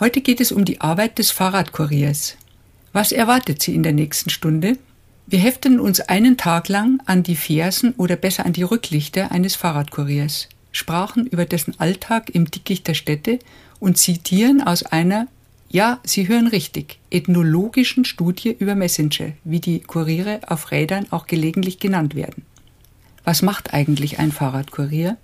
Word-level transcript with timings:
Heute 0.01 0.23
geht 0.23 0.41
es 0.41 0.51
um 0.51 0.65
die 0.65 0.81
Arbeit 0.81 1.21
des 1.21 1.31
Fahrradkuriers. 1.31 2.37
Was 2.93 3.13
erwartet 3.13 3.63
Sie 3.63 3.77
in 3.77 3.85
der 3.85 3.93
nächsten 3.93 4.29
Stunde? 4.29 4.77
Wir 5.29 5.39
heften 5.39 5.79
uns 5.79 6.01
einen 6.01 6.37
Tag 6.37 6.69
lang 6.69 7.01
an 7.07 7.23
die 7.23 7.37
Fersen 7.37 7.95
oder 7.97 8.17
besser 8.17 8.45
an 8.45 8.53
die 8.53 8.65
Rücklichter 8.65 9.31
eines 9.31 9.55
Fahrradkuriers, 9.55 10.49
sprachen 10.73 11.29
über 11.29 11.45
dessen 11.45 11.79
Alltag 11.79 12.31
im 12.31 12.51
Dickicht 12.51 12.89
der 12.89 12.95
Städte 12.95 13.39
und 13.79 13.97
zitieren 13.97 14.61
aus 14.61 14.83
einer, 14.83 15.29
ja, 15.71 16.01
Sie 16.03 16.27
hören 16.27 16.49
richtig, 16.49 16.99
ethnologischen 17.11 18.05
Studie 18.05 18.51
über 18.51 18.75
Messenger, 18.75 19.31
wie 19.45 19.61
die 19.61 19.79
Kuriere 19.79 20.41
auf 20.49 20.73
Rädern 20.73 21.07
auch 21.11 21.29
gelegentlich 21.29 21.79
genannt 21.79 22.17
werden. 22.17 22.45
Was 23.23 23.43
macht 23.43 23.73
eigentlich 23.73 24.19
ein 24.19 24.33
Fahrradkurier? 24.33 25.19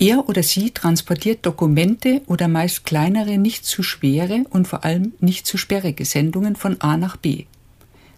Er 0.00 0.28
oder 0.28 0.44
sie 0.44 0.70
transportiert 0.70 1.44
Dokumente 1.44 2.22
oder 2.26 2.46
meist 2.46 2.86
kleinere, 2.86 3.36
nicht 3.36 3.66
zu 3.66 3.82
schwere 3.82 4.44
und 4.50 4.68
vor 4.68 4.84
allem 4.84 5.12
nicht 5.18 5.44
zu 5.44 5.58
sperrige 5.58 6.04
Sendungen 6.04 6.54
von 6.54 6.80
A 6.80 6.96
nach 6.96 7.16
B. 7.16 7.46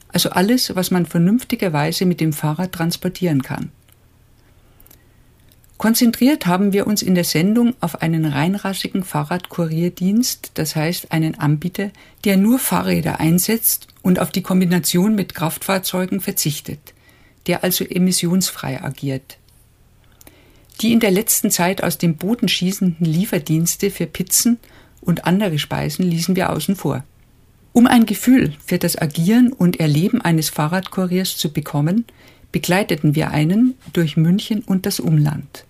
Also 0.08 0.30
alles, 0.30 0.76
was 0.76 0.90
man 0.90 1.06
vernünftigerweise 1.06 2.04
mit 2.04 2.20
dem 2.20 2.34
Fahrrad 2.34 2.72
transportieren 2.72 3.42
kann. 3.42 3.70
Konzentriert 5.78 6.44
haben 6.44 6.74
wir 6.74 6.86
uns 6.86 7.00
in 7.00 7.14
der 7.14 7.24
Sendung 7.24 7.72
auf 7.80 8.02
einen 8.02 8.26
reinrassigen 8.26 9.02
Fahrradkurierdienst, 9.02 10.50
das 10.54 10.76
heißt 10.76 11.10
einen 11.12 11.38
Anbieter, 11.38 11.90
der 12.26 12.36
nur 12.36 12.58
Fahrräder 12.58 13.18
einsetzt 13.18 13.86
und 14.02 14.18
auf 14.18 14.30
die 14.30 14.42
Kombination 14.42 15.14
mit 15.14 15.34
Kraftfahrzeugen 15.34 16.20
verzichtet, 16.20 16.92
der 17.46 17.64
also 17.64 17.86
emissionsfrei 17.86 18.82
agiert. 18.82 19.38
Die 20.80 20.92
in 20.92 21.00
der 21.00 21.10
letzten 21.10 21.50
Zeit 21.50 21.82
aus 21.82 21.98
dem 21.98 22.16
Boden 22.16 22.48
schießenden 22.48 23.06
Lieferdienste 23.06 23.90
für 23.90 24.06
Pizzen 24.06 24.58
und 25.02 25.26
andere 25.26 25.58
Speisen 25.58 26.04
ließen 26.04 26.36
wir 26.36 26.50
außen 26.50 26.74
vor. 26.74 27.04
Um 27.72 27.86
ein 27.86 28.06
Gefühl 28.06 28.54
für 28.64 28.78
das 28.78 29.00
Agieren 29.00 29.52
und 29.52 29.78
Erleben 29.78 30.22
eines 30.22 30.48
Fahrradkuriers 30.48 31.36
zu 31.36 31.52
bekommen, 31.52 32.06
begleiteten 32.50 33.14
wir 33.14 33.30
einen 33.30 33.74
durch 33.92 34.16
München 34.16 34.62
und 34.62 34.86
das 34.86 35.00
Umland. 35.00 35.64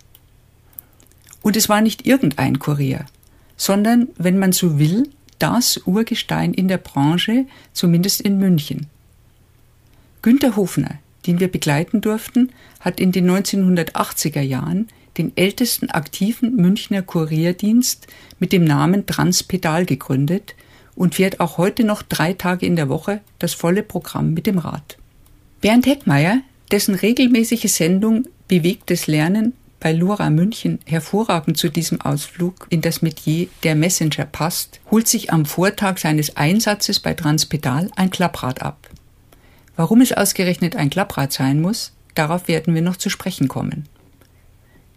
Und 1.42 1.56
es 1.56 1.68
war 1.68 1.80
nicht 1.80 2.06
irgendein 2.06 2.58
Kurier, 2.58 3.04
sondern, 3.56 4.08
wenn 4.16 4.38
man 4.38 4.52
so 4.52 4.78
will, 4.78 5.10
das 5.38 5.78
Urgestein 5.86 6.54
in 6.54 6.68
der 6.68 6.78
Branche, 6.78 7.46
zumindest 7.72 8.20
in 8.20 8.38
München. 8.38 8.86
Günter 10.22 10.56
Hofner, 10.56 10.98
den 11.26 11.40
wir 11.40 11.48
begleiten 11.48 12.00
durften, 12.00 12.52
hat 12.78 13.00
in 13.00 13.12
den 13.12 13.28
1980er 13.30 14.40
Jahren 14.40 14.88
den 15.20 15.36
ältesten 15.36 15.90
aktiven 15.90 16.56
Münchner 16.56 17.02
Kurierdienst 17.02 18.06
mit 18.38 18.52
dem 18.52 18.64
Namen 18.64 19.06
Transpedal 19.06 19.84
gegründet– 19.86 20.54
und 21.00 21.14
fährt 21.14 21.40
auch 21.40 21.56
heute 21.56 21.82
noch 21.82 22.02
drei 22.02 22.34
Tage 22.34 22.66
in 22.66 22.76
der 22.76 22.90
Woche 22.90 23.22
das 23.38 23.54
volle 23.54 23.82
Programm 23.82 24.34
mit 24.34 24.46
dem 24.46 24.58
Rad. 24.58 24.98
Bernd 25.62 25.86
Heckmeier, 25.86 26.42
dessen 26.70 26.94
regelmäßige 26.94 27.72
Sendung 27.72 28.24
Bewegtes 28.48 29.06
Lernen 29.06 29.54
bei 29.78 29.92
Lura 29.92 30.28
München 30.28 30.78
hervorragend 30.84 31.56
zu 31.56 31.70
diesem 31.70 32.02
Ausflug 32.02 32.66
in 32.68 32.82
das 32.82 33.00
Metier 33.00 33.48
der 33.62 33.76
Messenger 33.76 34.26
passt, 34.26 34.80
holt 34.90 35.08
sich 35.08 35.32
am 35.32 35.46
Vortag 35.46 35.96
seines 35.96 36.36
Einsatzes 36.36 37.00
bei 37.00 37.14
Transpedal 37.14 37.90
ein 37.96 38.10
Klapprad 38.10 38.60
ab. 38.60 38.90
Warum 39.76 40.02
es 40.02 40.12
ausgerechnet 40.12 40.76
ein 40.76 40.90
Klapprad 40.90 41.32
sein 41.32 41.62
muss, 41.62 41.92
darauf 42.14 42.46
werden 42.46 42.74
wir 42.74 42.82
noch 42.82 42.98
zu 42.98 43.08
sprechen 43.08 43.48
kommen. 43.48 43.86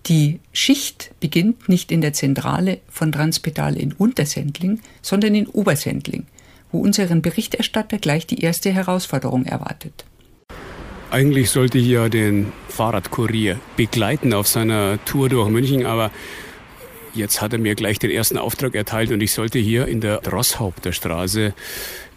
Die 0.07 0.41
Schicht 0.51 1.11
beginnt 1.21 1.69
nicht 1.69 1.89
in 1.89 2.01
der 2.01 2.11
Zentrale 2.11 2.79
von 2.89 3.13
Transpedal 3.13 3.77
in 3.77 3.93
Untersendling, 3.93 4.81
sondern 5.01 5.33
in 5.33 5.47
Obersendling, 5.47 6.25
wo 6.73 6.79
unseren 6.79 7.21
Berichterstatter 7.21 7.99
gleich 7.99 8.27
die 8.27 8.41
erste 8.41 8.73
Herausforderung 8.73 9.45
erwartet. 9.45 10.03
Eigentlich 11.09 11.51
sollte 11.51 11.77
ich 11.77 11.87
ja 11.87 12.09
den 12.09 12.51
Fahrradkurier 12.67 13.61
begleiten 13.77 14.33
auf 14.33 14.47
seiner 14.47 14.97
Tour 15.05 15.29
durch 15.29 15.47
München, 15.49 15.85
aber 15.85 16.11
jetzt 17.13 17.39
hat 17.39 17.53
er 17.53 17.59
mir 17.59 17.75
gleich 17.75 17.97
den 17.97 18.11
ersten 18.11 18.37
Auftrag 18.37 18.75
erteilt 18.75 19.11
und 19.11 19.21
ich 19.21 19.31
sollte 19.31 19.59
hier 19.59 19.87
in 19.87 20.01
der 20.01 20.21
Rosshaupter 20.25 20.91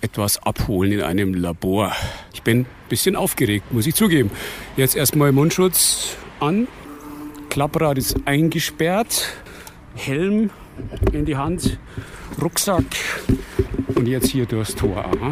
etwas 0.01 0.43
abholen 0.43 0.91
in 0.91 1.03
einem 1.03 1.35
Labor. 1.35 1.95
Ich 2.35 2.43
bin 2.43 2.61
ein 2.61 2.67
bisschen 2.89 3.15
aufgeregt, 3.15 3.73
muss 3.73 3.87
ich 3.87 3.95
zugeben. 3.95 4.31
Jetzt 4.77 4.97
erstmal 4.97 5.31
Mundschutz 5.31 6.17
an 6.41 6.67
Klapprad 7.57 7.97
ist 7.97 8.17
eingesperrt, 8.27 9.33
Helm 9.95 10.51
in 11.13 11.25
die 11.25 11.39
Hand, 11.39 11.79
Rucksack 12.43 12.85
und 13.95 14.07
jetzt 14.07 14.27
hier 14.27 14.45
durchs 14.45 14.75
Tor. 14.75 14.99
Aha. 14.99 15.31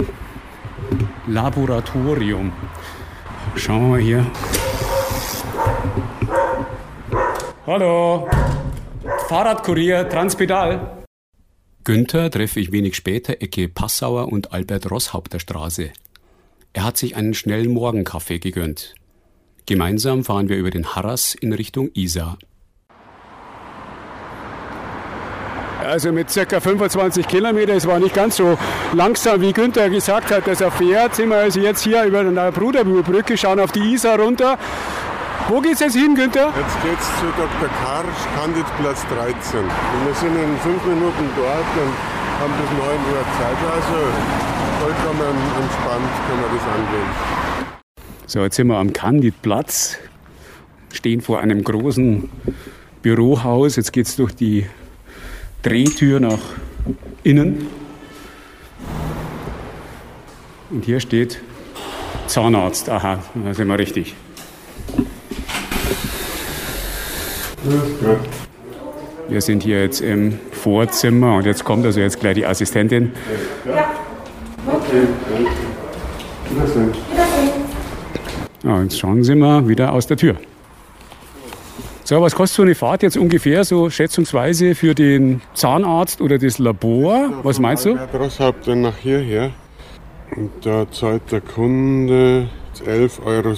Laboratorium. 1.27 2.51
Schauen 3.57 3.83
wir 3.83 3.89
mal 3.89 4.01
hier. 4.01 4.27
Hallo, 7.67 8.27
Fahrradkurier, 9.29 10.09
Transpedal. 10.09 11.05
Günther 11.85 12.31
treffe 12.31 12.59
ich 12.59 12.73
wenig 12.73 12.97
später 12.97 13.43
Ecke 13.43 13.69
Passauer 13.69 14.33
und 14.33 14.51
Albert 14.55 14.91
Rosshaupter 14.91 15.41
Straße. 15.41 15.91
Er 16.73 16.85
hat 16.85 16.97
sich 16.97 17.17
einen 17.17 17.35
schnellen 17.35 17.75
Morgenkaffee 17.75 18.39
gegönnt. 18.39 18.95
Gemeinsam 19.67 20.25
fahren 20.25 20.49
wir 20.49 20.59
über 20.59 20.71
den 20.71 20.95
Harras 20.95 21.35
in 21.35 21.53
Richtung 21.53 21.91
Isar. 21.95 22.37
Also 25.83 26.13
mit 26.13 26.29
ca. 26.33 26.61
25 26.61 27.29
Kilometer, 27.29 27.75
es 27.75 27.87
war 27.87 27.99
nicht 27.99 28.15
ganz 28.15 28.37
so 28.37 28.59
langsam, 28.93 29.41
wie 29.41 29.53
Günther 29.53 29.91
gesagt 29.91 30.31
hat, 30.31 30.47
dass 30.47 30.61
er 30.61 30.71
fährt, 30.71 31.15
sind 31.15 31.29
wir 31.29 31.37
also 31.37 31.61
jetzt 31.61 31.83
hier 31.83 32.05
über 32.05 32.25
der 32.25 32.53
Brudermühlbrücke, 32.53 33.37
schauen 33.37 33.61
auf 33.61 33.73
die 33.73 33.93
Isar 33.93 34.19
runter. 34.19 34.59
Wo 35.49 35.61
geht 35.61 35.75
es 35.75 35.81
jetzt 35.81 35.97
hin, 35.97 36.15
Günther? 36.15 36.53
Jetzt 36.57 36.83
geht 36.83 36.99
es 36.99 37.07
zu 37.21 37.27
Dr. 37.37 37.69
Karsch, 37.85 38.21
Kandidplatz 38.35 39.05
13. 39.13 39.61
Und 39.61 40.07
wir 40.07 40.15
sind 40.15 40.37
in 40.37 40.57
fünf 40.61 40.83
Minuten 40.85 41.29
dort 41.37 41.73
und 41.77 41.93
haben 42.41 42.55
bis 42.61 42.71
9 42.73 42.81
Uhr 42.81 43.25
Zeit. 43.37 43.61
Also 43.77 43.99
vollkommen 44.81 45.37
entspannt 45.61 46.13
können 46.29 46.41
wir 46.41 46.53
das 46.53 46.65
angehen. 46.65 47.44
So, 48.27 48.43
jetzt 48.43 48.57
sind 48.57 48.69
wir 48.69 48.79
am 48.79 48.95
Candidplatz, 48.95 49.99
stehen 50.93 51.21
vor 51.21 51.41
einem 51.41 51.63
großen 51.63 52.31
Bürohaus. 53.03 53.77
Jetzt 53.77 53.93
geht 53.93 54.07
es 54.07 54.17
durch 54.17 54.35
die 54.35 54.65
Drehtür 55.63 56.21
nach 56.21 56.41
innen. 57.23 57.67
Und 60.71 60.87
hier 60.87 61.01
steht 61.01 61.41
Zahnarzt. 62.27 62.89
Aha, 62.89 63.19
da 63.35 63.53
sind 63.53 63.69
wir 63.69 63.79
richtig. 63.79 64.15
Wir 69.29 69.41
sind 69.43 69.63
hier 69.63 69.83
jetzt 69.83 70.01
im 70.01 70.39
Vorzimmer 70.51 71.37
und 71.37 71.45
jetzt 71.47 71.65
kommt 71.65 71.85
also 71.85 72.01
jetzt 72.01 72.21
gleich 72.21 72.37
die 72.37 72.47
Assistentin. 72.47 73.13
Ja. 73.67 73.93
Okay. 74.67 75.07
Ja, 78.65 78.83
jetzt 78.83 78.99
schauen 78.99 79.23
Sie 79.23 79.35
mal 79.35 79.69
wieder 79.69 79.93
aus 79.93 80.07
der 80.07 80.17
Tür. 80.17 80.37
So, 82.03 82.21
was 82.21 82.35
kostet 82.35 82.57
so 82.57 82.63
eine 82.63 82.75
Fahrt 82.75 83.03
jetzt 83.03 83.17
ungefähr, 83.17 83.63
so 83.65 83.91
schätzungsweise 83.91 84.75
für 84.75 84.95
den 84.95 85.43
Zahnarzt 85.53 86.23
oder 86.23 86.39
das 86.39 86.59
Labor? 86.59 87.41
Was 87.43 87.59
meinst 87.59 87.85
du? 87.85 87.99
Rosshaupten 88.15 88.81
nach 88.83 88.97
hierher. 88.97 89.51
Und 90.35 90.51
da 90.63 90.91
zahlt 90.91 91.31
der 91.31 91.43
Kunde 91.43 92.49
11,70 92.87 93.25
Euro 93.25 93.55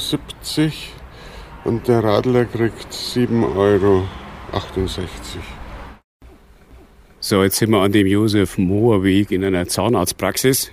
und 1.64 1.88
der 1.88 2.02
Radler 2.02 2.44
kriegt 2.44 2.92
7,68 2.92 3.56
Euro. 3.56 4.04
So, 7.20 7.42
jetzt 7.42 7.56
sind 7.56 7.70
wir 7.70 7.80
an 7.80 7.92
dem 7.92 8.06
Josef 8.06 8.58
Mohr 8.58 9.02
Weg 9.02 9.30
in 9.30 9.44
einer 9.44 9.66
Zahnarztpraxis. 9.66 10.72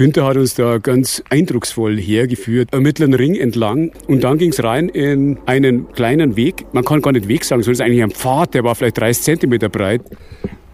Günther 0.00 0.24
hat 0.24 0.38
uns 0.38 0.54
da 0.54 0.78
ganz 0.78 1.22
eindrucksvoll 1.28 1.98
hergeführt, 1.98 2.70
am 2.72 2.84
mittleren 2.84 3.12
Ring 3.12 3.34
entlang. 3.34 3.92
Und 4.08 4.24
dann 4.24 4.38
ging 4.38 4.48
es 4.48 4.64
rein 4.64 4.88
in 4.88 5.38
einen 5.44 5.92
kleinen 5.92 6.36
Weg. 6.36 6.64
Man 6.72 6.86
kann 6.86 7.02
gar 7.02 7.12
nicht 7.12 7.28
Weg 7.28 7.44
sagen, 7.44 7.62
sondern 7.62 7.72
es 7.74 7.80
ist 7.80 7.84
eigentlich 7.84 8.02
ein 8.02 8.10
Pfad, 8.10 8.54
der 8.54 8.64
war 8.64 8.74
vielleicht 8.74 8.96
30 8.96 9.22
Zentimeter 9.22 9.68
breit. 9.68 10.00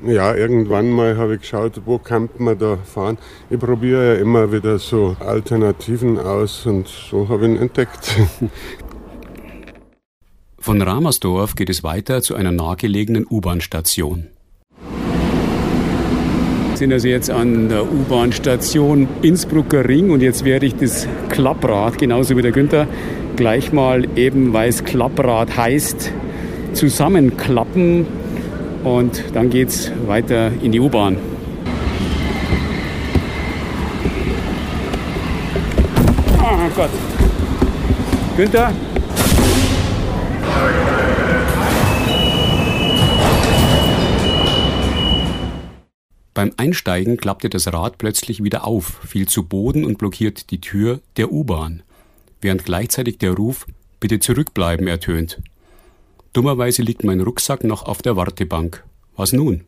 Ja, 0.06 0.32
irgendwann 0.32 0.92
mal 0.92 1.16
habe 1.16 1.34
ich 1.34 1.40
geschaut, 1.40 1.72
wo 1.86 1.98
kann 1.98 2.28
man 2.38 2.56
da 2.56 2.76
fahren. 2.76 3.18
Ich 3.50 3.58
probiere 3.58 4.14
ja 4.14 4.20
immer 4.20 4.52
wieder 4.52 4.78
so 4.78 5.16
Alternativen 5.18 6.20
aus 6.20 6.64
und 6.64 6.86
so 6.86 7.28
habe 7.28 7.46
ich 7.46 7.50
ihn 7.50 7.56
entdeckt. 7.56 8.14
Von 10.56 10.80
Ramersdorf 10.80 11.56
geht 11.56 11.68
es 11.68 11.82
weiter 11.82 12.22
zu 12.22 12.36
einer 12.36 12.52
nahegelegenen 12.52 13.26
U-Bahn-Station. 13.28 14.28
Sind 16.76 16.92
also 16.92 17.08
jetzt 17.08 17.30
an 17.30 17.70
der 17.70 17.90
U-Bahn-Station 17.90 19.08
Innsbrucker 19.22 19.88
Ring 19.88 20.10
und 20.10 20.20
jetzt 20.20 20.44
werde 20.44 20.66
ich 20.66 20.74
das 20.76 21.08
Klapprad, 21.30 21.96
genauso 21.96 22.36
wie 22.36 22.42
der 22.42 22.52
Günther, 22.52 22.86
gleich 23.34 23.72
mal 23.72 24.06
eben, 24.14 24.52
weil 24.52 24.68
es 24.68 24.84
Klapprad 24.84 25.56
heißt, 25.56 26.12
zusammenklappen 26.74 28.06
und 28.84 29.24
dann 29.32 29.48
geht 29.48 29.68
es 29.68 29.90
weiter 30.06 30.50
in 30.62 30.70
die 30.70 30.80
U-Bahn. 30.80 31.16
Oh 36.38 36.70
Gott. 36.76 36.90
Günther, 38.36 38.72
Beim 46.36 46.52
Einsteigen 46.58 47.16
klappte 47.16 47.48
das 47.48 47.72
Rad 47.72 47.96
plötzlich 47.96 48.44
wieder 48.44 48.66
auf, 48.66 49.00
fiel 49.06 49.26
zu 49.26 49.44
Boden 49.44 49.86
und 49.86 49.96
blockiert 49.96 50.50
die 50.50 50.60
Tür 50.60 51.00
der 51.16 51.32
U-Bahn, 51.32 51.82
während 52.42 52.66
gleichzeitig 52.66 53.16
der 53.16 53.32
Ruf 53.32 53.66
Bitte 54.00 54.20
zurückbleiben 54.20 54.86
ertönt. 54.86 55.40
Dummerweise 56.34 56.82
liegt 56.82 57.04
mein 57.04 57.22
Rucksack 57.22 57.64
noch 57.64 57.84
auf 57.86 58.02
der 58.02 58.16
Wartebank. 58.16 58.84
Was 59.16 59.32
nun? 59.32 59.64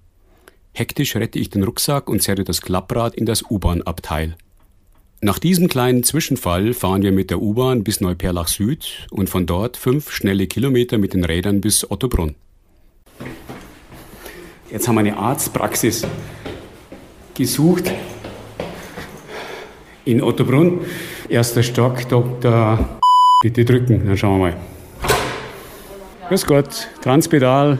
Hektisch 0.74 1.16
rette 1.16 1.38
ich 1.38 1.48
den 1.48 1.62
Rucksack 1.62 2.10
und 2.10 2.20
zerre 2.20 2.44
das 2.44 2.60
Klapprad 2.60 3.14
in 3.14 3.24
das 3.24 3.50
U-Bahn-Abteil. 3.50 4.36
Nach 5.22 5.38
diesem 5.38 5.68
kleinen 5.68 6.02
Zwischenfall 6.02 6.74
fahren 6.74 7.00
wir 7.00 7.12
mit 7.12 7.30
der 7.30 7.40
U-Bahn 7.40 7.82
bis 7.82 8.02
Neuperlach 8.02 8.48
Süd 8.48 9.06
und 9.10 9.30
von 9.30 9.46
dort 9.46 9.78
fünf 9.78 10.12
schnelle 10.12 10.46
Kilometer 10.46 10.98
mit 10.98 11.14
den 11.14 11.24
Rädern 11.24 11.62
bis 11.62 11.90
Ottobrunn. 11.90 12.34
Jetzt 14.70 14.86
haben 14.86 14.96
wir 14.96 15.00
eine 15.00 15.16
Arztpraxis 15.16 16.06
gesucht 17.38 17.90
in 20.04 20.22
Ottobrunn. 20.22 20.80
Erster 21.28 21.62
Stock, 21.62 22.08
Dr. 22.08 22.98
Bitte 23.42 23.64
drücken, 23.64 24.04
dann 24.04 24.16
schauen 24.16 24.40
wir 24.40 24.50
mal. 24.50 24.56
Grüß 26.28 26.46
Gott, 26.46 26.88
Transpedal. 27.00 27.78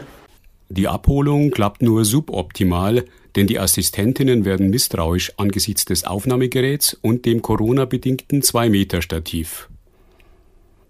Die 0.69 0.87
Abholung 0.87 1.51
klappt 1.51 1.81
nur 1.81 2.05
suboptimal, 2.05 3.03
denn 3.35 3.47
die 3.47 3.59
Assistentinnen 3.59 4.45
werden 4.45 4.69
misstrauisch 4.69 5.33
angesichts 5.37 5.83
des 5.85 6.05
Aufnahmegeräts 6.05 6.93
und 7.01 7.25
dem 7.25 7.41
Corona-bedingten 7.41 8.41
2-Meter-Stativ. 8.41 9.69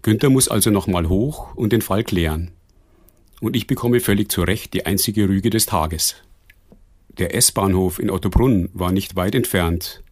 Günther 0.02 0.30
muss 0.30 0.48
also 0.48 0.70
nochmal 0.70 1.08
hoch 1.08 1.54
und 1.56 1.72
den 1.72 1.82
Fall 1.82 2.04
klären. 2.04 2.52
Und 3.40 3.56
ich 3.56 3.66
bekomme 3.66 4.00
völlig 4.00 4.30
zu 4.30 4.42
Recht 4.42 4.72
die 4.74 4.86
einzige 4.86 5.28
Rüge 5.28 5.50
des 5.50 5.66
Tages. 5.66 6.16
Der 7.20 7.34
S-Bahnhof 7.34 7.98
in 7.98 8.08
Ottobrunn 8.08 8.70
war 8.72 8.92
nicht 8.92 9.14
weit 9.14 9.34
entfernt. 9.34 10.02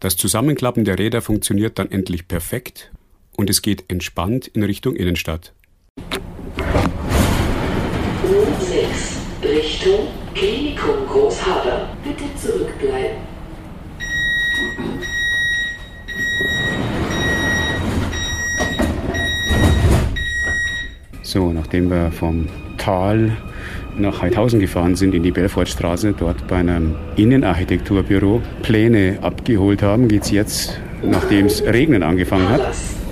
Das 0.00 0.16
Zusammenklappen 0.16 0.84
der 0.84 0.98
Räder 0.98 1.22
funktioniert 1.22 1.78
dann 1.78 1.92
endlich 1.92 2.26
perfekt 2.26 2.90
und 3.36 3.48
es 3.50 3.62
geht 3.62 3.84
entspannt 3.86 4.48
in 4.48 4.64
Richtung 4.64 4.96
Innenstadt. 4.96 5.52
U6 8.26 9.48
Richtung 9.48 10.08
Klinikum 10.34 11.06
Großhader. 11.06 11.96
Bitte 12.02 12.24
zurückbleiben. 12.36 13.18
So, 21.22 21.52
nachdem 21.52 21.90
wir 21.90 22.10
vom 22.10 22.48
Tal 22.76 23.36
nach 23.96 24.22
Heidhausen 24.22 24.60
gefahren 24.60 24.96
sind, 24.96 25.14
in 25.14 25.22
die 25.22 25.30
Belfortstraße, 25.30 26.14
dort 26.18 26.46
bei 26.46 26.56
einem 26.56 26.96
Innenarchitekturbüro 27.16 28.42
Pläne 28.62 29.18
abgeholt 29.22 29.82
haben, 29.82 30.08
geht 30.08 30.22
es 30.22 30.30
jetzt, 30.30 30.80
nachdem 31.02 31.46
es 31.46 31.64
regnen 31.64 32.02
angefangen 32.02 32.48
hat. 32.48 32.60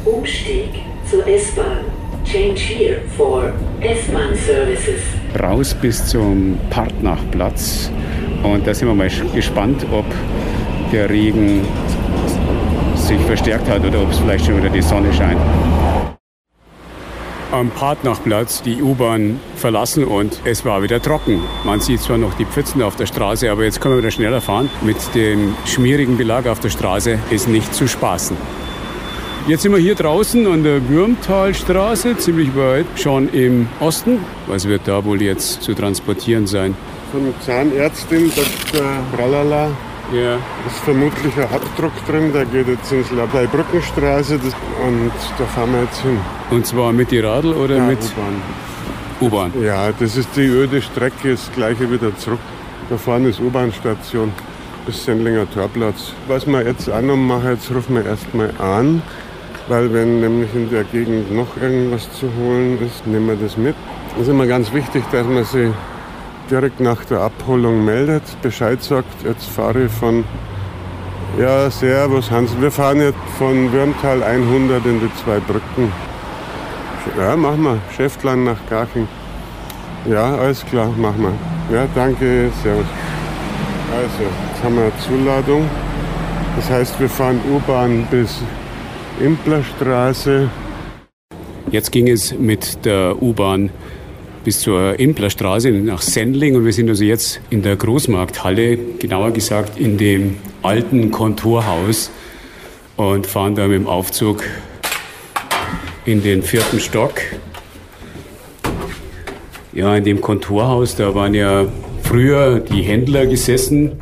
Umstieg 0.05 0.71
zur 1.09 1.27
S-Bahn. 1.27 1.79
Change 2.25 2.61
here 2.61 3.01
for 3.17 3.53
S-Bahn 3.81 4.35
Services. 4.37 5.03
Raus 5.43 5.75
bis 5.75 6.07
zum 6.07 6.57
Partnachplatz. 6.71 7.91
Und 8.43 8.67
da 8.67 8.73
sind 8.73 8.89
wir 8.89 8.95
mal 8.95 9.11
gespannt, 9.35 9.85
ob 9.93 10.05
der 10.93 11.11
Regen 11.11 11.63
sich 12.95 13.21
verstärkt 13.21 13.69
hat 13.69 13.85
oder 13.85 14.03
ob 14.03 14.11
es 14.11 14.19
vielleicht 14.19 14.47
schon 14.47 14.57
wieder 14.57 14.71
die 14.71 14.83
Sonne 14.83 15.13
scheint 15.13 15.41
am 17.53 17.71
Partnachplatz 17.71 18.63
die 18.63 18.83
U-Bahn 18.83 19.39
verlassen 19.57 20.05
und 20.05 20.41
es 20.45 20.65
war 20.65 20.83
wieder 20.83 21.01
trocken. 21.01 21.43
Man 21.65 21.81
sieht 21.81 22.01
zwar 22.01 22.19
noch 22.19 22.35
die 22.35 22.47
Pfützen 22.47 22.83
auf 22.83 22.97
der 22.97 23.07
Straße, 23.07 23.51
aber 23.51 23.65
jetzt 23.65 23.81
können 23.81 23.95
wir 23.95 23.99
wieder 23.99 24.11
schneller 24.11 24.41
fahren. 24.41 24.71
Mit 24.81 24.97
dem 25.15 25.55
schmierigen 25.67 26.17
Belag 26.17 26.47
auf 26.47 26.61
der 26.61 26.71
Straße 26.71 27.19
ist 27.31 27.49
nicht 27.49 27.75
zu 27.75 27.87
spaßen. 27.87 28.37
Jetzt 29.47 29.63
sind 29.63 29.73
wir 29.73 29.79
hier 29.79 29.97
draußen 29.97 30.47
an 30.47 30.63
der 30.63 30.89
Würmtalstraße, 30.89 32.17
ziemlich 32.17 32.55
weit, 32.57 32.87
schon 32.95 33.29
im 33.33 33.69
Osten. 33.81 34.19
Was 34.47 34.67
wird 34.67 34.83
da 34.87 35.05
wohl 35.05 35.21
jetzt 35.21 35.63
zu 35.63 35.75
transportieren 35.75 36.47
sein? 36.47 36.75
Von 37.11 37.35
Zahnärztin 37.45 38.31
Dr. 38.35 38.87
Bralala 39.15 39.71
ja. 40.13 40.37
ist 40.67 40.79
vermutlich 40.85 41.37
ein 41.37 41.45
Abdruck 41.45 41.93
drin, 42.07 42.33
der 42.33 42.45
geht 42.47 42.69
jetzt 42.69 42.93
ins 42.93 43.11
Labei-Brückenstraße 43.11 44.35
und 44.35 45.13
da 45.39 45.45
fahren 45.47 45.73
wir 45.73 45.83
jetzt 45.83 46.03
hin. 46.03 46.19
Und 46.51 46.67
zwar 46.67 46.93
mit 46.93 47.11
die 47.11 47.21
Radl 47.21 47.53
oder 47.53 47.77
Ja, 47.77 47.87
mit 47.87 47.99
U-Bahn. 47.99 48.43
U-Bahn? 49.21 49.63
Ja, 49.63 49.91
das 49.93 50.17
ist 50.17 50.31
die 50.37 50.47
öde 50.47 50.83
Strecke, 50.83 51.33
das 51.33 51.51
gleiche 51.55 51.91
wieder 51.91 52.17
zurück. 52.17 52.41
Da 52.91 52.97
vorne 52.97 53.29
ist 53.29 53.41
U-Bahn-Station 53.41 54.33
bis 54.87 55.05
Sendlinger 55.05 55.51
Torplatz. 55.51 56.13
Was 56.27 56.47
wir 56.47 56.63
jetzt 56.67 56.91
auch 56.91 57.01
noch 57.01 57.17
machen, 57.17 57.51
jetzt 57.51 57.71
rufen 57.71 57.97
wir 57.97 58.05
erstmal 58.05 58.51
an, 58.59 59.03
weil 59.69 59.93
wenn 59.93 60.21
nämlich 60.21 60.53
in 60.55 60.71
der 60.71 60.85
Gegend 60.85 61.33
noch 61.33 61.57
irgendwas 61.61 62.11
zu 62.13 62.27
holen 62.39 62.79
ist, 62.85 63.07
nehmen 63.07 63.29
wir 63.29 63.37
das 63.37 63.57
mit. 63.57 63.77
Es 64.17 64.23
ist 64.23 64.29
immer 64.29 64.47
ganz 64.47 64.73
wichtig, 64.73 65.05
dass 65.13 65.27
man 65.27 65.45
sich 65.45 65.71
direkt 66.53 66.81
nach 66.81 67.03
der 67.07 67.21
Abholung 67.21 67.83
meldet, 67.83 68.23
Bescheid 68.43 68.83
sagt, 68.83 69.25
jetzt 69.25 69.47
fahre 69.47 69.85
ich 69.85 69.93
von, 69.93 70.23
ja, 71.41 71.71
servus 71.71 72.31
Hans, 72.31 72.51
wir 72.61 72.71
fahren 72.71 73.01
jetzt 73.01 73.17
von 73.39 73.73
Würmtal 73.73 74.23
100 74.23 74.85
in 74.85 75.01
die 75.01 75.11
zwei 75.25 75.41
Brücken. 75.41 75.91
Ja, 77.19 77.35
machen 77.37 77.63
wir, 77.63 77.79
Schäftlein 77.97 78.45
nach 78.45 78.59
Garching. 78.69 79.09
Ja, 80.07 80.37
alles 80.37 80.65
klar, 80.67 80.89
machen 80.99 81.27
wir. 81.71 81.77
Ja, 81.77 81.87
danke, 81.95 82.51
servus. 82.63 82.85
Also, 83.91 84.23
jetzt 84.23 84.63
haben 84.63 84.77
wir 84.77 84.83
eine 84.83 84.99
Zuladung. 84.99 85.71
Das 86.57 86.69
heißt, 86.69 87.01
wir 87.01 87.09
fahren 87.09 87.41
U-Bahn 87.51 88.07
bis 88.11 88.43
Implerstraße. 89.21 90.51
Jetzt 91.71 91.93
ging 91.93 92.09
es 92.09 92.39
mit 92.39 92.85
der 92.85 93.23
U-Bahn 93.23 93.71
bis 94.45 94.61
zur 94.61 94.99
Implerstraße 94.99 95.71
nach 95.71 96.03
Sendling 96.03 96.57
und 96.57 96.65
wir 96.65 96.73
sind 96.73 96.89
also 96.89 97.05
jetzt 97.05 97.41
in 97.51 97.63
der 97.63 97.77
Großmarkthalle, 97.77 98.77
genauer 98.99 99.31
gesagt 99.31 99.79
in 99.79 99.99
dem 99.99 100.37
alten 100.63 101.11
Kontorhaus 101.11 102.11
und 102.97 103.27
fahren 103.27 103.55
da 103.55 103.69
mit 103.69 103.77
dem 103.77 103.87
Aufzug 103.87 104.43
in 106.05 106.23
den 106.23 106.43
vierten 106.43 106.81
Stock. 106.81 107.21
Ja, 109.73 109.97
in 109.97 110.05
dem 110.05 110.21
Kontorhaus, 110.21 110.97
da 110.97 111.15
waren 111.15 111.35
ja 111.35 111.67
früher 112.03 112.59
die 112.59 112.83
Händler 112.83 113.27
gesessen 113.27 113.93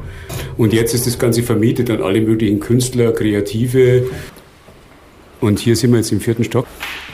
und 0.56 0.72
jetzt 0.72 0.94
ist 0.94 1.06
das 1.06 1.18
Ganze 1.18 1.42
vermietet 1.42 1.90
an 1.90 2.02
alle 2.02 2.20
möglichen 2.20 2.60
Künstler, 2.60 3.12
Kreative. 3.12 4.08
Und 5.40 5.58
hier 5.58 5.76
sind 5.76 5.90
wir 5.92 5.98
jetzt 5.98 6.12
im 6.12 6.20
vierten 6.20 6.44
Stock 6.44 6.66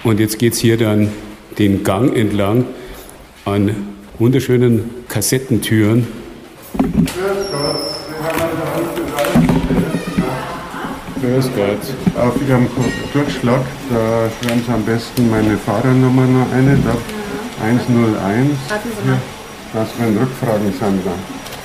und 0.04 0.20
jetzt 0.20 0.38
geht 0.38 0.54
es 0.54 0.60
hier 0.60 0.76
dann 0.76 1.10
den 1.58 1.84
Gang 1.84 2.16
entlang 2.16 2.64
an 3.46 3.70
wunderschönen 4.18 4.90
Kassettentüren. 5.08 6.06
Grüß 11.20 11.50
Gott, 11.54 11.78
an. 12.16 12.28
Auf 12.28 12.34
Ihrem 12.48 12.66
Durchschlag, 13.12 13.60
da 13.90 14.28
schreiben 14.30 14.62
Sie 14.66 14.72
am 14.72 14.82
besten 14.84 15.30
meine 15.30 15.56
Fahrernummer 15.58 16.26
noch 16.26 16.52
eine, 16.52 16.76
da 16.76 16.96
101. 17.64 18.50
Hier, 19.04 19.18
dass 19.72 19.88
wenn 19.98 20.18
Rückfragen 20.18 20.72
sind 20.72 21.00
da. 21.04 21.12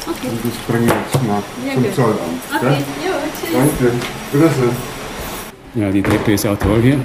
Okay. 0.08 0.28
Und 0.30 0.40
das 0.46 0.58
bringen 0.68 0.88
wir 0.88 0.96
jetzt 0.96 1.28
mal 1.28 1.44
ja, 1.66 1.74
zum 1.74 1.94
Zollamt. 1.94 2.20
Okay, 2.56 2.62
gell? 2.62 2.78
jo, 3.06 3.14
tschüss. 3.40 3.54
Danke. 3.54 3.94
Wiedersehen. 4.32 4.76
Ja, 5.74 5.90
die 5.90 6.02
Treppe 6.02 6.34
ist 6.34 6.46
auch 6.46 6.58
toll 6.58 6.82
hier. 6.82 7.00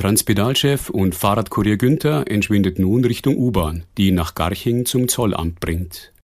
Transpedalchef 0.00 0.88
und 0.88 1.14
Fahrradkurier 1.14 1.76
Günther 1.76 2.24
entschwindet 2.26 2.78
nun 2.78 3.04
Richtung 3.04 3.36
U-Bahn, 3.36 3.84
die 3.98 4.08
ihn 4.08 4.14
nach 4.14 4.34
Garching 4.34 4.86
zum 4.86 5.08
Zollamt 5.08 5.60
bringt. 5.60 6.14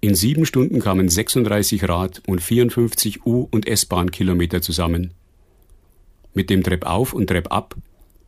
In 0.00 0.14
sieben 0.14 0.46
Stunden 0.46 0.80
kamen 0.80 1.10
36 1.10 1.86
Rad- 1.86 2.22
und 2.26 2.40
54 2.40 3.26
U- 3.26 3.46
und 3.50 3.68
S-Bahn-Kilometer 3.68 4.62
zusammen. 4.62 5.12
Mit 6.32 6.48
dem 6.48 6.62
Trepp 6.62 6.86
auf 6.86 7.12
und 7.12 7.26
Trepp 7.26 7.52
ab, 7.52 7.76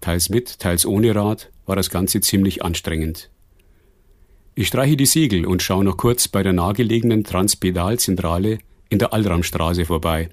teils 0.02 0.28
mit, 0.28 0.58
teils 0.58 0.84
ohne 0.84 1.14
Rad, 1.14 1.50
war 1.64 1.76
das 1.76 1.88
Ganze 1.88 2.20
ziemlich 2.20 2.62
anstrengend. 2.62 3.30
Ich 4.54 4.68
streiche 4.68 4.98
die 4.98 5.06
Siegel 5.06 5.46
und 5.46 5.62
schaue 5.62 5.84
noch 5.84 5.96
kurz 5.96 6.28
bei 6.28 6.42
der 6.42 6.52
nahegelegenen 6.52 7.24
Transpedalzentrale 7.24 8.58
in 8.90 8.98
der 8.98 9.14
Allramstraße 9.14 9.86
vorbei. 9.86 10.28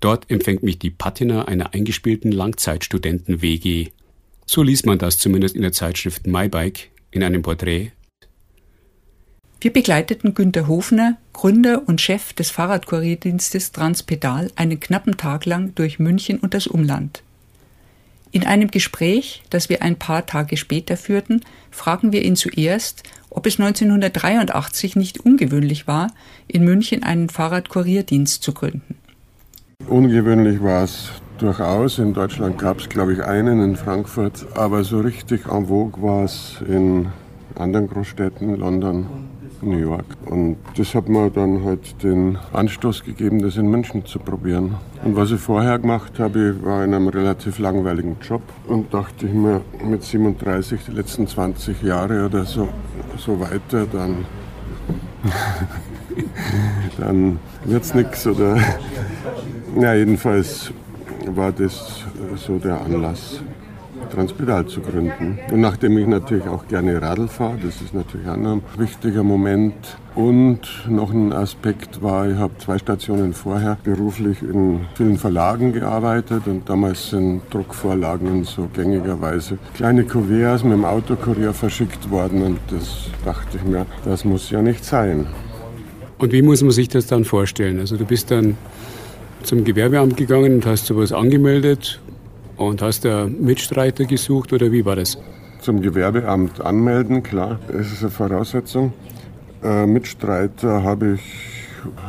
Dort 0.00 0.30
empfängt 0.30 0.62
mich 0.62 0.78
die 0.78 0.90
Patina 0.90 1.46
einer 1.46 1.72
eingespielten 1.74 2.32
Langzeitstudenten-WG. 2.32 3.88
So 4.44 4.62
liest 4.62 4.86
man 4.86 4.98
das 4.98 5.18
zumindest 5.18 5.56
in 5.56 5.62
der 5.62 5.72
Zeitschrift 5.72 6.26
MyBike 6.26 6.90
in 7.10 7.22
einem 7.22 7.42
Porträt. 7.42 7.92
Wir 9.60 9.72
begleiteten 9.72 10.34
Günter 10.34 10.68
Hofner, 10.68 11.16
Gründer 11.32 11.88
und 11.88 12.00
Chef 12.00 12.34
des 12.34 12.50
Fahrradkurierdienstes 12.50 13.72
Transpedal, 13.72 14.50
einen 14.54 14.78
knappen 14.78 15.16
Tag 15.16 15.46
lang 15.46 15.74
durch 15.74 15.98
München 15.98 16.38
und 16.38 16.52
das 16.52 16.66
Umland. 16.66 17.22
In 18.32 18.44
einem 18.44 18.70
Gespräch, 18.70 19.42
das 19.48 19.70
wir 19.70 19.82
ein 19.82 19.96
paar 19.96 20.26
Tage 20.26 20.58
später 20.58 20.98
führten, 20.98 21.40
fragen 21.70 22.12
wir 22.12 22.22
ihn 22.22 22.36
zuerst, 22.36 23.02
ob 23.30 23.46
es 23.46 23.58
1983 23.58 24.94
nicht 24.94 25.20
ungewöhnlich 25.20 25.86
war, 25.86 26.12
in 26.46 26.62
München 26.62 27.02
einen 27.02 27.30
Fahrradkurierdienst 27.30 28.42
zu 28.42 28.52
gründen. 28.52 28.96
Ungewöhnlich 29.88 30.60
war 30.62 30.82
es 30.82 31.12
durchaus. 31.38 32.00
In 32.00 32.12
Deutschland 32.12 32.58
gab 32.58 32.80
es, 32.80 32.88
glaube 32.88 33.12
ich, 33.12 33.22
einen 33.22 33.62
in 33.62 33.76
Frankfurt, 33.76 34.44
aber 34.54 34.82
so 34.82 34.98
richtig 34.98 35.46
en 35.46 35.68
vogue 35.68 36.02
war 36.02 36.24
es 36.24 36.56
in 36.68 37.06
anderen 37.54 37.86
Großstädten, 37.86 38.56
London, 38.56 39.06
New 39.62 39.78
York. 39.78 40.04
Und 40.24 40.56
das 40.76 40.92
hat 40.96 41.08
mir 41.08 41.30
dann 41.30 41.64
halt 41.64 42.02
den 42.02 42.36
Anstoß 42.52 43.04
gegeben, 43.04 43.40
das 43.40 43.56
in 43.58 43.70
München 43.70 44.04
zu 44.04 44.18
probieren. 44.18 44.74
Und 45.04 45.14
was 45.14 45.30
ich 45.30 45.40
vorher 45.40 45.78
gemacht 45.78 46.18
habe, 46.18 46.64
war 46.64 46.82
in 46.82 46.92
einem 46.92 47.06
relativ 47.06 47.60
langweiligen 47.60 48.16
Job 48.20 48.42
und 48.66 48.92
dachte 48.92 49.26
ich 49.26 49.32
mir, 49.32 49.60
mit 49.84 50.02
37, 50.02 50.80
die 50.88 50.92
letzten 50.92 51.28
20 51.28 51.82
Jahre 51.82 52.26
oder 52.26 52.44
so, 52.44 52.68
so 53.16 53.38
weiter, 53.38 53.86
dann, 53.86 54.24
dann 56.98 57.38
wird 57.64 57.84
es 57.84 57.94
nichts 57.94 58.26
oder 58.26 58.58
ja, 59.76 59.94
jedenfalls 59.94 60.72
war 61.26 61.52
das 61.52 62.04
so 62.36 62.58
der 62.58 62.80
Anlass, 62.80 63.40
Transpedal 64.10 64.66
zu 64.66 64.80
gründen. 64.80 65.38
Und 65.50 65.60
nachdem 65.60 65.98
ich 65.98 66.06
natürlich 66.06 66.46
auch 66.46 66.66
gerne 66.68 67.00
Radl 67.00 67.28
fahre, 67.28 67.58
das 67.62 67.80
ist 67.80 67.92
natürlich 67.92 68.28
auch 68.28 68.34
ein 68.34 68.62
wichtiger 68.78 69.22
Moment. 69.22 69.98
Und 70.14 70.60
noch 70.88 71.12
ein 71.12 71.32
Aspekt 71.32 72.02
war, 72.02 72.28
ich 72.30 72.36
habe 72.36 72.56
zwei 72.58 72.78
Stationen 72.78 73.34
vorher 73.34 73.76
beruflich 73.84 74.40
in 74.42 74.86
vielen 74.94 75.18
Verlagen 75.18 75.72
gearbeitet 75.72 76.46
und 76.46 76.68
damals 76.68 77.10
sind 77.10 77.42
Druckvorlagen 77.50 78.44
so 78.44 78.68
gängigerweise 78.72 79.58
kleine 79.74 80.04
Kuverts 80.04 80.64
mit 80.64 80.72
dem 80.72 80.86
Autokurier 80.86 81.52
verschickt 81.52 82.10
worden 82.10 82.42
und 82.42 82.58
das 82.70 83.10
dachte 83.26 83.58
ich 83.58 83.64
mir, 83.64 83.84
das 84.06 84.24
muss 84.24 84.50
ja 84.50 84.62
nicht 84.62 84.84
sein. 84.84 85.26
Und 86.18 86.32
wie 86.32 86.40
muss 86.40 86.62
man 86.62 86.70
sich 86.70 86.88
das 86.88 87.06
dann 87.06 87.24
vorstellen? 87.24 87.78
Also 87.78 87.98
du 87.98 88.06
bist 88.06 88.30
dann 88.30 88.56
zum 89.42 89.64
Gewerbeamt 89.64 90.16
gegangen 90.16 90.54
und 90.54 90.66
hast 90.66 90.86
sowas 90.86 91.12
angemeldet 91.12 92.00
und 92.56 92.82
hast 92.82 93.04
da 93.04 93.26
Mitstreiter 93.26 94.04
gesucht 94.04 94.52
oder 94.52 94.72
wie 94.72 94.84
war 94.84 94.96
das? 94.96 95.18
Zum 95.60 95.80
Gewerbeamt 95.80 96.60
anmelden, 96.60 97.22
klar, 97.22 97.58
das 97.68 97.92
ist 97.92 98.02
eine 98.02 98.10
Voraussetzung. 98.10 98.92
Äh, 99.62 99.86
Mitstreiter 99.86 100.82
habe 100.82 101.14
ich 101.14 101.55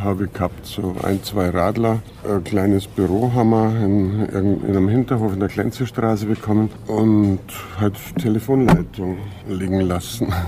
habe 0.01 0.25
ich 0.25 0.33
gehabt, 0.33 0.65
so 0.65 0.95
ein, 1.03 1.23
zwei 1.23 1.49
Radler. 1.49 1.99
Ein 2.27 2.43
kleines 2.43 2.87
Büro 2.87 3.31
haben 3.33 3.49
wir 3.49 3.69
in, 3.83 4.25
in 4.25 4.69
einem 4.69 4.89
Hinterhof 4.89 5.33
in 5.33 5.39
der 5.39 5.49
Klenzestraße 5.49 6.25
bekommen 6.25 6.69
und 6.87 7.39
halt 7.79 7.95
Telefonleitung 8.21 9.17
liegen 9.47 9.81
lassen. 9.81 10.33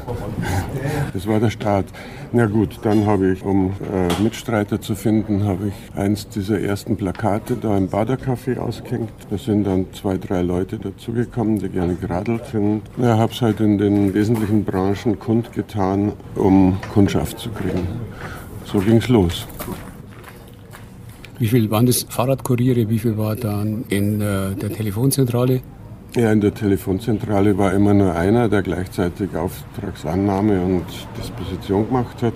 Das 1.14 1.28
war 1.28 1.40
der 1.40 1.50
Start. 1.50 1.86
Na 2.32 2.46
gut, 2.46 2.80
dann 2.84 3.08
habe 3.08 3.32
ich, 3.32 3.44
um 3.44 3.72
äh, 3.92 4.22
Mitstreiter 4.22 4.80
zu 4.80 4.94
finden, 4.94 5.46
habe 5.46 5.70
ich 5.70 6.00
eins 6.00 6.30
dieser 6.30 6.62
ersten 6.62 6.96
Plakate 6.96 7.56
da 7.56 7.76
im 7.76 7.90
Badercafé 7.90 8.60
ausgehängt. 8.60 9.12
Da 9.30 9.38
sind 9.38 9.64
dann 9.64 9.88
zwei, 9.94 10.18
drei 10.18 10.44
Leute 10.44 10.78
dazugekommen, 10.78 11.58
die 11.58 11.70
gerne 11.70 11.96
geradelt 11.96 12.46
sind. 12.52 12.84
Ja, 12.98 13.18
habe 13.18 13.32
es 13.32 13.42
halt 13.42 13.60
in 13.60 13.80
den 13.80 14.14
wesentlichen 14.14 14.64
Branchen 14.64 15.18
kundgetan, 15.18 16.14
um 16.36 16.78
Kundschaft 16.94 17.40
zu 17.40 17.50
kriegen. 17.50 17.88
So 18.72 18.80
ging 18.80 18.98
es 18.98 19.08
los. 19.08 19.48
Wie 21.40 21.48
viel 21.48 21.72
waren 21.72 21.86
das 21.86 22.04
Fahrradkuriere? 22.04 22.90
Wie 22.90 23.00
viel 23.00 23.18
war 23.18 23.36
dann 23.36 23.86
in 23.90 24.22
äh, 24.22 24.56
der 24.56 24.72
Telefonzentrale? 24.72 25.62
Ja, 26.16 26.32
in 26.32 26.42
der 26.42 26.54
Telefonzentrale 26.54 27.58
war 27.58 27.74
immer 27.74 27.94
nur 27.94 28.14
einer, 28.14 28.50
der 28.50 28.62
gleichzeitig 28.62 29.36
Auftragsannahme 29.36 30.62
und 30.62 30.86
Disposition 31.18 31.88
gemacht 31.88 32.22
hat. 32.22 32.34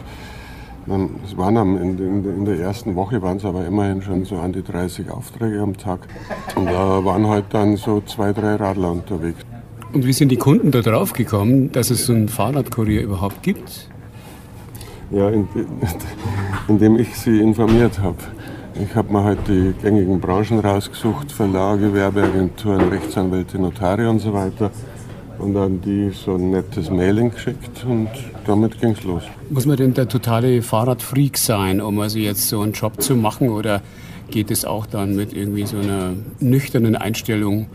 Es 1.26 1.38
waren 1.38 1.78
in, 1.78 2.46
der 2.46 2.60
ersten 2.60 2.96
Woche 2.96 3.22
waren 3.22 3.38
es 3.38 3.46
aber 3.46 3.66
immerhin 3.66 4.02
schon 4.02 4.26
so 4.26 4.38
an 4.38 4.54
die 4.54 4.64
30 4.64 5.10
Aufträge 5.10 5.62
am 5.62 5.78
Tag. 5.78 6.08
Und 6.56 6.66
da 6.66 7.04
waren 7.06 7.28
halt 7.28 7.46
dann 7.52 7.78
so 7.78 8.02
zwei, 8.02 8.34
drei 8.34 8.56
Radler 8.56 8.92
unterwegs. 8.92 9.40
Und 9.94 10.06
wie 10.06 10.14
sind 10.14 10.30
die 10.30 10.38
Kunden 10.38 10.72
da 10.72 10.82
drauf 10.82 11.14
gekommen, 11.14 11.72
dass 11.72 11.90
es 11.90 12.06
so 12.06 12.14
einen 12.14 12.28
Fahrradkurier 12.28 13.02
überhaupt 13.02 13.44
gibt? 13.44 13.90
Ja, 15.14 15.32
indem 16.68 16.98
ich 16.98 17.16
sie 17.16 17.40
informiert 17.40 18.00
habe. 18.00 18.18
Ich 18.82 18.96
habe 18.96 19.14
mir 19.14 19.24
halt 19.24 19.40
die 19.48 19.74
gängigen 19.82 20.20
Branchen 20.20 20.60
rausgesucht, 20.60 21.32
Verlage, 21.32 21.94
Werbeagenturen, 21.94 22.90
Rechtsanwälte, 22.90 23.60
Notare 23.60 24.10
und 24.10 24.20
so 24.20 24.34
weiter. 24.34 24.72
Und 25.38 25.54
dann 25.54 25.82
die 25.82 26.10
so 26.10 26.36
ein 26.36 26.50
nettes 26.50 26.90
Mailing 26.90 27.32
geschickt 27.32 27.86
und 27.88 28.10
damit 28.48 28.80
ging 28.82 28.92
es 28.92 29.04
los. 29.04 29.24
Muss 29.50 29.66
man 29.66 29.78
denn 29.78 29.94
der 29.94 30.08
totale 30.08 30.62
Fahrradfreak 30.62 31.38
sein, 31.38 31.82
um 31.82 32.00
also 32.00 32.18
jetzt 32.18 32.48
so 32.48 32.62
einen 32.62 32.72
Job 32.72 33.02
zu 33.02 33.16
machen? 33.16 33.50
Oder 33.50 33.82
geht 34.32 34.50
es 34.50 34.66
auch 34.66 34.88
dann 34.88 35.16
mit 35.16 35.34
irgendwie 35.34 35.66
so 35.66 35.78
einer 35.78 36.14
nüchternen 36.40 36.96
Einstellung, 36.96 37.68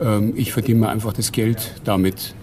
ähm, 0.00 0.32
ich 0.36 0.52
verdiene 0.52 0.80
mir 0.80 0.88
einfach 0.88 1.12
das 1.12 1.32
Geld 1.32 1.74
damit? 1.84 2.34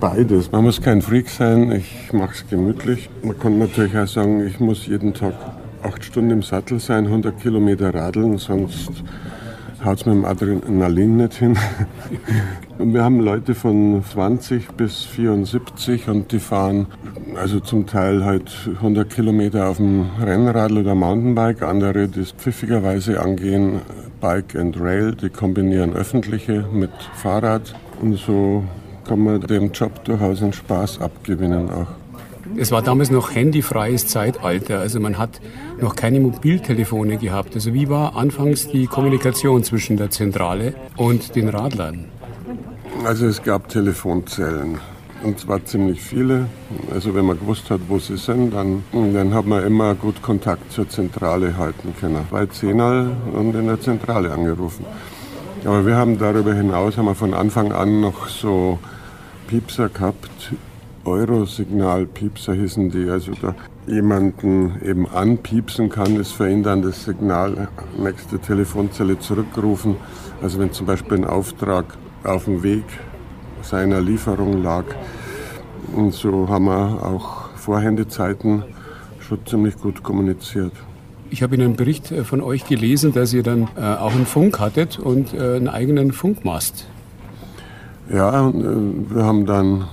Beides. 0.00 0.52
Man 0.52 0.64
muss 0.64 0.80
kein 0.80 1.00
Freak 1.02 1.28
sein, 1.28 1.72
ich 1.72 2.12
mache 2.12 2.34
es 2.34 2.48
gemütlich. 2.48 3.08
Man 3.22 3.38
kann 3.38 3.58
natürlich 3.58 3.96
auch 3.96 4.06
sagen, 4.06 4.46
ich 4.46 4.60
muss 4.60 4.86
jeden 4.86 5.14
Tag 5.14 5.34
acht 5.82 6.04
Stunden 6.04 6.30
im 6.30 6.42
Sattel 6.42 6.78
sein, 6.78 7.06
100 7.06 7.40
Kilometer 7.40 7.94
radeln, 7.94 8.38
sonst 8.38 8.90
haut 9.84 10.00
es 10.00 10.06
mit 10.06 10.14
dem 10.14 10.24
Adrenalin 10.24 11.16
nicht 11.16 11.34
hin. 11.34 11.56
Und 12.78 12.92
wir 12.92 13.02
haben 13.02 13.20
Leute 13.20 13.54
von 13.54 14.04
20 14.04 14.72
bis 14.72 15.04
74 15.04 16.08
und 16.08 16.30
die 16.30 16.38
fahren 16.38 16.86
also 17.34 17.58
zum 17.58 17.86
Teil 17.86 18.22
halt 18.22 18.52
100 18.66 19.08
Kilometer 19.08 19.70
auf 19.70 19.78
dem 19.78 20.10
Rennradl 20.20 20.78
oder 20.78 20.94
Mountainbike, 20.94 21.62
andere, 21.62 22.06
die 22.08 22.20
es 22.20 22.32
pfiffigerweise 22.32 23.18
angehen, 23.18 23.80
Bike 24.20 24.56
and 24.56 24.78
Rail, 24.78 25.14
die 25.14 25.30
kombinieren 25.30 25.94
öffentliche 25.94 26.66
mit 26.70 26.90
Fahrrad 27.14 27.74
und 28.02 28.18
so 28.18 28.62
kann 29.06 29.20
man 29.20 29.40
dem 29.40 29.72
Job 29.72 30.04
durchaus 30.04 30.42
einen 30.42 30.52
Spaß 30.52 31.00
abgewinnen 31.00 31.70
auch. 31.70 31.86
Es 32.56 32.70
war 32.70 32.80
damals 32.80 33.10
noch 33.10 33.34
handyfreies 33.34 34.06
Zeitalter, 34.06 34.78
also 34.78 35.00
man 35.00 35.18
hat 35.18 35.40
noch 35.80 35.96
keine 35.96 36.20
Mobiltelefone 36.20 37.18
gehabt. 37.18 37.54
Also 37.54 37.74
wie 37.74 37.88
war 37.88 38.16
anfangs 38.16 38.68
die 38.68 38.86
Kommunikation 38.86 39.64
zwischen 39.64 39.96
der 39.96 40.10
Zentrale 40.10 40.74
und 40.96 41.34
den 41.34 41.48
Radlern? 41.48 42.06
Also 43.04 43.26
es 43.26 43.42
gab 43.42 43.68
Telefonzellen 43.68 44.78
und 45.22 45.38
zwar 45.40 45.64
ziemlich 45.64 46.00
viele. 46.00 46.46
Also 46.94 47.14
wenn 47.14 47.24
man 47.24 47.38
gewusst 47.38 47.68
hat, 47.70 47.80
wo 47.88 47.98
sie 47.98 48.16
sind, 48.16 48.54
dann, 48.54 48.84
dann 48.92 49.34
hat 49.34 49.46
man 49.46 49.64
immer 49.64 49.94
gut 49.94 50.22
Kontakt 50.22 50.72
zur 50.72 50.88
Zentrale 50.88 51.56
halten 51.56 51.94
können. 51.98 52.26
Bei 52.30 52.46
Zehnal 52.46 53.10
und 53.32 53.54
in 53.54 53.66
der 53.66 53.80
Zentrale 53.80 54.32
angerufen. 54.32 54.84
Aber 55.64 55.84
wir 55.84 55.96
haben 55.96 56.18
darüber 56.18 56.54
hinaus 56.54 56.96
haben 56.96 57.06
wir 57.06 57.14
von 57.14 57.34
Anfang 57.34 57.72
an 57.72 58.00
noch 58.00 58.28
so 58.28 58.78
Piepser 59.46 59.88
gehabt 59.88 60.52
Euro-Signalpiepser 61.06 62.54
hießen 62.54 62.90
die. 62.90 63.08
Also 63.08 63.32
da 63.40 63.54
jemanden 63.86 64.80
eben 64.84 65.08
anpiepsen 65.08 65.88
kann, 65.88 66.16
ihn 66.40 66.62
dann 66.62 66.82
das 66.82 67.04
Signal 67.04 67.68
nächste 67.98 68.38
Telefonzelle 68.38 69.18
zurückgerufen. 69.18 69.96
Also 70.42 70.58
wenn 70.58 70.72
zum 70.72 70.86
Beispiel 70.86 71.18
ein 71.18 71.24
Auftrag 71.24 71.96
auf 72.24 72.44
dem 72.44 72.62
Weg 72.62 72.84
seiner 73.62 74.00
Lieferung 74.00 74.62
lag. 74.62 74.84
Und 75.94 76.12
so 76.12 76.48
haben 76.48 76.66
wir 76.66 77.04
auch 77.04 77.50
Vorhändezeiten 77.56 78.64
schon 79.20 79.38
ziemlich 79.46 79.76
gut 79.78 80.02
kommuniziert. 80.02 80.72
Ich 81.30 81.42
habe 81.42 81.56
in 81.56 81.62
einem 81.62 81.76
Bericht 81.76 82.12
äh, 82.12 82.24
von 82.24 82.40
euch 82.40 82.66
gelesen, 82.66 83.12
dass 83.12 83.32
ihr 83.32 83.42
dann 83.42 83.68
äh, 83.76 83.80
auch 83.80 84.14
einen 84.14 84.26
Funk 84.26 84.60
hattet 84.60 84.98
und 84.98 85.34
äh, 85.34 85.56
einen 85.56 85.68
eigenen 85.68 86.12
Funkmast. 86.12 86.86
Ja, 88.08 88.48
äh, 88.48 88.52
wir 88.54 89.24
haben 89.24 89.46
dann 89.46 89.88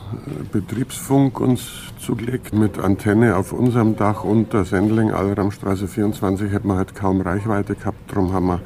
Betriebsfunk 0.52 1.40
uns 1.40 1.62
zugelegt 2.00 2.54
mit 2.54 2.78
Antenne 2.78 3.36
auf 3.36 3.54
unserem 3.54 3.96
Dach 3.96 4.24
unter 4.24 4.66
Sendling, 4.66 5.12
Allramstraße 5.12 5.88
24, 5.88 6.52
hätten 6.52 6.68
wir 6.68 6.76
halt 6.76 6.94
kaum 6.94 7.22
Reichweite 7.22 7.74
gehabt. 7.74 8.12
Darum 8.12 8.32
haben 8.32 8.48
wir 8.48 8.62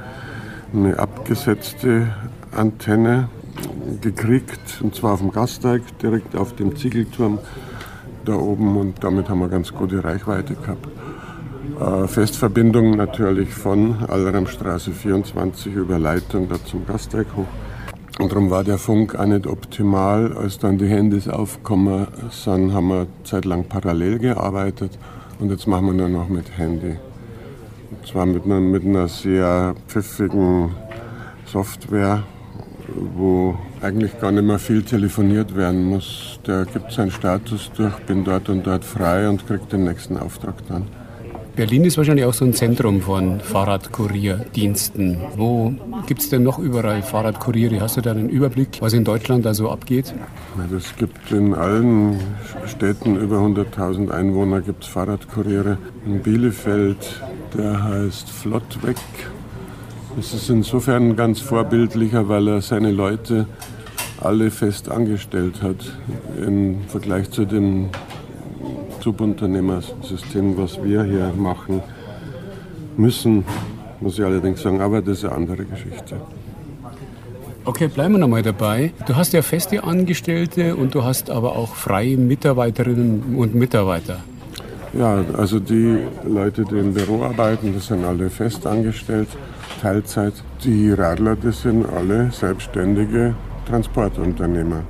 eine 0.73 0.99
abgesetzte 0.99 2.07
Antenne 2.51 3.29
gekriegt, 4.01 4.81
und 4.81 4.95
zwar 4.95 5.13
auf 5.13 5.21
dem 5.21 5.31
Gasteig, 5.31 5.81
direkt 5.99 6.35
auf 6.35 6.53
dem 6.53 6.75
Ziegelturm 6.75 7.39
da 8.25 8.35
oben 8.35 8.75
und 8.75 9.01
damit 9.01 9.29
haben 9.29 9.39
wir 9.39 9.47
ganz 9.47 9.73
gute 9.73 10.03
Reichweite 10.03 10.55
gehabt. 10.55 10.89
Äh, 11.79 12.07
Festverbindung 12.07 12.97
natürlich 12.97 13.53
von 13.53 14.03
Allramstraße 14.09 14.91
24 14.91 15.73
über 15.73 15.99
Leitung 15.99 16.49
da 16.49 16.55
zum 16.65 16.85
Gasteig 16.85 17.27
hoch. 17.37 17.47
Und 18.19 18.31
darum 18.31 18.49
war 18.49 18.63
der 18.63 18.79
Funk 18.79 19.13
auch 19.15 19.25
nicht 19.25 19.45
optimal. 19.45 20.35
Als 20.35 20.57
dann 20.57 20.79
die 20.79 20.87
Handys 20.87 21.27
aufgekommen 21.27 22.07
sind, 22.31 22.73
haben 22.73 22.87
wir 22.87 23.07
zeitlang 23.23 23.65
parallel 23.65 24.17
gearbeitet 24.17 24.97
und 25.39 25.51
jetzt 25.51 25.67
machen 25.67 25.85
wir 25.85 25.93
nur 25.93 26.09
noch 26.09 26.27
mit 26.27 26.57
Handy. 26.57 26.97
Und 27.91 28.07
zwar 28.07 28.25
mit 28.25 28.45
einer, 28.45 28.59
mit 28.59 28.83
einer 28.83 29.07
sehr 29.07 29.75
pfiffigen 29.87 30.71
Software, 31.45 32.23
wo 33.15 33.55
eigentlich 33.81 34.19
gar 34.19 34.31
nicht 34.31 34.45
mehr 34.45 34.59
viel 34.59 34.81
telefoniert 34.81 35.55
werden 35.55 35.83
muss. 35.85 36.39
Der 36.47 36.65
gibt 36.65 36.91
seinen 36.91 37.11
Status 37.11 37.71
durch, 37.77 37.95
bin 37.99 38.23
dort 38.23 38.49
und 38.49 38.65
dort 38.65 38.83
frei 38.83 39.29
und 39.29 39.45
kriegt 39.45 39.71
den 39.71 39.83
nächsten 39.83 40.17
Auftrag 40.17 40.55
dann. 40.67 40.87
Berlin 41.57 41.85
ist 41.85 41.97
wahrscheinlich 41.97 42.23
auch 42.23 42.35
so 42.35 42.45
ein 42.45 42.53
Zentrum 42.53 43.01
von 43.01 43.39
Fahrradkurierdiensten. 43.39 45.17
Wo 45.35 45.73
gibt 46.05 46.21
es 46.21 46.29
denn 46.29 46.43
noch 46.43 46.59
überall 46.59 47.01
Fahrradkuriere? 47.01 47.81
Hast 47.81 47.97
du 47.97 48.01
da 48.01 48.11
einen 48.11 48.29
Überblick, 48.29 48.79
was 48.79 48.93
in 48.93 49.03
Deutschland 49.03 49.43
da 49.43 49.55
so 49.55 49.71
abgeht? 49.71 50.13
Es 50.77 50.95
gibt 50.97 51.31
in 51.31 51.55
allen 51.55 52.19
Städten 52.67 53.15
über 53.19 53.37
100.000 53.37 54.11
Einwohner 54.11 54.61
gibt 54.61 54.83
es 54.83 54.89
Fahrradkuriere. 54.89 55.79
In 56.05 56.21
Bielefeld, 56.21 57.23
der 57.57 57.83
heißt 57.83 58.29
Flottweg. 58.29 58.97
Das 60.15 60.35
ist 60.35 60.51
insofern 60.51 61.15
ganz 61.15 61.39
vorbildlicher, 61.39 62.29
weil 62.29 62.49
er 62.49 62.61
seine 62.61 62.91
Leute 62.91 63.47
alle 64.21 64.51
fest 64.51 64.91
angestellt 64.91 65.63
hat 65.63 65.91
im 66.39 66.81
Vergleich 66.87 67.31
zu 67.31 67.45
dem 67.45 67.89
Subunternehmersystem, 69.07 70.57
was 70.57 70.83
wir 70.83 71.01
hier 71.03 71.31
machen 71.37 71.81
müssen, 72.97 73.45
muss 74.01 74.19
ich 74.19 74.25
allerdings 74.25 74.61
sagen, 74.61 74.81
aber 74.81 75.01
das 75.01 75.19
ist 75.19 75.23
eine 75.23 75.35
andere 75.35 75.63
Geschichte. 75.63 76.17
Okay, 77.63 77.87
bleiben 77.87 78.15
wir 78.15 78.19
nochmal 78.19 78.43
dabei. 78.43 78.91
Du 79.07 79.15
hast 79.15 79.31
ja 79.31 79.41
feste 79.41 79.81
Angestellte 79.81 80.75
und 80.75 80.93
du 80.93 81.05
hast 81.05 81.29
aber 81.29 81.55
auch 81.55 81.73
freie 81.73 82.17
Mitarbeiterinnen 82.17 83.37
und 83.37 83.55
Mitarbeiter. 83.55 84.19
Ja, 84.91 85.23
also 85.37 85.61
die 85.61 85.99
Leute, 86.25 86.65
die 86.65 86.77
im 86.77 86.93
Büro 86.93 87.23
arbeiten, 87.23 87.73
das 87.73 87.87
sind 87.87 88.03
alle 88.03 88.29
fest 88.29 88.67
angestellt, 88.67 89.29
Teilzeit. 89.81 90.33
Die 90.65 90.91
Radler, 90.91 91.37
das 91.37 91.61
sind 91.61 91.85
alle 91.85 92.29
selbstständige 92.31 93.35
Transportunternehmer. 93.69 94.83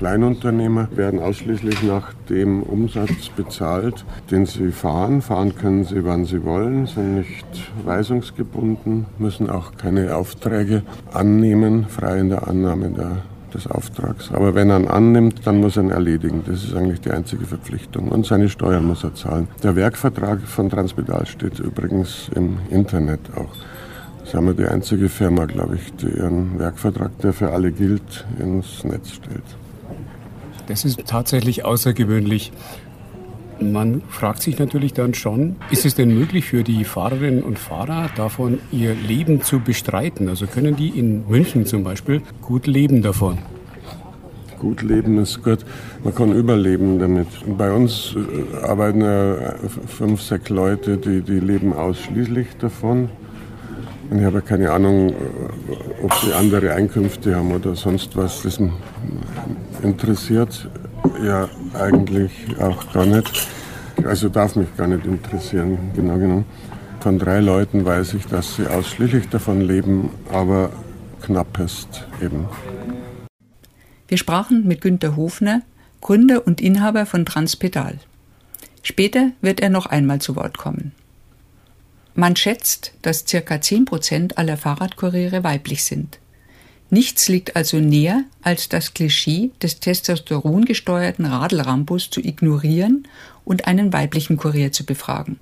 Kleinunternehmer 0.00 0.88
werden 0.96 1.20
ausschließlich 1.20 1.82
nach 1.82 2.14
dem 2.30 2.62
Umsatz 2.62 3.28
bezahlt, 3.36 4.06
den 4.30 4.46
sie 4.46 4.72
fahren. 4.72 5.20
Fahren 5.20 5.54
können 5.54 5.84
sie, 5.84 6.06
wann 6.06 6.24
sie 6.24 6.42
wollen, 6.42 6.86
sind 6.86 7.16
nicht 7.16 7.44
weisungsgebunden, 7.84 9.04
müssen 9.18 9.50
auch 9.50 9.76
keine 9.76 10.16
Aufträge 10.16 10.84
annehmen, 11.12 11.84
frei 11.86 12.16
in 12.18 12.30
der 12.30 12.48
Annahme 12.48 12.88
der, 12.88 13.18
des 13.52 13.66
Auftrags. 13.66 14.32
Aber 14.32 14.54
wenn 14.54 14.70
er 14.70 14.80
ihn 14.80 14.88
annimmt, 14.88 15.46
dann 15.46 15.60
muss 15.60 15.76
er 15.76 15.82
ihn 15.82 15.90
erledigen. 15.90 16.44
Das 16.46 16.64
ist 16.64 16.74
eigentlich 16.74 17.02
die 17.02 17.10
einzige 17.10 17.44
Verpflichtung. 17.44 18.08
Und 18.08 18.24
seine 18.24 18.48
Steuern 18.48 18.86
muss 18.86 19.04
er 19.04 19.14
zahlen. 19.14 19.48
Der 19.62 19.76
Werkvertrag 19.76 20.40
von 20.40 20.70
Transpedal 20.70 21.26
steht 21.26 21.58
übrigens 21.58 22.30
im 22.34 22.56
Internet 22.70 23.20
auch. 23.36 23.54
Das 24.24 24.32
haben 24.32 24.46
wir 24.46 24.54
die 24.54 24.64
einzige 24.64 25.10
Firma, 25.10 25.44
glaube 25.44 25.74
ich, 25.74 25.92
die 25.96 26.08
ihren 26.08 26.58
Werkvertrag, 26.58 27.18
der 27.18 27.34
für 27.34 27.50
alle 27.50 27.70
gilt, 27.70 28.24
ins 28.38 28.82
Netz 28.82 29.10
stellt. 29.10 29.44
Das 30.66 30.84
ist 30.84 31.06
tatsächlich 31.06 31.64
außergewöhnlich. 31.64 32.52
Man 33.60 34.00
fragt 34.08 34.40
sich 34.40 34.58
natürlich 34.58 34.94
dann 34.94 35.12
schon, 35.12 35.56
ist 35.70 35.84
es 35.84 35.94
denn 35.94 36.14
möglich 36.14 36.46
für 36.46 36.64
die 36.64 36.84
Fahrerinnen 36.84 37.42
und 37.42 37.58
Fahrer 37.58 38.08
davon 38.16 38.58
ihr 38.72 38.94
Leben 38.94 39.42
zu 39.42 39.60
bestreiten? 39.60 40.28
Also 40.28 40.46
können 40.46 40.76
die 40.76 40.88
in 40.88 41.28
München 41.28 41.66
zum 41.66 41.84
Beispiel 41.84 42.22
gut 42.40 42.66
leben 42.66 43.02
davon? 43.02 43.38
Gut 44.58 44.82
leben 44.82 45.18
ist 45.18 45.42
gut. 45.42 45.64
Man 46.04 46.14
kann 46.14 46.32
überleben 46.32 46.98
damit. 46.98 47.26
Bei 47.56 47.72
uns 47.72 48.14
äh, 48.14 48.64
arbeiten 48.64 49.00
ja 49.00 49.54
fünf, 49.86 50.20
sechs 50.22 50.50
Leute, 50.50 50.98
die, 50.98 51.22
die 51.22 51.40
leben 51.40 51.72
ausschließlich 51.72 52.56
davon. 52.58 53.08
Und 54.10 54.18
ich 54.18 54.24
habe 54.24 54.42
keine 54.42 54.70
Ahnung, 54.70 55.10
äh, 55.10 55.14
ob 56.02 56.12
sie 56.14 56.32
andere 56.34 56.74
Einkünfte 56.74 57.36
haben 57.36 57.52
oder 57.52 57.74
sonst 57.74 58.16
was. 58.16 58.42
Das 58.42 58.58
interessiert 59.82 60.68
ja 61.24 61.48
eigentlich 61.74 62.32
auch 62.60 62.92
gar 62.92 63.06
nicht. 63.06 63.48
Also 64.04 64.28
darf 64.28 64.56
mich 64.56 64.74
gar 64.76 64.86
nicht 64.86 65.04
interessieren, 65.04 65.78
genau 65.94 66.18
genommen. 66.18 66.44
Von 67.00 67.18
drei 67.18 67.40
Leuten 67.40 67.84
weiß 67.84 68.14
ich, 68.14 68.26
dass 68.26 68.56
sie 68.56 68.66
ausschließlich 68.66 69.28
davon 69.28 69.60
leben, 69.60 70.10
aber 70.30 70.70
knappest 71.22 72.06
eben. 72.22 72.46
Wir 74.08 74.18
sprachen 74.18 74.66
mit 74.66 74.80
Günter 74.80 75.16
Hofner, 75.16 75.62
Gründer 76.00 76.46
und 76.46 76.60
Inhaber 76.60 77.06
von 77.06 77.24
Transpedal. 77.24 77.98
Später 78.82 79.30
wird 79.40 79.60
er 79.60 79.70
noch 79.70 79.86
einmal 79.86 80.20
zu 80.20 80.36
Wort 80.36 80.58
kommen. 80.58 80.92
Man 82.14 82.36
schätzt, 82.36 82.92
dass 83.02 83.24
ca. 83.24 83.60
10 83.60 83.84
Prozent 83.84 84.38
aller 84.38 84.56
Fahrradkuriere 84.56 85.44
weiblich 85.44 85.84
sind. 85.84 86.18
Nichts 86.90 87.28
liegt 87.28 87.54
also 87.54 87.78
näher, 87.78 88.24
als 88.42 88.68
das 88.68 88.94
Klischee 88.94 89.50
des 89.62 89.78
testosterongesteuerten 89.78 91.24
Radelrambus 91.24 92.10
zu 92.10 92.20
ignorieren 92.20 93.06
und 93.44 93.68
einen 93.68 93.92
weiblichen 93.92 94.36
Kurier 94.36 94.72
zu 94.72 94.84
befragen. 94.84 95.38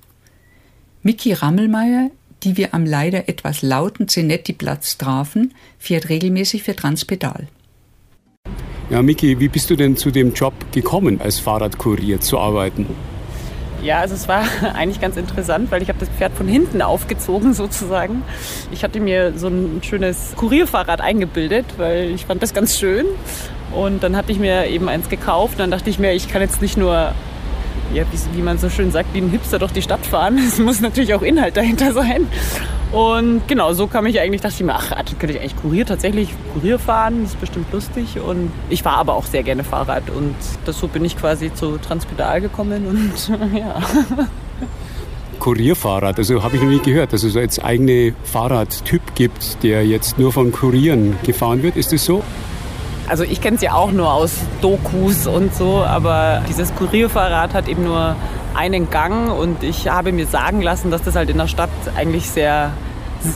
Miki 1.01 1.33
Rammelmeier, 1.33 2.11
die 2.43 2.55
wir 2.55 2.75
am 2.75 2.85
leider 2.85 3.27
etwas 3.27 3.63
lauten 3.63 4.07
Zenetti-Platz 4.07 4.99
trafen, 4.99 5.55
fährt 5.79 6.09
regelmäßig 6.09 6.63
für 6.63 6.75
Transpedal. 6.75 7.47
Ja, 8.91 9.01
Miki, 9.01 9.39
wie 9.39 9.49
bist 9.49 9.71
du 9.71 9.75
denn 9.75 9.97
zu 9.97 10.11
dem 10.11 10.33
Job 10.33 10.53
gekommen, 10.71 11.19
als 11.19 11.39
Fahrradkurier 11.39 12.21
zu 12.21 12.37
arbeiten? 12.37 12.85
Ja, 13.81 13.99
also 13.99 14.15
es 14.15 14.27
war 14.27 14.43
eigentlich 14.73 14.99
ganz 14.99 15.17
interessant, 15.17 15.71
weil 15.71 15.81
ich 15.81 15.89
habe 15.89 15.99
das 15.99 16.09
Pferd 16.09 16.33
von 16.33 16.47
hinten 16.47 16.81
aufgezogen 16.81 17.53
sozusagen. 17.55 18.23
Ich 18.71 18.83
hatte 18.83 18.99
mir 18.99 19.33
so 19.37 19.47
ein 19.47 19.81
schönes 19.83 20.33
Kurierfahrrad 20.35 21.01
eingebildet, 21.01 21.65
weil 21.77 22.11
ich 22.11 22.25
fand 22.25 22.43
das 22.43 22.53
ganz 22.53 22.77
schön. 22.77 23.05
Und 23.71 24.03
dann 24.03 24.15
hatte 24.15 24.31
ich 24.31 24.39
mir 24.39 24.67
eben 24.67 24.89
eins 24.89 25.09
gekauft. 25.09 25.59
Dann 25.59 25.71
dachte 25.71 25.89
ich 25.89 25.99
mir, 25.99 26.13
ich 26.13 26.27
kann 26.27 26.41
jetzt 26.41 26.61
nicht 26.61 26.75
nur, 26.75 27.13
ja, 27.93 28.03
wie, 28.11 28.37
wie 28.37 28.41
man 28.41 28.57
so 28.57 28.69
schön 28.69 28.91
sagt, 28.91 29.13
wie 29.13 29.19
ein 29.19 29.29
Hipster 29.29 29.59
durch 29.59 29.71
die 29.71 29.81
Stadt 29.81 30.05
fahren. 30.05 30.37
Es 30.47 30.57
muss 30.57 30.81
natürlich 30.81 31.13
auch 31.13 31.21
Inhalt 31.21 31.55
dahinter 31.55 31.93
sein. 31.93 32.27
Und 32.91 33.47
genau, 33.47 33.73
so 33.73 33.85
kam 33.85 34.07
ich 34.07 34.19
eigentlich, 34.19 34.41
dachte 34.41 34.55
ich 34.55 34.63
mir, 34.63 34.73
ach, 34.73 34.89
könnte 35.19 35.35
ich 35.35 35.39
eigentlich 35.39 35.55
Kurier, 35.57 35.85
tatsächlich 35.85 36.29
Kurier 36.53 36.79
fahren, 36.79 37.21
das 37.21 37.33
ist 37.33 37.39
bestimmt 37.39 37.71
lustig. 37.71 38.19
Und 38.19 38.51
ich 38.69 38.81
fahre 38.81 38.97
aber 38.97 39.13
auch 39.13 39.25
sehr 39.25 39.43
gerne 39.43 39.63
Fahrrad 39.63 40.09
und 40.09 40.35
das, 40.65 40.79
so 40.79 40.87
bin 40.87 41.05
ich 41.05 41.15
quasi 41.15 41.53
zu 41.53 41.77
Transpedal 41.77 42.41
gekommen 42.41 42.87
und 42.87 43.53
ja. 43.57 43.79
Kurierfahrrad, 45.39 46.17
also 46.17 46.43
habe 46.43 46.55
ich 46.55 46.61
noch 46.61 46.69
nie 46.69 46.79
gehört, 46.79 47.13
dass 47.13 47.23
es 47.23 47.35
jetzt 47.35 47.63
eigene 47.63 48.13
Fahrradtyp 48.23 49.15
gibt, 49.15 49.63
der 49.63 49.85
jetzt 49.85 50.19
nur 50.19 50.33
von 50.33 50.51
Kurieren 50.51 51.15
gefahren 51.23 51.63
wird. 51.63 51.77
Ist 51.77 51.93
das 51.93 52.03
so? 52.03 52.23
Also 53.09 53.23
ich 53.23 53.41
kenne 53.41 53.55
es 53.55 53.63
ja 53.63 53.73
auch 53.73 53.91
nur 53.91 54.13
aus 54.13 54.35
Dokus 54.61 55.25
und 55.25 55.53
so, 55.55 55.83
aber 55.83 56.43
dieses 56.47 56.73
Kurierfahrrad 56.75 57.55
hat 57.55 57.67
eben 57.67 57.83
nur 57.83 58.15
einen 58.53 58.91
Gang 58.91 59.31
und 59.31 59.63
ich 59.63 59.89
habe 59.89 60.11
mir 60.11 60.27
sagen 60.27 60.61
lassen, 60.61 60.91
dass 60.91 61.01
das 61.01 61.15
halt 61.15 61.31
in 61.31 61.39
der 61.39 61.47
Stadt 61.47 61.71
eigentlich 61.97 62.29
sehr 62.29 62.71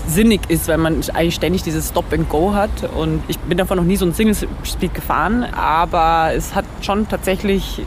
sinnig 0.08 0.42
ist, 0.50 0.68
weil 0.68 0.78
man 0.78 1.02
eigentlich 1.14 1.36
ständig 1.36 1.64
dieses 1.64 1.90
Stop 1.90 2.14
and 2.14 2.30
Go 2.30 2.54
hat. 2.54 2.70
Und 2.96 3.24
ich 3.28 3.40
bin 3.40 3.58
davon 3.58 3.78
noch 3.78 3.84
nie 3.84 3.98
so 3.98 4.06
ein 4.06 4.14
Single 4.14 4.36
Speed 4.64 4.94
gefahren, 4.94 5.44
aber 5.44 6.34
es 6.36 6.54
hat 6.54 6.66
schon 6.82 7.08
tatsächlich 7.10 7.82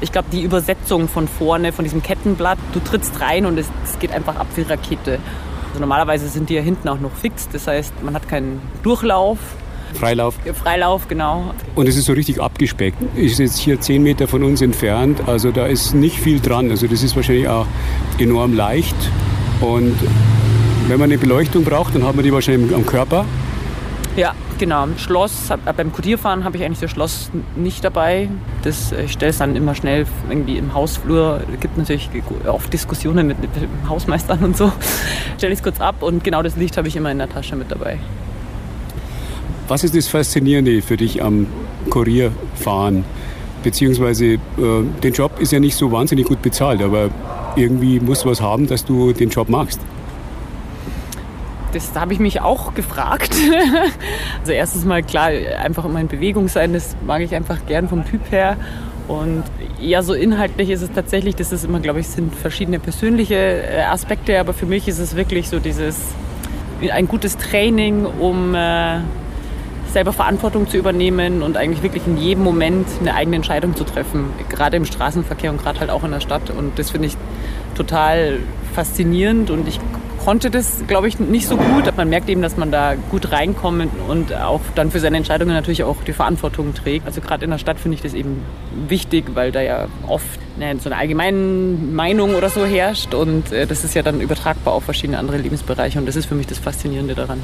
Ich 0.00 0.12
glaube, 0.12 0.28
die 0.30 0.42
Übersetzung 0.42 1.08
von 1.08 1.26
vorne, 1.26 1.72
von 1.72 1.84
diesem 1.84 2.02
Kettenblatt, 2.02 2.58
du 2.72 2.78
trittst 2.80 3.20
rein 3.20 3.46
und 3.46 3.58
es, 3.58 3.66
es 3.84 3.98
geht 3.98 4.12
einfach 4.12 4.36
ab 4.36 4.46
wie 4.54 4.62
Rakete. 4.62 5.18
Also 5.68 5.80
normalerweise 5.80 6.28
sind 6.28 6.50
die 6.50 6.54
ja 6.54 6.62
hinten 6.62 6.88
auch 6.88 7.00
noch 7.00 7.12
fix, 7.12 7.48
das 7.48 7.66
heißt, 7.66 8.02
man 8.02 8.14
hat 8.14 8.28
keinen 8.28 8.60
Durchlauf. 8.82 9.38
Freilauf. 9.98 10.34
Freilauf, 10.54 11.08
genau. 11.08 11.54
Und 11.74 11.88
es 11.88 11.96
ist 11.96 12.06
so 12.06 12.12
richtig 12.12 12.40
abgespeckt. 12.40 12.98
Ist 13.16 13.38
jetzt 13.38 13.58
hier 13.58 13.80
zehn 13.80 14.02
Meter 14.02 14.28
von 14.28 14.42
uns 14.42 14.62
entfernt, 14.62 15.20
also 15.26 15.50
da 15.50 15.66
ist 15.66 15.94
nicht 15.94 16.18
viel 16.18 16.40
dran. 16.40 16.70
Also 16.70 16.86
das 16.86 17.02
ist 17.02 17.16
wahrscheinlich 17.16 17.48
auch 17.48 17.66
enorm 18.18 18.54
leicht. 18.54 18.96
Und 19.60 19.96
wenn 20.86 20.98
man 20.98 21.10
eine 21.10 21.18
Beleuchtung 21.18 21.64
braucht, 21.64 21.94
dann 21.94 22.04
hat 22.04 22.14
man 22.14 22.24
die 22.24 22.32
wahrscheinlich 22.32 22.74
am 22.74 22.86
Körper. 22.86 23.24
Ja, 24.16 24.34
genau. 24.58 24.88
Schloss, 24.96 25.50
hab, 25.50 25.76
beim 25.76 25.92
Kodierfahren 25.92 26.44
habe 26.44 26.56
ich 26.56 26.64
eigentlich 26.64 26.80
das 26.80 26.90
Schloss 26.90 27.30
nicht 27.56 27.84
dabei. 27.84 28.28
Das, 28.62 28.92
ich 28.92 29.12
stelle 29.12 29.30
es 29.30 29.38
dann 29.38 29.54
immer 29.54 29.74
schnell 29.74 30.06
irgendwie 30.28 30.58
im 30.58 30.74
Hausflur. 30.74 31.40
Es 31.54 31.60
gibt 31.60 31.78
natürlich 31.78 32.10
oft 32.46 32.72
Diskussionen 32.72 33.28
mit, 33.28 33.40
mit 33.40 33.50
Hausmeistern 33.88 34.40
und 34.44 34.56
so. 34.56 34.72
Stelle 35.36 35.52
ich 35.52 35.60
es 35.60 35.62
kurz 35.62 35.80
ab 35.80 36.02
und 36.02 36.24
genau 36.24 36.42
das 36.42 36.56
Licht 36.56 36.76
habe 36.76 36.88
ich 36.88 36.96
immer 36.96 37.12
in 37.12 37.18
der 37.18 37.28
Tasche 37.28 37.54
mit 37.54 37.70
dabei. 37.70 37.98
Was 39.68 39.84
ist 39.84 39.94
das 39.94 40.08
Faszinierende 40.08 40.80
für 40.80 40.96
dich 40.96 41.22
am 41.22 41.46
Kurierfahren? 41.90 43.04
Beziehungsweise 43.62 44.24
äh, 44.24 44.38
den 45.02 45.12
Job 45.12 45.38
ist 45.40 45.52
ja 45.52 45.60
nicht 45.60 45.76
so 45.76 45.92
wahnsinnig 45.92 46.26
gut 46.26 46.40
bezahlt, 46.40 46.80
aber 46.80 47.10
irgendwie 47.54 48.00
musst 48.00 48.24
du 48.24 48.30
was 48.30 48.40
haben, 48.40 48.66
dass 48.66 48.84
du 48.86 49.12
den 49.12 49.28
Job 49.28 49.50
machst. 49.50 49.80
Das 51.74 51.94
habe 51.94 52.14
ich 52.14 52.18
mich 52.18 52.40
auch 52.40 52.74
gefragt. 52.74 53.34
Also 54.40 54.52
erstens 54.52 54.86
mal 54.86 55.02
klar, 55.02 55.30
einfach 55.62 55.84
immer 55.84 56.00
in 56.00 56.08
Bewegung 56.08 56.48
sein, 56.48 56.72
das 56.72 56.96
mag 57.04 57.20
ich 57.20 57.34
einfach 57.34 57.58
gern 57.66 57.88
vom 57.88 58.06
Typ 58.06 58.30
her. 58.30 58.56
Und 59.06 59.42
ja, 59.78 60.02
so 60.02 60.14
inhaltlich 60.14 60.70
ist 60.70 60.80
es 60.80 60.90
tatsächlich, 60.92 61.36
das 61.36 61.52
ist 61.52 61.64
immer, 61.64 61.80
glaube 61.80 62.00
ich, 62.00 62.08
sind 62.08 62.34
verschiedene 62.34 62.78
persönliche 62.78 63.34
äh, 63.34 63.82
Aspekte, 63.82 64.40
aber 64.40 64.54
für 64.54 64.64
mich 64.64 64.88
ist 64.88 64.98
es 64.98 65.16
wirklich 65.16 65.48
so 65.48 65.58
dieses, 65.58 65.98
ein 66.90 67.08
gutes 67.08 67.36
Training, 67.36 68.06
um 68.06 68.54
äh, 68.54 69.00
selber 69.98 70.12
Verantwortung 70.12 70.68
zu 70.68 70.76
übernehmen 70.76 71.42
und 71.42 71.56
eigentlich 71.56 71.82
wirklich 71.82 72.06
in 72.06 72.16
jedem 72.18 72.44
Moment 72.44 72.86
eine 73.00 73.16
eigene 73.16 73.34
Entscheidung 73.34 73.74
zu 73.74 73.82
treffen. 73.82 74.30
Gerade 74.48 74.76
im 74.76 74.84
Straßenverkehr 74.84 75.50
und 75.50 75.60
gerade 75.60 75.80
halt 75.80 75.90
auch 75.90 76.04
in 76.04 76.12
der 76.12 76.20
Stadt. 76.20 76.50
Und 76.50 76.78
das 76.78 76.90
finde 76.90 77.08
ich 77.08 77.16
total 77.74 78.38
faszinierend 78.74 79.50
und 79.50 79.66
ich 79.66 79.80
konnte 80.24 80.52
das, 80.52 80.84
glaube 80.86 81.08
ich, 81.08 81.18
nicht 81.18 81.48
so 81.48 81.56
gut. 81.56 81.96
Man 81.96 82.10
merkt 82.10 82.28
eben, 82.28 82.42
dass 82.42 82.56
man 82.56 82.70
da 82.70 82.94
gut 83.10 83.32
reinkommt 83.32 83.88
und 84.06 84.32
auch 84.32 84.60
dann 84.76 84.92
für 84.92 85.00
seine 85.00 85.16
Entscheidungen 85.16 85.52
natürlich 85.52 85.82
auch 85.82 85.96
die 86.06 86.12
Verantwortung 86.12 86.74
trägt. 86.74 87.04
Also 87.04 87.20
gerade 87.20 87.44
in 87.44 87.50
der 87.50 87.58
Stadt 87.58 87.80
finde 87.80 87.96
ich 87.96 88.02
das 88.02 88.14
eben 88.14 88.42
wichtig, 88.86 89.24
weil 89.34 89.50
da 89.50 89.62
ja 89.62 89.88
oft 90.06 90.38
ne, 90.60 90.76
so 90.78 90.90
eine 90.90 91.00
allgemeine 91.00 91.36
Meinung 91.36 92.36
oder 92.36 92.50
so 92.50 92.64
herrscht 92.64 93.14
und 93.14 93.50
äh, 93.50 93.66
das 93.66 93.82
ist 93.82 93.94
ja 93.94 94.02
dann 94.02 94.20
übertragbar 94.20 94.74
auf 94.74 94.84
verschiedene 94.84 95.18
andere 95.18 95.38
Lebensbereiche 95.38 95.98
und 95.98 96.06
das 96.06 96.14
ist 96.14 96.26
für 96.26 96.36
mich 96.36 96.46
das 96.46 96.58
Faszinierende 96.58 97.16
daran 97.16 97.40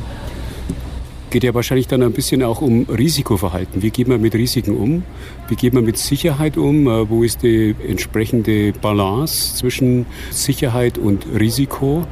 geht 1.34 1.42
ja 1.42 1.52
wahrscheinlich 1.52 1.88
dann 1.88 2.00
ein 2.04 2.12
bisschen 2.12 2.44
auch 2.44 2.60
um 2.60 2.84
Risikoverhalten. 2.84 3.82
Wie 3.82 3.90
geht 3.90 4.06
man 4.06 4.20
mit 4.20 4.34
Risiken 4.34 4.76
um? 4.76 5.02
Wie 5.48 5.56
geht 5.56 5.74
man 5.74 5.84
mit 5.84 5.98
Sicherheit 5.98 6.56
um? 6.56 6.86
Äh, 6.86 7.10
wo 7.10 7.24
ist 7.24 7.42
die 7.42 7.74
entsprechende 7.88 8.72
Balance 8.72 9.56
zwischen 9.56 10.06
Sicherheit 10.30 10.96
und 10.96 11.26
Risiko? 11.36 12.06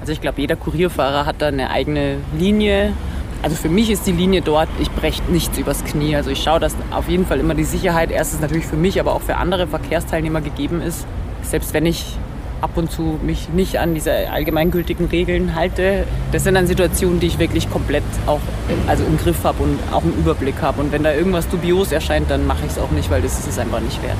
Also 0.00 0.12
ich 0.12 0.20
glaube, 0.20 0.40
jeder 0.40 0.54
Kurierfahrer 0.54 1.26
hat 1.26 1.42
da 1.42 1.48
eine 1.48 1.70
eigene 1.70 2.18
Linie. 2.38 2.92
Also 3.42 3.56
für 3.56 3.68
mich 3.68 3.90
ist 3.90 4.06
die 4.06 4.12
Linie 4.12 4.40
dort, 4.40 4.68
ich 4.80 4.90
breche 4.92 5.20
nichts 5.32 5.58
übers 5.58 5.84
Knie. 5.84 6.14
Also 6.14 6.30
ich 6.30 6.40
schaue, 6.40 6.60
dass 6.60 6.76
auf 6.92 7.08
jeden 7.08 7.26
Fall 7.26 7.40
immer 7.40 7.56
die 7.56 7.64
Sicherheit 7.64 8.12
erstens 8.12 8.40
natürlich 8.40 8.66
für 8.66 8.76
mich, 8.76 9.00
aber 9.00 9.16
auch 9.16 9.22
für 9.22 9.34
andere 9.34 9.66
Verkehrsteilnehmer 9.66 10.42
gegeben 10.42 10.80
ist. 10.80 11.08
Selbst 11.42 11.74
wenn 11.74 11.86
ich 11.86 12.16
ab 12.60 12.76
und 12.76 12.90
zu 12.90 13.18
mich 13.22 13.48
nicht 13.50 13.78
an 13.78 13.94
diese 13.94 14.30
allgemeingültigen 14.30 15.06
Regeln 15.06 15.54
halte. 15.54 16.04
Das 16.32 16.44
sind 16.44 16.54
dann 16.54 16.66
Situationen, 16.66 17.20
die 17.20 17.26
ich 17.26 17.38
wirklich 17.38 17.70
komplett 17.70 18.04
auch 18.26 18.40
also 18.86 19.04
im 19.04 19.16
Griff 19.18 19.44
habe 19.44 19.62
und 19.62 19.78
auch 19.92 20.04
im 20.04 20.12
Überblick 20.12 20.60
habe. 20.60 20.80
Und 20.80 20.92
wenn 20.92 21.02
da 21.02 21.14
irgendwas 21.14 21.48
dubios 21.48 21.92
erscheint, 21.92 22.30
dann 22.30 22.46
mache 22.46 22.66
ich 22.66 22.72
es 22.72 22.78
auch 22.78 22.90
nicht, 22.90 23.10
weil 23.10 23.22
das 23.22 23.38
ist 23.38 23.48
es 23.48 23.58
einfach 23.58 23.80
nicht 23.80 24.02
wert. 24.02 24.16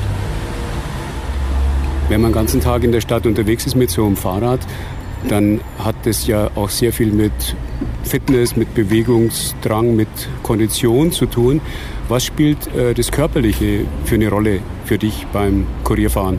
Wenn 2.09 2.20
man 2.20 2.31
den 2.31 2.37
ganzen 2.37 2.61
Tag 2.61 2.85
in 2.85 2.92
der 2.92 3.01
Stadt 3.01 3.27
unterwegs 3.27 3.66
ist 3.66 3.74
mit 3.74 3.90
so 3.90 4.07
einem 4.07 4.16
Fahrrad, 4.16 4.61
dann 5.29 5.61
hat 5.79 5.96
das 6.05 6.27
ja 6.27 6.51
auch 6.55 6.70
sehr 6.70 6.92
viel 6.92 7.12
mit 7.12 7.33
Fitness, 8.05 8.57
mit 8.57 8.72
Bewegungsdrang, 8.74 9.94
mit 9.94 10.09
Kondition 10.42 11.12
zu 11.12 11.27
tun. 11.27 11.61
Was 12.09 12.24
spielt 12.24 12.74
äh, 12.74 12.94
das 12.94 13.11
Körperliche 13.11 13.85
für 14.05 14.14
eine 14.14 14.29
Rolle 14.29 14.61
für 14.85 14.96
dich 14.96 15.27
beim 15.33 15.66
Kurierfahren? 15.85 16.38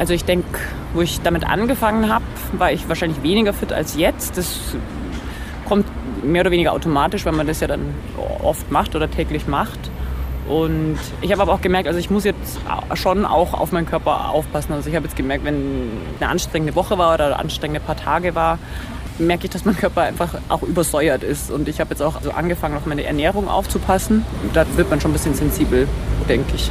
Also 0.00 0.14
ich 0.14 0.24
denke, 0.24 0.58
wo 0.94 1.02
ich 1.02 1.20
damit 1.20 1.44
angefangen 1.44 2.10
habe, 2.10 2.24
war 2.52 2.72
ich 2.72 2.88
wahrscheinlich 2.88 3.22
weniger 3.22 3.52
fit 3.52 3.70
als 3.70 3.98
jetzt. 3.98 4.38
Das 4.38 4.74
kommt 5.68 5.84
mehr 6.24 6.40
oder 6.40 6.50
weniger 6.50 6.72
automatisch, 6.72 7.26
weil 7.26 7.34
man 7.34 7.46
das 7.46 7.60
ja 7.60 7.66
dann 7.66 7.94
oft 8.42 8.70
macht 8.72 8.96
oder 8.96 9.10
täglich 9.10 9.46
macht. 9.46 9.78
Und 10.48 10.96
ich 11.20 11.32
habe 11.32 11.42
aber 11.42 11.52
auch 11.52 11.60
gemerkt, 11.60 11.86
also 11.86 12.00
ich 12.00 12.08
muss 12.08 12.24
jetzt 12.24 12.58
schon 12.94 13.26
auch 13.26 13.52
auf 13.52 13.72
meinen 13.72 13.84
Körper 13.84 14.30
aufpassen. 14.30 14.72
Also 14.72 14.88
ich 14.88 14.96
habe 14.96 15.04
jetzt 15.04 15.16
gemerkt, 15.16 15.44
wenn 15.44 15.90
eine 16.18 16.30
anstrengende 16.30 16.74
Woche 16.74 16.96
war 16.96 17.12
oder 17.12 17.38
anstrengende 17.38 17.80
paar 17.80 17.96
Tage 17.96 18.34
war, 18.34 18.58
merke 19.18 19.44
ich, 19.44 19.50
dass 19.50 19.66
mein 19.66 19.76
Körper 19.76 20.00
einfach 20.00 20.32
auch 20.48 20.62
übersäuert 20.62 21.22
ist. 21.22 21.50
Und 21.50 21.68
ich 21.68 21.78
habe 21.78 21.90
jetzt 21.90 22.00
auch 22.00 22.22
so 22.22 22.30
angefangen, 22.30 22.74
auf 22.74 22.86
meine 22.86 23.04
Ernährung 23.04 23.50
aufzupassen. 23.50 24.24
Da 24.54 24.64
wird 24.76 24.88
man 24.88 24.98
schon 24.98 25.10
ein 25.10 25.12
bisschen 25.12 25.34
sensibel, 25.34 25.86
denke 26.26 26.54
ich. 26.54 26.70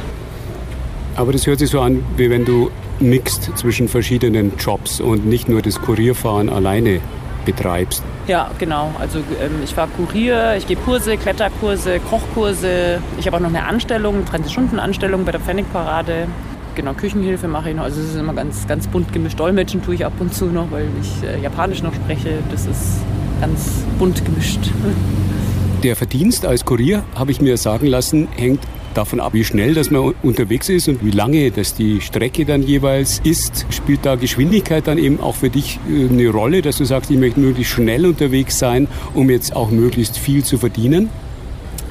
Aber 1.14 1.30
das 1.30 1.46
hört 1.46 1.60
sich 1.60 1.70
so 1.70 1.80
an, 1.80 2.02
wie 2.16 2.28
wenn 2.28 2.44
du 2.44 2.72
mixt 3.00 3.50
zwischen 3.56 3.88
verschiedenen 3.88 4.52
Jobs 4.58 5.00
und 5.00 5.26
nicht 5.26 5.48
nur 5.48 5.62
das 5.62 5.80
Kurierfahren 5.80 6.48
alleine 6.48 7.00
betreibst. 7.44 8.02
Ja, 8.26 8.50
genau. 8.58 8.92
Also 8.98 9.18
ähm, 9.18 9.62
ich 9.64 9.74
fahre 9.74 9.88
Kurier, 9.96 10.56
ich 10.56 10.66
gebe 10.66 10.80
Kurse, 10.82 11.16
Kletterkurse, 11.16 12.00
Kochkurse. 12.00 13.02
Ich 13.18 13.26
habe 13.26 13.36
auch 13.36 13.40
noch 13.40 13.48
eine 13.48 13.64
Anstellung, 13.64 14.24
30-Stunden-Anstellung 14.24 15.24
bei 15.24 15.32
der 15.32 15.40
Pfennigparade. 15.40 16.26
Genau, 16.74 16.92
Küchenhilfe 16.92 17.48
mache 17.48 17.70
ich 17.70 17.76
noch. 17.76 17.84
Also 17.84 18.00
es 18.00 18.10
ist 18.10 18.16
immer 18.16 18.34
ganz, 18.34 18.66
ganz 18.66 18.86
bunt 18.86 19.12
gemischt. 19.12 19.40
Dolmetschen 19.40 19.82
tue 19.82 19.94
ich 19.94 20.04
ab 20.04 20.12
und 20.20 20.34
zu 20.34 20.46
noch, 20.46 20.70
weil 20.70 20.86
ich 21.00 21.28
äh, 21.28 21.42
Japanisch 21.42 21.82
noch 21.82 21.94
spreche. 21.94 22.38
Das 22.50 22.66
ist 22.66 23.00
ganz 23.40 23.84
bunt 23.98 24.24
gemischt. 24.24 24.60
Der 25.82 25.96
Verdienst 25.96 26.44
als 26.44 26.66
Kurier, 26.66 27.04
habe 27.14 27.30
ich 27.30 27.40
mir 27.40 27.56
sagen 27.56 27.86
lassen, 27.86 28.28
hängt 28.36 28.60
davon 28.94 29.20
ab, 29.20 29.34
wie 29.34 29.44
schnell 29.44 29.74
dass 29.74 29.90
man 29.90 30.14
unterwegs 30.22 30.68
ist 30.68 30.88
und 30.88 31.04
wie 31.04 31.10
lange 31.10 31.50
das 31.50 31.74
die 31.74 32.00
Strecke 32.00 32.44
dann 32.44 32.62
jeweils 32.62 33.20
ist. 33.24 33.66
Spielt 33.70 34.04
da 34.04 34.16
Geschwindigkeit 34.16 34.86
dann 34.86 34.98
eben 34.98 35.20
auch 35.20 35.36
für 35.36 35.50
dich 35.50 35.78
äh, 35.88 36.08
eine 36.08 36.28
Rolle, 36.28 36.62
dass 36.62 36.78
du 36.78 36.84
sagst, 36.84 37.10
ich 37.10 37.18
möchte 37.18 37.40
möglichst 37.40 37.72
schnell 37.72 38.06
unterwegs 38.06 38.58
sein, 38.58 38.88
um 39.14 39.30
jetzt 39.30 39.54
auch 39.54 39.70
möglichst 39.70 40.18
viel 40.18 40.44
zu 40.44 40.58
verdienen? 40.58 41.10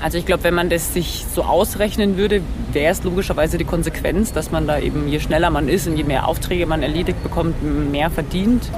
Also 0.01 0.17
ich 0.17 0.25
glaube, 0.25 0.45
wenn 0.45 0.53
man 0.53 0.69
das 0.69 0.93
sich 0.93 1.25
so 1.33 1.43
ausrechnen 1.43 2.15
würde, 2.15 2.41
wäre 2.71 2.91
es 2.91 3.03
logischerweise 3.03 3.57
die 3.57 3.65
Konsequenz, 3.65 4.31
dass 4.31 4.49
man 4.49 4.65
da 4.65 4.79
eben, 4.79 5.09
je 5.09 5.19
schneller 5.19 5.49
man 5.49 5.67
ist 5.67 5.87
und 5.87 5.97
je 5.97 6.05
mehr 6.05 6.27
Aufträge 6.27 6.65
man 6.65 6.83
erledigt 6.83 7.21
bekommt, 7.21 7.55
mehr 7.91 8.09
verdient. 8.09 8.69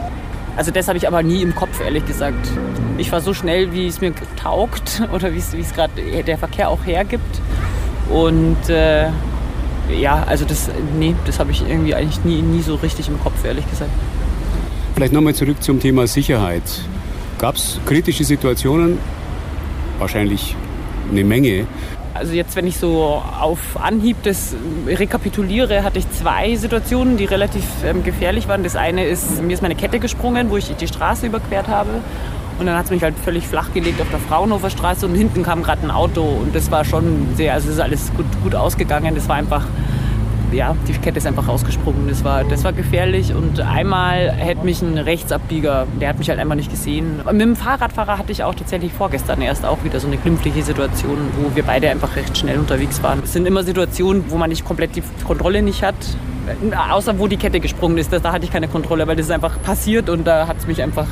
Also 0.57 0.71
das 0.71 0.88
habe 0.88 0.97
ich 0.97 1.07
aber 1.07 1.21
nie 1.21 1.43
im 1.43 1.55
Kopf, 1.55 1.79
ehrlich 1.79 2.05
gesagt. 2.05 2.49
Ich 2.97 3.10
fahre 3.10 3.21
so 3.21 3.34
schnell, 3.34 3.71
wie 3.71 3.88
es 3.88 4.01
mir 4.01 4.13
taugt 4.41 5.03
oder 5.13 5.34
wie 5.34 5.38
es 5.38 5.73
gerade 5.73 5.93
der 6.23 6.38
Verkehr 6.38 6.69
auch 6.69 6.86
hergibt. 6.86 7.41
Und 8.12 8.69
äh, 8.69 9.08
ja, 10.00 10.24
also 10.28 10.45
das, 10.45 10.69
nee, 10.97 11.15
das 11.26 11.39
habe 11.39 11.52
ich 11.52 11.62
irgendwie 11.67 11.95
eigentlich 11.95 12.24
nie, 12.24 12.41
nie 12.41 12.62
so 12.62 12.76
richtig 12.76 13.08
im 13.08 13.19
Kopf, 13.19 13.43
ehrlich 13.43 13.69
gesagt. 13.69 13.91
Vielleicht 14.95 15.13
nochmal 15.13 15.34
zurück 15.34 15.62
zum 15.63 15.80
Thema 15.80 16.08
Sicherheit. 16.08 16.63
Gab 17.38 17.56
es 17.56 17.80
kritische 17.86 18.24
Situationen? 18.24 19.00
Wahrscheinlich 20.00 20.56
eine 21.10 21.24
Menge. 21.24 21.65
Also 22.13 22.34
jetzt, 22.34 22.56
wenn 22.56 22.67
ich 22.67 22.78
so 22.78 23.21
auf 23.39 23.82
Anhieb 23.82 24.17
das 24.24 24.54
rekapituliere, 24.86 25.84
hatte 25.84 25.97
ich 26.00 26.10
zwei 26.12 26.56
Situationen, 26.56 27.15
die 27.15 27.26
relativ 27.26 27.63
ähm, 27.86 28.04
gefährlich 28.04 28.47
waren. 28.47 28.63
Das 28.63 28.76
eine 28.76 29.06
ist, 29.06 29.41
mir 29.41 29.54
ist 29.54 29.62
meine 29.62 29.76
Kette 29.76 30.00
gesprungen, 30.00 30.50
wo 30.50 30.58
ich 30.58 30.76
die 30.76 30.88
Straße 30.88 31.26
überquert 31.26 31.67
habe. 31.69 32.02
Und 32.62 32.67
dann 32.67 32.78
hat 32.78 32.86
es 32.86 32.91
mich 32.91 33.02
halt 33.02 33.15
völlig 33.17 33.47
flach 33.47 33.74
gelegt 33.74 34.00
auf 34.02 34.10
der 34.12 34.19
Fraunhofer 34.19 34.69
Straße 34.69 35.08
und 35.08 35.15
hinten 35.15 35.41
kam 35.41 35.63
gerade 35.63 35.82
ein 35.82 35.89
Auto 35.89 36.21
und 36.21 36.56
das 36.56 36.69
war 36.69 36.86
schon 36.86 37.30
sehr, 37.34 37.56
also 37.56 37.69
es 37.69 37.74
ist 37.74 37.82
alles 37.82 38.12
gut, 38.15 38.28
gut 38.43 38.54
ausgegangen. 38.54 39.15
Das 39.15 39.28
war 39.28 39.36
einfach, 39.36 39.65
ja, 40.52 40.76
die 40.88 40.93
Kette 40.93 41.17
ist 41.17 41.26
einfach 41.26 41.47
rausgesprungen. 41.47 42.08
Das 42.08 42.24
war, 42.24 42.43
das 42.43 42.63
war 42.63 42.71
gefährlich 42.71 43.34
und 43.34 43.60
einmal 43.62 44.32
hätte 44.34 44.63
mich 44.63 44.80
ein 44.84 45.00
Rechtsabbieger, 45.00 45.88
der 46.00 46.10
hat 46.10 46.19
mich 46.19 46.30
halt 46.30 46.38
einfach 46.38 46.54
nicht 46.54 46.69
gesehen. 46.69 47.21
Mit 47.32 47.41
dem 47.41 47.56
Fahrradfahrer 47.56 48.19
hatte 48.19 48.32
ich 48.32 48.43
auch 48.43 48.54
tatsächlich 48.54 48.93
vorgestern 48.93 49.41
erst 49.41 49.65
auch 49.65 49.84
wieder 49.84 50.00
so 50.00 50.06
eine 50.06 50.17
glimpfliche 50.17 50.62
Situation, 50.62 51.17
wo 51.41 51.56
wir 51.56 51.63
beide 51.63 51.89
einfach 51.89 52.15
recht 52.15 52.38
schnell 52.38 52.60
unterwegs 52.60 53.02
waren. 53.02 53.21
Es 53.24 53.34
sind 53.34 53.47
immer 53.47 53.63
Situationen, 53.63 54.26
wo 54.28 54.38
man 54.38 54.52
nicht 54.52 54.65
komplett 54.65 54.95
die 54.95 55.02
Kontrolle 55.26 55.63
nicht 55.63 55.82
hat. 55.82 55.95
Außer 56.91 57.17
wo 57.17 57.26
die 57.26 57.38
Kette 57.38 57.60
gesprungen 57.60 57.97
ist, 57.97 58.13
da 58.13 58.32
hatte 58.32 58.45
ich 58.45 58.52
keine 58.52 58.67
Kontrolle, 58.67 59.08
weil 59.08 59.15
das 59.15 59.26
ist 59.26 59.32
einfach 59.32 59.60
passiert 59.63 60.12
und 60.12 60.26
da 60.26 60.45
hat 60.45 60.58
es 60.60 60.67
mich 60.67 60.84
einfach 60.84 61.08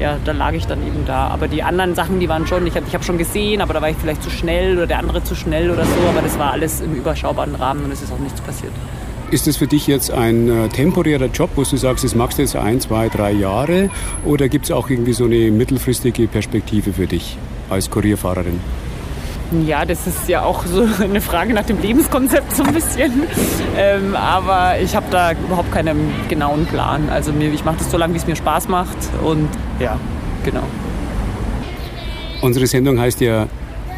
ja, 0.00 0.18
da 0.24 0.32
lag 0.32 0.52
ich 0.52 0.66
dann 0.66 0.84
eben 0.86 1.04
da. 1.06 1.28
Aber 1.28 1.46
die 1.46 1.62
anderen 1.62 1.94
Sachen, 1.94 2.20
die 2.20 2.28
waren 2.28 2.46
schon, 2.46 2.66
ich 2.66 2.74
habe 2.74 2.86
ich 2.88 2.94
hab 2.94 3.04
schon 3.04 3.18
gesehen, 3.18 3.60
aber 3.60 3.74
da 3.74 3.82
war 3.82 3.90
ich 3.90 3.96
vielleicht 3.96 4.22
zu 4.22 4.30
schnell 4.30 4.76
oder 4.76 4.86
der 4.86 4.98
andere 4.98 5.22
zu 5.22 5.34
schnell 5.34 5.70
oder 5.70 5.84
so. 5.84 6.08
Aber 6.08 6.22
das 6.22 6.38
war 6.38 6.52
alles 6.52 6.80
im 6.80 6.94
überschaubaren 6.94 7.54
Rahmen 7.54 7.84
und 7.84 7.92
es 7.92 8.02
ist 8.02 8.12
auch 8.12 8.18
nichts 8.18 8.40
passiert. 8.40 8.72
Ist 9.30 9.46
das 9.46 9.56
für 9.56 9.68
dich 9.68 9.86
jetzt 9.86 10.10
ein 10.10 10.48
äh, 10.48 10.68
temporärer 10.68 11.26
Job, 11.26 11.50
wo 11.54 11.62
du 11.62 11.76
sagst, 11.76 12.02
das 12.02 12.16
machst 12.16 12.38
du 12.38 12.42
jetzt 12.42 12.56
ein, 12.56 12.80
zwei, 12.80 13.08
drei 13.08 13.30
Jahre? 13.30 13.90
Oder 14.24 14.48
gibt 14.48 14.64
es 14.64 14.70
auch 14.72 14.90
irgendwie 14.90 15.12
so 15.12 15.24
eine 15.26 15.52
mittelfristige 15.52 16.26
Perspektive 16.26 16.92
für 16.92 17.06
dich 17.06 17.36
als 17.68 17.90
Kurierfahrerin? 17.90 18.58
Ja, 19.66 19.84
das 19.84 20.06
ist 20.06 20.28
ja 20.28 20.42
auch 20.42 20.64
so 20.64 20.86
eine 21.02 21.20
Frage 21.20 21.52
nach 21.52 21.64
dem 21.64 21.80
Lebenskonzept 21.80 22.54
so 22.54 22.62
ein 22.62 22.72
bisschen. 22.72 23.24
Ähm, 23.76 24.14
aber 24.14 24.78
ich 24.80 24.94
habe 24.94 25.06
da 25.10 25.32
überhaupt 25.32 25.72
keinen 25.72 26.12
genauen 26.28 26.66
Plan. 26.66 27.08
Also 27.10 27.32
mir, 27.32 27.52
ich 27.52 27.64
mache 27.64 27.78
das 27.78 27.90
so 27.90 27.96
lange, 27.96 28.14
wie 28.14 28.18
es 28.18 28.26
mir 28.26 28.36
Spaß 28.36 28.68
macht. 28.68 28.96
Und 29.24 29.48
ja, 29.80 29.98
genau. 30.44 30.62
Unsere 32.42 32.66
Sendung 32.66 32.98
heißt 32.98 33.20
ja 33.20 33.48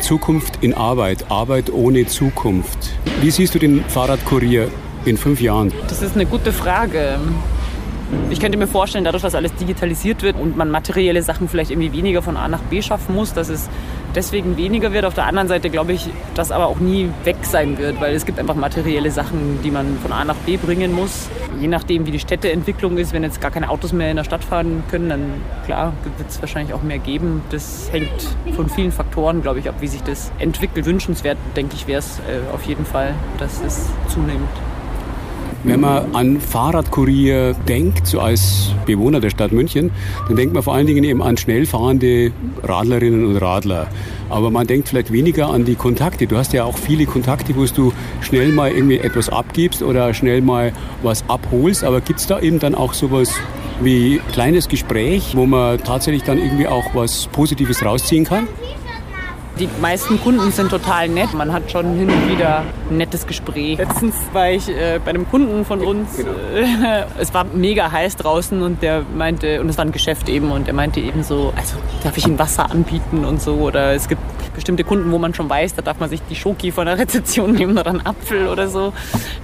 Zukunft 0.00 0.58
in 0.62 0.74
Arbeit, 0.74 1.30
Arbeit 1.30 1.70
ohne 1.72 2.06
Zukunft. 2.06 2.90
Wie 3.20 3.30
siehst 3.30 3.54
du 3.54 3.58
den 3.58 3.84
Fahrradkurier 3.84 4.68
in 5.04 5.16
fünf 5.16 5.40
Jahren? 5.40 5.72
Das 5.88 6.02
ist 6.02 6.14
eine 6.14 6.26
gute 6.26 6.52
Frage. 6.52 7.18
Ich 8.30 8.40
könnte 8.40 8.58
mir 8.58 8.66
vorstellen, 8.66 9.04
dadurch, 9.04 9.22
dass 9.22 9.34
alles 9.34 9.54
digitalisiert 9.54 10.22
wird 10.22 10.36
und 10.36 10.56
man 10.56 10.70
materielle 10.70 11.22
Sachen 11.22 11.48
vielleicht 11.48 11.70
irgendwie 11.70 11.92
weniger 11.92 12.20
von 12.20 12.36
A 12.36 12.48
nach 12.48 12.60
B 12.62 12.82
schaffen 12.82 13.14
muss, 13.14 13.32
dass 13.32 13.48
es 13.48 13.68
deswegen 14.14 14.56
weniger 14.56 14.92
wird. 14.92 15.04
Auf 15.04 15.14
der 15.14 15.26
anderen 15.26 15.48
Seite 15.48 15.70
glaube 15.70 15.92
ich, 15.92 16.08
dass 16.34 16.50
aber 16.50 16.66
auch 16.66 16.78
nie 16.78 17.10
weg 17.24 17.36
sein 17.42 17.78
wird, 17.78 18.00
weil 18.00 18.14
es 18.14 18.26
gibt 18.26 18.38
einfach 18.38 18.54
materielle 18.54 19.10
Sachen, 19.10 19.60
die 19.62 19.70
man 19.70 19.98
von 19.98 20.12
A 20.12 20.24
nach 20.24 20.36
B 20.36 20.56
bringen 20.56 20.92
muss. 20.92 21.28
Je 21.60 21.68
nachdem, 21.68 22.06
wie 22.06 22.10
die 22.10 22.18
Städteentwicklung 22.18 22.98
ist, 22.98 23.12
wenn 23.12 23.22
jetzt 23.22 23.40
gar 23.40 23.50
keine 23.50 23.70
Autos 23.70 23.92
mehr 23.92 24.10
in 24.10 24.16
der 24.16 24.24
Stadt 24.24 24.44
fahren 24.44 24.82
können, 24.90 25.08
dann 25.08 25.34
klar 25.64 25.92
wird 26.18 26.28
es 26.28 26.40
wahrscheinlich 26.40 26.74
auch 26.74 26.82
mehr 26.82 26.98
geben. 26.98 27.42
Das 27.50 27.88
hängt 27.92 28.36
von 28.54 28.68
vielen 28.68 28.92
Faktoren, 28.92 29.42
glaube 29.42 29.60
ich, 29.60 29.68
ab, 29.68 29.76
wie 29.80 29.88
sich 29.88 30.02
das 30.02 30.32
entwickelt. 30.38 30.86
Wünschenswert, 30.86 31.38
denke 31.56 31.74
ich, 31.76 31.86
wäre 31.86 32.00
es 32.00 32.18
äh, 32.20 32.52
auf 32.52 32.62
jeden 32.64 32.84
Fall, 32.84 33.14
dass 33.38 33.60
es 33.62 33.88
zunimmt. 34.08 34.48
Wenn 35.64 35.78
man 35.78 36.12
an 36.12 36.40
Fahrradkurier 36.40 37.54
denkt, 37.68 38.08
so 38.08 38.18
als 38.18 38.72
Bewohner 38.84 39.20
der 39.20 39.30
Stadt 39.30 39.52
München, 39.52 39.92
dann 40.26 40.36
denkt 40.36 40.54
man 40.54 40.64
vor 40.64 40.74
allen 40.74 40.88
Dingen 40.88 41.04
eben 41.04 41.22
an 41.22 41.36
schnell 41.36 41.66
fahrende 41.66 42.32
Radlerinnen 42.64 43.24
und 43.24 43.36
Radler. 43.36 43.86
Aber 44.28 44.50
man 44.50 44.66
denkt 44.66 44.88
vielleicht 44.88 45.12
weniger 45.12 45.50
an 45.50 45.64
die 45.64 45.76
Kontakte. 45.76 46.26
Du 46.26 46.36
hast 46.36 46.52
ja 46.52 46.64
auch 46.64 46.76
viele 46.76 47.06
Kontakte, 47.06 47.54
wo 47.54 47.64
du 47.64 47.92
schnell 48.22 48.50
mal 48.50 48.72
irgendwie 48.72 48.98
etwas 48.98 49.28
abgibst 49.28 49.84
oder 49.84 50.12
schnell 50.14 50.40
mal 50.40 50.72
was 51.04 51.22
abholst. 51.28 51.84
Aber 51.84 52.00
gibt 52.00 52.18
es 52.18 52.26
da 52.26 52.40
eben 52.40 52.58
dann 52.58 52.74
auch 52.74 52.92
sowas 52.92 53.32
wie 53.80 54.20
kleines 54.32 54.68
Gespräch, 54.68 55.36
wo 55.36 55.46
man 55.46 55.78
tatsächlich 55.78 56.24
dann 56.24 56.38
irgendwie 56.38 56.66
auch 56.66 56.92
was 56.94 57.28
Positives 57.28 57.84
rausziehen 57.84 58.24
kann? 58.24 58.48
Die 59.58 59.68
meisten 59.80 60.18
Kunden 60.20 60.50
sind 60.50 60.70
total 60.70 61.08
nett. 61.08 61.34
Man 61.34 61.52
hat 61.52 61.70
schon 61.70 61.94
hin 61.94 62.08
und 62.08 62.30
wieder 62.30 62.64
ein 62.90 62.96
nettes 62.96 63.26
Gespräch. 63.26 63.76
Letztens 63.76 64.14
war 64.32 64.50
ich 64.50 64.68
äh, 64.68 64.98
bei 65.04 65.10
einem 65.10 65.28
Kunden 65.28 65.64
von 65.66 65.80
uns. 65.80 66.16
Genau. 66.16 66.30
Äh, 66.54 67.04
es 67.18 67.34
war 67.34 67.44
mega 67.44 67.92
heiß 67.92 68.16
draußen 68.16 68.62
und 68.62 68.82
der 68.82 69.02
meinte, 69.14 69.60
und 69.60 69.68
es 69.68 69.76
war 69.76 69.84
ein 69.84 69.92
Geschäft 69.92 70.30
eben, 70.30 70.50
und 70.50 70.68
er 70.68 70.74
meinte 70.74 71.00
eben 71.00 71.22
so, 71.22 71.52
also 71.54 71.76
darf 72.02 72.16
ich 72.16 72.26
Ihnen 72.26 72.38
Wasser 72.38 72.70
anbieten 72.70 73.26
und 73.26 73.42
so. 73.42 73.54
Oder 73.56 73.92
es 73.92 74.08
gibt 74.08 74.22
bestimmte 74.54 74.84
Kunden, 74.84 75.12
wo 75.12 75.18
man 75.18 75.34
schon 75.34 75.50
weiß, 75.50 75.74
da 75.74 75.82
darf 75.82 76.00
man 76.00 76.08
sich 76.08 76.22
die 76.30 76.36
Schoki 76.36 76.72
von 76.72 76.86
der 76.86 76.98
Rezeption 76.98 77.52
nehmen 77.52 77.76
oder 77.76 77.90
einen 77.90 78.06
Apfel 78.06 78.48
oder 78.48 78.68
so. 78.68 78.94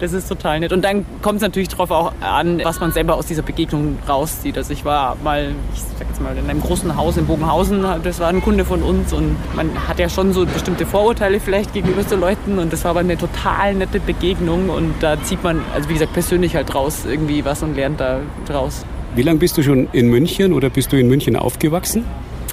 Das 0.01 0.14
ist 0.14 0.29
total 0.29 0.61
nett. 0.61 0.73
Und 0.73 0.83
dann 0.83 1.05
kommt 1.21 1.37
es 1.37 1.42
natürlich 1.42 1.68
darauf 1.68 1.90
auch 1.90 2.12
an, 2.21 2.61
was 2.64 2.81
man 2.81 2.92
selber 2.92 3.16
aus 3.16 3.27
dieser 3.27 3.42
Begegnung 3.42 3.99
rauszieht. 4.09 4.57
Also 4.57 4.73
ich 4.73 4.87
war 4.87 5.16
mal, 5.23 5.55
ich 5.75 5.83
jetzt 6.18 6.22
mal, 6.22 6.37
in 6.37 6.50
einem 6.50 6.61
großen 6.61 6.96
Haus 6.96 7.16
in 7.16 7.26
Bogenhausen, 7.26 7.85
das 8.02 8.20
war 8.20 8.28
ein 8.28 8.42
Kunde 8.42 8.64
von 8.64 8.83
uns 8.83 9.12
und 9.12 9.37
man 9.54 9.70
hat 9.88 9.98
ja 9.98 10.09
schon 10.09 10.33
so 10.33 10.44
bestimmte 10.46 10.87
Vorurteile 10.87 11.40
vielleicht 11.40 11.72
gegenüber 11.72 12.02
so 12.02 12.16
Leuten 12.16 12.59
und 12.59 12.72
das 12.72 12.85
war 12.85 12.92
aber 12.92 13.00
eine 13.00 13.16
total 13.16 13.74
nette 13.74 14.00
Begegnung 14.00 14.68
und 14.68 14.94
da 15.00 15.20
zieht 15.22 15.42
man, 15.42 15.61
also 15.74 15.88
wie 15.88 15.94
gesagt, 15.94 16.12
persönlich 16.12 16.54
halt 16.54 16.74
raus 16.74 17.04
irgendwie 17.09 17.44
was 17.44 17.62
und 17.62 17.76
lernt 17.76 18.00
da 18.00 18.20
draus. 18.46 18.85
Wie 19.14 19.22
lange 19.22 19.38
bist 19.38 19.57
du 19.57 19.62
schon 19.62 19.88
in 19.92 20.09
München 20.09 20.52
oder 20.52 20.70
bist 20.70 20.92
du 20.92 20.98
in 20.98 21.09
München 21.09 21.37
aufgewachsen? 21.37 22.04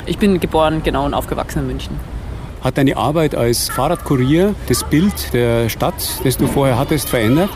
Ich 0.06 0.18
bin 0.18 0.40
geboren, 0.40 0.82
genau, 0.84 1.06
und 1.06 1.14
aufgewachsen 1.14 1.60
in 1.60 1.68
München. 1.68 2.00
Hat 2.62 2.78
deine 2.78 2.98
Arbeit 2.98 3.36
als 3.36 3.70
Fahrradkurier 3.70 4.56
das 4.68 4.84
Bild 4.84 5.34
der 5.34 5.70
Stadt, 5.70 6.20
das 6.24 6.38
du 6.38 6.48
vorher 6.48 6.80
hattest, 6.80 7.10
verändert? 7.10 7.50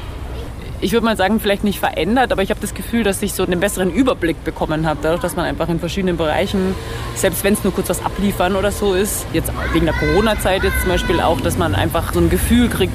Ich 0.81 0.93
würde 0.93 1.05
mal 1.05 1.17
sagen, 1.17 1.39
vielleicht 1.39 1.63
nicht 1.63 1.79
verändert, 1.79 2.31
aber 2.31 2.41
ich 2.41 2.49
habe 2.49 2.61
das 2.61 2.73
Gefühl, 2.73 3.03
dass 3.03 3.21
ich 3.21 3.33
so 3.33 3.43
einen 3.43 3.59
besseren 3.59 3.91
Überblick 3.91 4.43
bekommen 4.43 4.87
habe, 4.87 4.99
dadurch, 5.01 5.21
dass 5.21 5.35
man 5.35 5.45
einfach 5.45 5.69
in 5.69 5.79
verschiedenen 5.79 6.17
Bereichen, 6.17 6.75
selbst 7.15 7.43
wenn 7.43 7.53
es 7.53 7.63
nur 7.63 7.73
kurz 7.73 7.89
was 7.89 8.03
abliefern 8.03 8.55
oder 8.55 8.71
so 8.71 8.93
ist, 8.93 9.25
jetzt 9.33 9.51
wegen 9.73 9.85
der 9.85 9.95
Corona-Zeit 9.95 10.63
jetzt 10.63 10.81
zum 10.81 10.89
Beispiel 10.89 11.19
auch, 11.19 11.41
dass 11.41 11.57
man 11.57 11.75
einfach 11.75 12.13
so 12.13 12.19
ein 12.19 12.29
Gefühl 12.29 12.69
kriegt, 12.69 12.93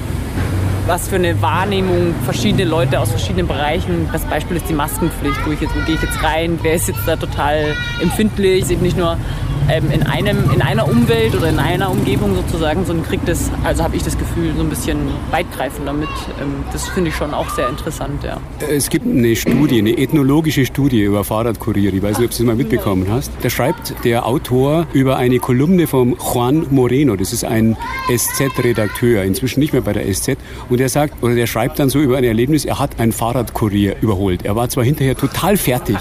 was 0.87 1.07
für 1.07 1.15
eine 1.15 1.41
Wahrnehmung 1.41 2.13
verschiedene 2.25 2.63
Leute 2.63 2.99
aus 2.99 3.09
verschiedenen 3.09 3.47
Bereichen. 3.47 4.07
Das 4.13 4.23
Beispiel 4.25 4.57
ist 4.57 4.69
die 4.69 4.73
Maskenpflicht. 4.73 5.45
Wo, 5.45 5.51
ich 5.51 5.59
jetzt, 5.59 5.75
wo 5.75 5.79
gehe 5.85 5.95
ich 5.95 6.01
jetzt 6.01 6.23
rein? 6.23 6.59
Wer 6.61 6.75
ist 6.75 6.87
jetzt 6.87 7.07
da 7.07 7.15
total 7.15 7.73
empfindlich? 8.01 8.61
Ist 8.61 8.71
eben 8.71 8.83
nicht 8.83 8.97
nur 8.97 9.17
ähm, 9.69 9.91
in, 9.91 10.03
einem, 10.03 10.49
in 10.53 10.61
einer 10.61 10.87
Umwelt 10.87 11.35
oder 11.35 11.49
in 11.49 11.59
einer 11.59 11.89
Umgebung 11.89 12.35
sozusagen, 12.35 12.85
sondern 12.85 13.05
kriegt 13.05 13.27
das, 13.27 13.51
also 13.63 13.83
habe 13.83 13.95
ich 13.95 14.03
das 14.03 14.17
Gefühl, 14.17 14.53
so 14.55 14.63
ein 14.63 14.69
bisschen 14.69 14.97
weitgreifend 15.31 15.87
damit. 15.87 16.09
Ähm, 16.41 16.63
das 16.71 16.87
finde 16.89 17.09
ich 17.09 17.15
schon 17.15 17.33
auch 17.33 17.49
sehr 17.49 17.69
interessant, 17.69 18.23
ja. 18.23 18.37
Es 18.69 18.89
gibt 18.89 19.05
eine 19.05 19.35
Studie, 19.35 19.79
eine 19.79 19.97
ethnologische 19.97 20.65
Studie 20.65 21.01
über 21.01 21.23
Fahrradkuriere. 21.23 21.95
Ich 21.95 22.03
weiß 22.03 22.19
nicht, 22.19 22.25
ob 22.25 22.31
du 22.31 22.37
das 22.37 22.45
mal 22.45 22.55
mitbekommen 22.55 23.07
hast. 23.09 23.31
Da 23.41 23.49
schreibt 23.49 23.95
der 24.03 24.25
Autor 24.25 24.87
über 24.93 25.17
eine 25.17 25.39
Kolumne 25.39 25.87
von 25.87 26.15
Juan 26.33 26.67
Moreno. 26.69 27.15
Das 27.15 27.33
ist 27.33 27.45
ein 27.45 27.77
SZ-Redakteur, 28.09 29.23
inzwischen 29.23 29.59
nicht 29.59 29.73
mehr 29.73 29.81
bei 29.81 29.93
der 29.93 30.11
SZ. 30.11 30.37
Und 30.69 30.79
er 30.79 30.89
sagt, 30.89 31.23
oder 31.23 31.35
der 31.35 31.47
schreibt 31.47 31.79
dann 31.79 31.89
so 31.89 31.99
über 31.99 32.17
ein 32.17 32.23
Erlebnis, 32.23 32.65
er 32.65 32.79
hat 32.79 32.99
einen 32.99 33.11
Fahrradkurier 33.11 33.95
überholt. 34.01 34.45
Er 34.45 34.55
war 34.55 34.69
zwar 34.69 34.83
hinterher 34.83 35.15
total 35.15 35.57
fertig, 35.57 35.97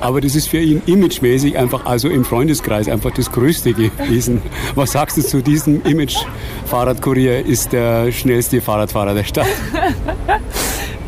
aber 0.00 0.20
das 0.20 0.34
ist 0.34 0.48
für 0.48 0.60
ihn 0.60 0.82
imagemäßig 0.86 1.58
einfach, 1.58 1.86
also 1.86 2.08
im 2.08 2.24
Freundeskreis 2.24 2.88
einfach 2.88 3.01
einfach 3.02 3.16
das 3.16 3.32
Größte 3.32 3.72
gewesen. 3.72 4.42
Was 4.76 4.92
sagst 4.92 5.16
du 5.16 5.22
zu 5.22 5.42
diesem 5.42 5.82
Image? 5.82 6.18
Fahrradkurier 6.66 7.44
ist 7.44 7.72
der 7.72 8.12
schnellste 8.12 8.60
Fahrradfahrer 8.60 9.14
der 9.14 9.24
Stadt. 9.24 9.46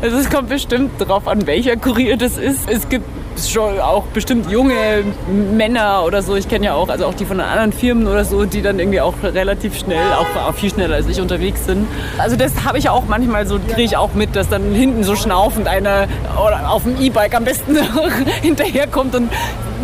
Also 0.01 0.17
es 0.19 0.29
kommt 0.29 0.49
bestimmt 0.49 0.99
darauf 0.99 1.25
an, 1.25 1.47
welcher 1.47 1.77
Kurier 1.77 2.17
das 2.17 2.37
ist. 2.37 2.69
Es 2.69 2.89
gibt 2.89 3.05
schon 3.39 3.79
auch 3.79 4.03
bestimmt 4.07 4.51
junge 4.51 5.03
Männer 5.55 6.03
oder 6.05 6.21
so. 6.21 6.35
Ich 6.35 6.49
kenne 6.49 6.65
ja 6.65 6.73
auch, 6.73 6.89
also 6.89 7.05
auch 7.05 7.13
die 7.13 7.25
von 7.25 7.39
anderen 7.39 7.71
Firmen 7.71 8.07
oder 8.07 8.25
so, 8.25 8.43
die 8.43 8.61
dann 8.61 8.77
irgendwie 8.79 8.99
auch 8.99 9.13
relativ 9.23 9.77
schnell, 9.77 10.13
auch, 10.13 10.49
auch 10.49 10.55
viel 10.55 10.71
schneller 10.71 10.95
als 10.95 11.07
ich 11.07 11.21
unterwegs 11.21 11.65
sind. 11.65 11.87
Also 12.17 12.35
das 12.35 12.65
habe 12.65 12.77
ich 12.77 12.89
auch 12.89 13.03
manchmal 13.07 13.47
so, 13.47 13.57
kriege 13.57 13.83
ich 13.83 13.95
auch 13.95 14.13
mit, 14.13 14.35
dass 14.35 14.49
dann 14.49 14.73
hinten 14.73 15.05
so 15.05 15.15
schnaufend 15.15 15.67
einer 15.67 16.07
oder 16.45 16.69
auf 16.69 16.83
dem 16.83 17.01
E-Bike 17.01 17.35
am 17.35 17.45
besten 17.45 17.77
hinterherkommt 18.41 19.15
und 19.15 19.29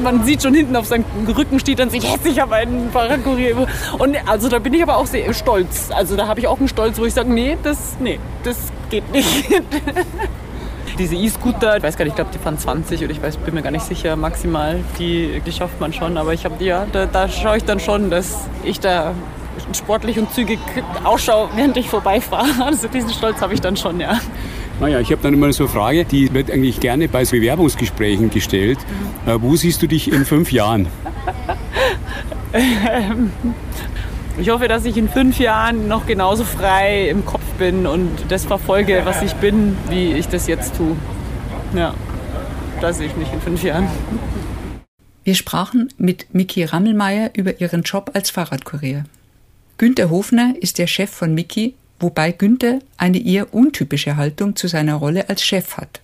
man 0.04 0.24
sieht 0.26 0.44
schon 0.44 0.54
hinten 0.54 0.76
auf 0.76 0.86
seinem 0.88 1.06
Rücken 1.28 1.60
steht 1.60 1.80
dann 1.80 1.90
sich, 1.90 2.04
yes, 2.04 2.20
ich 2.26 2.40
habe 2.40 2.56
einen 2.56 2.92
Fahrradkurier. 2.92 3.68
Und 3.98 4.18
also 4.28 4.50
da 4.50 4.60
bin 4.60 4.74
ich 4.74 4.84
aber 4.84 4.98
auch 4.98 5.06
sehr 5.06 5.34
stolz. 5.34 5.90
Also 5.92 6.16
da 6.16 6.28
habe 6.28 6.40
ich 6.40 6.48
auch 6.48 6.60
einen 6.60 6.68
Stolz, 6.68 7.00
wo 7.00 7.06
ich 7.06 7.14
sage, 7.14 7.32
nee, 7.32 7.58
das, 7.64 7.96
nee, 8.00 8.20
das 8.44 8.58
geht 8.90 9.10
nicht. 9.12 9.28
Diese 11.00 11.16
E-Scooter, 11.16 11.78
ich 11.78 11.84
weiß 11.84 11.98
gar 11.98 12.06
nicht, 12.06 12.12
ich 12.12 12.16
glaube, 12.16 12.32
die 12.34 12.38
fahren 12.38 12.58
20 12.58 13.04
oder 13.04 13.12
ich 13.12 13.22
weiß, 13.22 13.38
bin 13.38 13.54
mir 13.54 13.62
gar 13.62 13.72
nicht 13.72 13.86
sicher, 13.86 14.16
maximal. 14.16 14.84
Die, 15.00 15.42
die 15.46 15.52
schafft 15.52 15.80
man 15.80 15.94
schon. 15.94 16.18
Aber 16.18 16.34
ich 16.34 16.46
habe, 16.46 16.64
ja, 16.64 16.86
da, 16.92 17.06
da 17.06 17.30
schaue 17.30 17.58
ich 17.58 17.64
dann 17.64 17.80
schon, 17.80 18.10
dass 18.10 18.50
ich 18.64 18.80
da 18.80 19.14
sportlich 19.74 20.20
und 20.20 20.34
zügig 20.34 20.60
ausschaue, 21.04 21.50
während 21.56 21.78
ich 21.78 21.90
vorbeifahre. 21.90 22.48
Also 22.66 22.88
diesen 22.88 23.10
Stolz 23.12 23.42
habe 23.42 23.54
ich 23.54 23.62
dann 23.62 23.78
schon, 23.78 24.00
ja. 24.00 24.20
Naja, 24.80 25.00
ich 25.00 25.12
habe 25.12 25.22
dann 25.22 25.34
immer 25.34 25.52
so 25.54 25.66
eine 25.66 25.74
Frage, 25.74 26.06
die 26.06 26.34
wird 26.34 26.50
eigentlich 26.50 26.80
gerne 26.80 27.08
bei 27.08 27.24
Bewerbungsgesprächen 27.24 28.30
gestellt. 28.30 28.80
Mhm. 29.26 29.32
Äh, 29.32 29.42
wo 29.42 29.56
siehst 29.56 29.82
du 29.82 29.88
dich 29.88 30.12
in 30.12 30.26
fünf 30.26 30.52
Jahren? 30.52 30.88
Ich 34.38 34.50
hoffe, 34.50 34.68
dass 34.68 34.86
ich 34.86 34.98
in 34.98 35.08
fünf 35.08 35.40
Jahren 35.40 35.88
noch 35.88 36.06
genauso 36.06 36.44
frei 36.44 37.10
im 37.10 37.26
Kopf 37.26 37.44
bin 37.60 37.86
und 37.86 38.10
das 38.30 38.46
verfolge, 38.46 39.02
was 39.04 39.22
ich 39.22 39.34
bin, 39.36 39.78
wie 39.90 40.14
ich 40.14 40.28
das 40.28 40.48
jetzt 40.48 40.78
tue. 40.78 40.96
Ja, 41.76 41.94
da 42.80 42.92
sehe 42.92 43.08
ich 43.08 43.16
mich 43.16 43.32
in 43.32 43.42
fünf 43.42 43.64
Jahren. 43.64 43.88
Wir 45.24 45.36
sprachen 45.36 45.90
mit 45.98 46.34
Miki 46.34 46.64
Rammelmeier 46.64 47.30
über 47.36 47.62
ihren 47.62 47.84
Job 47.84 48.12
als 48.14 48.32
Fahrradkurier. 48.32 49.04
Günter 49.78 50.10
Hofner 50.10 50.56
ist 50.60 50.80
der 50.80 50.88
Chef 50.88 51.12
von 51.12 51.36
Miki, 51.36 51.76
wobei 52.02 52.32
Günter 52.32 52.80
eine 52.98 53.24
eher 53.24 53.54
untypische 53.54 54.18
Haltung 54.18 54.56
zu 54.56 54.68
seiner 54.68 54.96
Rolle 54.96 55.30
als 55.30 55.44
Chef 55.44 55.78
hat. 55.78 56.02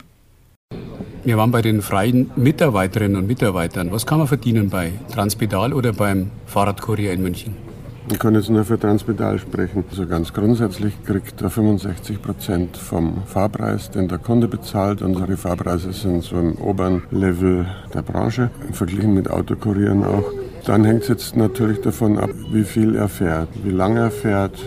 Wir 1.23 1.37
waren 1.37 1.51
bei 1.51 1.61
den 1.61 1.81
freien 1.81 2.31
Mitarbeiterinnen 2.35 3.17
und 3.17 3.27
Mitarbeitern. 3.27 3.91
Was 3.91 4.05
kann 4.05 4.19
man 4.19 4.27
verdienen 4.27 4.69
bei 4.69 4.93
Transpedal 5.11 5.73
oder 5.73 5.91
beim 5.91 6.31
Fahrradkurier 6.45 7.11
in 7.11 7.21
München? 7.21 7.67
Ich 8.09 8.19
kann 8.19 8.35
jetzt 8.35 8.49
nur 8.49 8.63
für 8.63 8.79
Transmedal 8.79 9.37
sprechen. 9.37 9.83
Also 9.89 10.07
ganz 10.07 10.31
grundsätzlich 10.31 10.93
kriegt 11.03 11.41
er 11.41 11.49
65 11.49 12.21
Prozent 12.21 12.77
vom 12.77 13.23
Fahrpreis, 13.25 13.91
den 13.91 14.07
der 14.07 14.19
Kunde 14.19 14.47
bezahlt. 14.47 15.01
Unsere 15.01 15.35
Fahrpreise 15.35 15.91
sind 15.91 16.23
so 16.23 16.39
im 16.39 16.55
oberen 16.55 17.03
Level 17.11 17.65
der 17.93 18.03
Branche, 18.03 18.49
verglichen 18.71 19.13
mit 19.13 19.29
Autokurieren 19.29 20.05
auch. 20.05 20.31
Dann 20.65 20.85
hängt 20.85 21.01
es 21.01 21.09
jetzt 21.09 21.35
natürlich 21.35 21.81
davon 21.81 22.17
ab, 22.17 22.29
wie 22.51 22.63
viel 22.63 22.95
er 22.95 23.09
fährt, 23.09 23.49
wie 23.65 23.71
lange 23.71 23.99
er 23.99 24.11
fährt. 24.11 24.57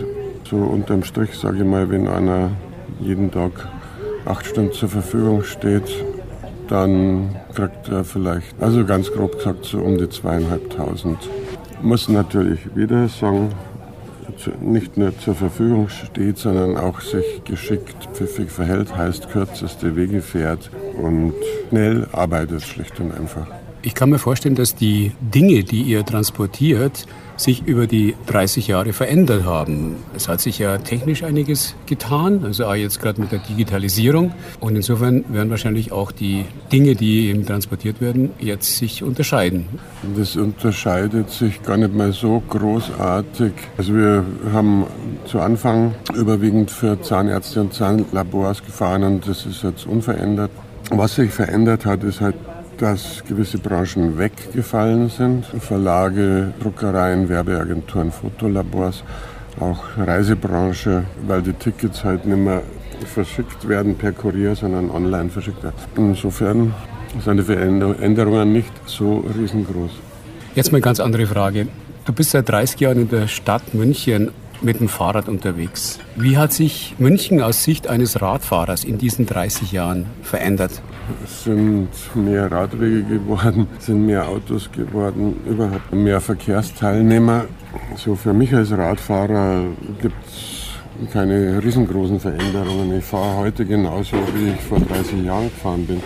So 0.51 0.57
unterm 0.57 1.05
Strich 1.05 1.33
sage 1.35 1.59
ich 1.59 1.63
mal, 1.63 1.89
wenn 1.89 2.09
einer 2.09 2.51
jeden 2.99 3.31
Tag 3.31 3.69
acht 4.25 4.45
Stunden 4.45 4.73
zur 4.73 4.89
Verfügung 4.89 5.43
steht, 5.45 5.89
dann 6.67 7.37
kriegt 7.55 7.87
er 7.87 8.03
vielleicht, 8.03 8.61
also 8.61 8.85
ganz 8.85 9.09
grob 9.09 9.37
gesagt, 9.37 9.63
so 9.63 9.79
um 9.79 9.97
die 9.97 10.09
zweieinhalbtausend 10.09 11.17
muss 11.81 12.09
natürlich 12.09 12.75
wieder 12.75 13.07
sagen, 13.07 13.53
nicht 14.59 14.97
nur 14.97 15.17
zur 15.19 15.35
Verfügung 15.35 15.87
steht, 15.87 16.37
sondern 16.37 16.75
auch 16.75 16.99
sich 16.99 17.43
geschickt 17.45 18.09
pfiffig 18.13 18.51
verhält, 18.51 18.93
heißt 18.93 19.29
kürzeste 19.29 19.95
Wege 19.95 20.21
fährt 20.21 20.69
und 21.01 21.33
schnell 21.69 22.07
arbeitet 22.11 22.61
schlicht 22.63 22.99
und 22.99 23.13
einfach. 23.17 23.47
Ich 23.83 23.95
kann 23.95 24.09
mir 24.09 24.19
vorstellen, 24.19 24.55
dass 24.55 24.75
die 24.75 25.13
Dinge, 25.21 25.63
die 25.63 25.83
ihr 25.83 26.05
transportiert, 26.05 27.07
sich 27.41 27.65
über 27.65 27.87
die 27.87 28.15
30 28.27 28.67
Jahre 28.67 28.93
verändert 28.93 29.45
haben. 29.45 29.95
Es 30.15 30.27
hat 30.27 30.41
sich 30.41 30.59
ja 30.59 30.77
technisch 30.77 31.23
einiges 31.23 31.75
getan, 31.87 32.43
also 32.43 32.65
auch 32.65 32.75
jetzt 32.75 33.01
gerade 33.01 33.19
mit 33.19 33.31
der 33.31 33.39
Digitalisierung. 33.39 34.33
Und 34.59 34.75
insofern 34.75 35.25
werden 35.29 35.49
wahrscheinlich 35.49 35.91
auch 35.91 36.11
die 36.11 36.45
Dinge, 36.71 36.95
die 36.95 37.29
eben 37.29 37.45
transportiert 37.45 37.99
werden, 37.99 38.31
jetzt 38.39 38.77
sich 38.77 39.03
unterscheiden. 39.03 39.65
Das 40.15 40.35
unterscheidet 40.35 41.31
sich 41.31 41.63
gar 41.63 41.77
nicht 41.77 41.95
mal 41.95 42.11
so 42.11 42.43
großartig. 42.47 43.53
Also 43.77 43.95
wir 43.95 44.23
haben 44.53 44.85
zu 45.25 45.39
Anfang 45.39 45.95
überwiegend 46.13 46.69
für 46.69 47.01
Zahnärzte 47.01 47.61
und 47.61 47.73
Zahnlabors 47.73 48.63
gefahren 48.63 49.03
und 49.03 49.27
das 49.27 49.45
ist 49.45 49.63
jetzt 49.63 49.87
unverändert. 49.87 50.51
Was 50.91 51.15
sich 51.15 51.31
verändert 51.31 51.85
hat, 51.85 52.03
ist 52.03 52.19
halt 52.19 52.35
dass 52.81 53.23
gewisse 53.27 53.59
Branchen 53.59 54.17
weggefallen 54.17 55.09
sind. 55.09 55.45
Verlage, 55.45 56.51
Druckereien, 56.59 57.29
Werbeagenturen, 57.29 58.11
Fotolabors, 58.11 59.03
auch 59.59 59.83
Reisebranche, 59.97 61.03
weil 61.27 61.43
die 61.43 61.53
Tickets 61.53 62.03
halt 62.03 62.25
nicht 62.25 62.39
mehr 62.39 62.63
verschickt 63.05 63.67
werden 63.67 63.95
per 63.95 64.11
Kurier, 64.11 64.55
sondern 64.55 64.89
online 64.89 65.29
verschickt 65.29 65.63
werden. 65.63 65.75
Insofern 65.95 66.73
sind 67.23 67.37
die 67.37 67.43
Veränderungen 67.43 68.51
nicht 68.51 68.71
so 68.87 69.23
riesengroß. 69.37 69.91
Jetzt 70.55 70.71
mal 70.71 70.77
eine 70.77 70.83
ganz 70.83 70.99
andere 70.99 71.27
Frage. 71.27 71.67
Du 72.05 72.13
bist 72.13 72.31
seit 72.31 72.49
30 72.49 72.79
Jahren 72.79 73.01
in 73.01 73.09
der 73.09 73.27
Stadt 73.27 73.75
München 73.75 74.31
mit 74.61 74.79
dem 74.79 74.89
Fahrrad 74.89 75.29
unterwegs. 75.29 75.99
Wie 76.15 76.37
hat 76.37 76.51
sich 76.51 76.95
München 76.97 77.41
aus 77.41 77.63
Sicht 77.63 77.87
eines 77.87 78.21
Radfahrers 78.21 78.83
in 78.83 78.97
diesen 78.97 79.27
30 79.27 79.71
Jahren 79.71 80.07
verändert? 80.23 80.81
Es 81.23 81.43
sind 81.43 81.89
mehr 82.15 82.51
Radwege 82.51 83.03
geworden, 83.03 83.67
sind 83.79 84.05
mehr 84.05 84.27
Autos 84.27 84.71
geworden, 84.71 85.35
überhaupt 85.45 85.91
mehr 85.93 86.21
Verkehrsteilnehmer. 86.21 87.45
So 87.95 88.15
für 88.15 88.33
mich 88.33 88.53
als 88.53 88.71
Radfahrer 88.71 89.63
gibt 90.01 90.25
es 90.25 90.61
keine 91.11 91.61
riesengroßen 91.63 92.19
Veränderungen. 92.19 92.97
Ich 92.97 93.05
fahre 93.05 93.37
heute 93.37 93.65
genauso, 93.65 94.17
wie 94.35 94.49
ich 94.49 94.61
vor 94.61 94.79
30 94.79 95.23
Jahren 95.23 95.45
gefahren 95.45 95.85
bin. 95.87 96.01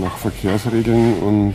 Nach 0.00 0.16
Verkehrsregeln 0.16 1.14
und 1.18 1.54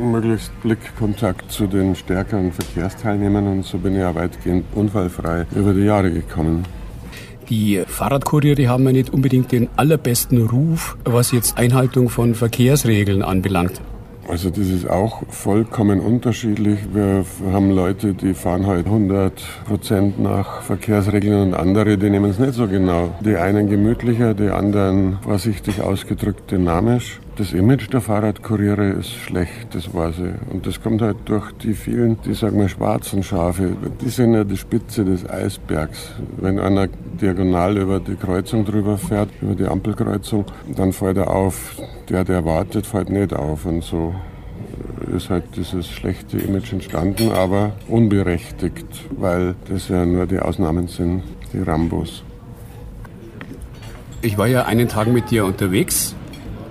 möglichst 0.00 0.52
Blickkontakt 0.62 1.50
zu 1.50 1.66
den 1.66 1.94
stärkeren 1.94 2.52
Verkehrsteilnehmern 2.52 3.46
und 3.46 3.64
so 3.64 3.78
bin 3.78 3.94
ich 3.94 4.00
ja 4.00 4.14
weitgehend 4.14 4.64
unfallfrei 4.74 5.46
über 5.54 5.72
die 5.72 5.84
Jahre 5.84 6.10
gekommen. 6.10 6.64
Die 7.48 7.82
Fahrradkuriere 7.86 8.68
haben 8.68 8.84
ja 8.84 8.92
nicht 8.92 9.10
unbedingt 9.10 9.52
den 9.52 9.68
allerbesten 9.76 10.46
Ruf, 10.46 10.98
was 11.04 11.32
jetzt 11.32 11.56
Einhaltung 11.56 12.10
von 12.10 12.34
Verkehrsregeln 12.34 13.22
anbelangt. 13.22 13.80
Also 14.28 14.50
das 14.50 14.66
ist 14.66 14.90
auch 14.90 15.22
vollkommen 15.30 16.00
unterschiedlich. 16.00 16.80
Wir 16.92 17.24
haben 17.50 17.70
Leute, 17.70 18.12
die 18.12 18.34
fahren 18.34 18.66
halt 18.66 18.84
100 18.84 19.42
Prozent 19.66 20.20
nach 20.20 20.60
Verkehrsregeln 20.60 21.40
und 21.48 21.54
andere, 21.54 21.96
die 21.96 22.10
nehmen 22.10 22.30
es 22.30 22.38
nicht 22.38 22.52
so 22.52 22.68
genau. 22.68 23.14
Die 23.24 23.36
einen 23.36 23.70
gemütlicher, 23.70 24.34
die 24.34 24.50
anderen 24.50 25.18
vorsichtig 25.22 25.80
ausgedrückt 25.80 26.50
dynamisch. 26.50 27.20
Das 27.38 27.52
Image 27.52 27.88
der 27.92 28.00
Fahrradkuriere 28.00 28.88
ist 28.88 29.12
schlecht, 29.12 29.72
das 29.72 29.94
weiß 29.94 30.16
ich. 30.18 30.52
Und 30.52 30.66
das 30.66 30.82
kommt 30.82 31.00
halt 31.00 31.18
durch 31.26 31.52
die 31.52 31.72
vielen, 31.72 32.20
die 32.22 32.34
sagen 32.34 32.58
wir 32.58 32.68
schwarzen 32.68 33.22
Schafe. 33.22 33.76
Die 34.00 34.08
sind 34.08 34.34
ja 34.34 34.42
die 34.42 34.56
Spitze 34.56 35.04
des 35.04 35.24
Eisbergs. 35.30 36.14
Wenn 36.38 36.58
einer 36.58 36.88
diagonal 36.88 37.78
über 37.78 38.00
die 38.00 38.16
Kreuzung 38.16 38.64
drüber 38.64 38.98
fährt, 38.98 39.28
über 39.40 39.54
die 39.54 39.66
Ampelkreuzung, 39.66 40.46
dann 40.74 40.92
fällt 40.92 41.18
er 41.18 41.30
auf. 41.30 41.80
Der, 42.08 42.24
der 42.24 42.44
wartet, 42.44 42.86
fällt 42.86 43.08
nicht 43.08 43.32
auf. 43.32 43.66
Und 43.66 43.84
so 43.84 44.12
ist 45.16 45.30
halt 45.30 45.44
dieses 45.54 45.86
schlechte 45.86 46.38
Image 46.38 46.72
entstanden, 46.72 47.30
aber 47.30 47.70
unberechtigt, 47.86 48.84
weil 49.16 49.54
das 49.68 49.88
ja 49.88 50.04
nur 50.04 50.26
die 50.26 50.40
Ausnahmen 50.40 50.88
sind, 50.88 51.22
die 51.52 51.60
Rambos. 51.60 52.24
Ich 54.22 54.36
war 54.36 54.48
ja 54.48 54.64
einen 54.64 54.88
Tag 54.88 55.06
mit 55.06 55.30
dir 55.30 55.44
unterwegs 55.44 56.16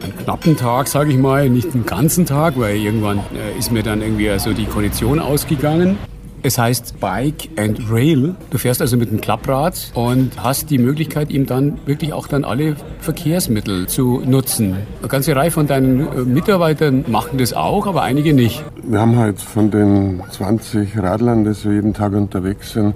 einen 0.03 0.17
knappen 0.17 0.55
Tag, 0.57 0.87
sage 0.87 1.11
ich 1.11 1.17
mal, 1.17 1.49
nicht 1.49 1.73
einen 1.73 1.85
ganzen 1.85 2.25
Tag, 2.25 2.57
weil 2.57 2.77
irgendwann 2.77 3.19
äh, 3.19 3.57
ist 3.57 3.71
mir 3.71 3.83
dann 3.83 4.01
irgendwie 4.01 4.37
so 4.39 4.53
die 4.53 4.65
Kondition 4.65 5.19
ausgegangen. 5.19 5.97
Es 6.43 6.57
heißt 6.57 6.99
Bike 6.99 7.49
and 7.57 7.91
Rail. 7.91 8.35
Du 8.51 8.57
fährst 8.57 8.79
also 8.81 8.95
mit 8.95 9.09
dem 9.11 9.19
Klapprad 9.19 9.91
und 9.95 10.31
hast 10.41 10.69
die 10.69 10.77
Möglichkeit, 10.77 11.31
ihm 11.31 11.45
dann 11.45 11.79
wirklich 11.85 12.13
auch 12.13 12.27
dann 12.27 12.45
alle 12.45 12.75
Verkehrsmittel 13.01 13.87
zu 13.87 14.21
nutzen. 14.25 14.77
Eine 14.99 15.07
ganze 15.09 15.35
Reihe 15.35 15.51
von 15.51 15.67
deinen 15.67 16.07
äh, 16.07 16.21
Mitarbeitern 16.21 17.05
machen 17.07 17.37
das 17.39 17.53
auch, 17.53 17.87
aber 17.87 18.03
einige 18.03 18.33
nicht. 18.33 18.63
Wir 18.83 19.01
haben 19.01 19.17
halt 19.17 19.41
von 19.41 19.71
den 19.71 20.21
20 20.29 20.97
Radlern, 20.99 21.43
die 21.43 21.53
so 21.53 21.71
jeden 21.71 21.93
Tag 21.93 22.13
unterwegs 22.13 22.71
sind, 22.73 22.95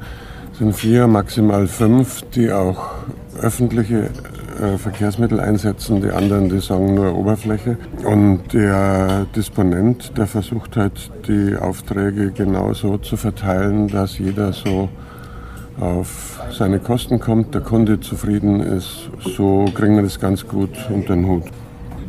sind 0.57 0.73
vier, 0.73 1.07
maximal 1.07 1.67
fünf, 1.67 2.21
die 2.35 2.51
auch 2.51 2.91
öffentliche 3.41 4.11
äh, 4.61 4.77
Verkehrsmittel 4.77 5.39
einsetzen, 5.39 6.01
die 6.01 6.11
anderen, 6.11 6.49
die 6.49 6.59
sagen 6.59 6.93
nur 6.93 7.15
Oberfläche. 7.15 7.77
Und 8.05 8.53
der 8.53 9.25
Disponent, 9.35 10.17
der 10.17 10.27
versucht 10.27 10.77
halt, 10.77 11.11
die 11.27 11.55
Aufträge 11.55 12.31
genau 12.31 12.73
so 12.73 12.97
zu 12.97 13.17
verteilen, 13.17 13.87
dass 13.87 14.19
jeder 14.19 14.53
so 14.53 14.89
auf 15.79 16.39
seine 16.51 16.79
Kosten 16.79 17.19
kommt, 17.19 17.55
der 17.55 17.61
Kunde 17.61 17.99
zufrieden 17.99 18.59
ist. 18.59 19.09
So 19.35 19.65
kriegen 19.73 19.95
wir 19.95 20.03
das 20.03 20.19
ganz 20.19 20.47
gut 20.47 20.69
unter 20.93 21.15
den 21.15 21.27
Hut. 21.27 21.45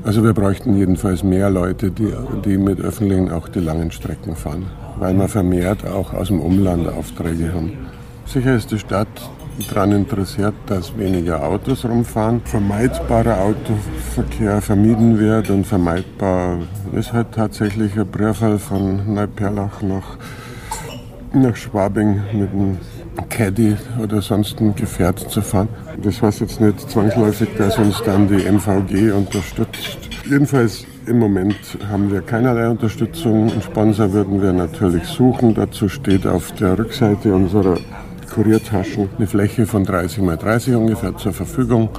Also 0.04 0.22
wir 0.22 0.34
bräuchten 0.34 0.76
jedenfalls 0.76 1.22
mehr 1.22 1.48
Leute, 1.48 1.90
die, 1.90 2.12
die 2.44 2.58
mit 2.58 2.80
Öffentlichen 2.80 3.30
auch 3.30 3.48
die 3.48 3.60
langen 3.60 3.92
Strecken 3.92 4.34
fahren, 4.34 4.66
weil 4.98 5.14
wir 5.14 5.28
vermehrt 5.28 5.86
auch 5.86 6.12
aus 6.12 6.26
dem 6.26 6.40
Umland 6.40 6.88
Aufträge 6.88 7.54
haben. 7.54 7.72
Sicher 8.26 8.56
ist 8.56 8.70
die 8.72 8.78
Stadt 8.78 9.08
daran 9.68 9.92
interessiert, 9.92 10.54
dass 10.66 10.96
weniger 10.96 11.42
Autos 11.42 11.84
rumfahren, 11.84 12.40
vermeidbarer 12.44 13.38
Autoverkehr 13.40 14.60
vermieden 14.60 15.18
wird 15.18 15.50
und 15.50 15.66
vermeidbar 15.66 16.58
ist 16.92 17.12
halt 17.12 17.32
tatsächlich 17.32 17.98
ein 17.98 18.06
Brierfall 18.06 18.58
von 18.58 19.14
Neuperlach 19.14 19.82
nach, 19.82 20.18
nach 21.32 21.56
Schwabing 21.56 22.22
mit 22.32 22.50
einem 22.52 22.78
Caddy 23.28 23.76
oder 24.02 24.22
sonst 24.22 24.60
ein 24.60 24.74
Gefährt 24.74 25.18
zu 25.18 25.42
fahren. 25.42 25.68
Das 26.02 26.22
heißt 26.22 26.40
jetzt 26.40 26.60
nicht 26.60 26.90
zwangsläufig, 26.90 27.48
dass 27.58 27.78
uns 27.78 28.02
dann 28.04 28.28
die 28.28 28.44
MVG 28.44 29.12
unterstützt. 29.12 29.98
Jedenfalls 30.28 30.86
im 31.06 31.18
Moment 31.18 31.56
haben 31.90 32.10
wir 32.10 32.22
keinerlei 32.22 32.68
Unterstützung. 32.68 33.50
Einen 33.50 33.62
Sponsor 33.62 34.12
würden 34.12 34.40
wir 34.40 34.52
natürlich 34.52 35.04
suchen. 35.04 35.54
Dazu 35.54 35.88
steht 35.88 36.26
auf 36.26 36.52
der 36.52 36.78
Rückseite 36.78 37.34
unserer 37.34 37.78
Kuriertaschen 38.34 39.10
eine 39.18 39.26
Fläche 39.26 39.66
von 39.66 39.84
30 39.84 40.22
mal 40.22 40.36
30 40.36 40.74
ungefähr 40.74 41.16
zur 41.16 41.32
Verfügung. 41.32 41.90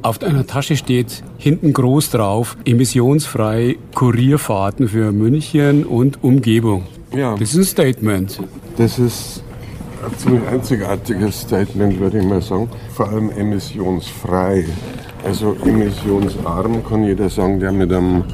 Auf 0.00 0.18
deiner 0.18 0.46
Tasche 0.46 0.76
steht 0.76 1.22
hinten 1.38 1.72
groß 1.72 2.10
drauf 2.10 2.56
emissionsfrei 2.64 3.76
Kurierfahrten 3.94 4.88
für 4.88 5.12
München 5.12 5.84
und 5.84 6.24
Umgebung. 6.24 6.84
Ja. 7.14 7.36
Das 7.36 7.50
ist 7.50 7.56
ein 7.56 7.64
Statement. 7.64 8.40
Das 8.76 8.98
ist 8.98 9.44
ein 10.04 10.18
ziemlich 10.18 10.48
einzigartiges 10.48 11.42
Statement, 11.42 12.00
würde 12.00 12.18
ich 12.18 12.24
mal 12.24 12.42
sagen. 12.42 12.68
Vor 12.94 13.08
allem 13.10 13.30
emissionsfrei. 13.30 14.64
Also 15.24 15.54
emissionsarm 15.64 16.84
kann 16.84 17.04
jeder 17.04 17.28
sagen, 17.28 17.60
der 17.60 17.70
mit 17.70 17.92
einem 17.92 18.24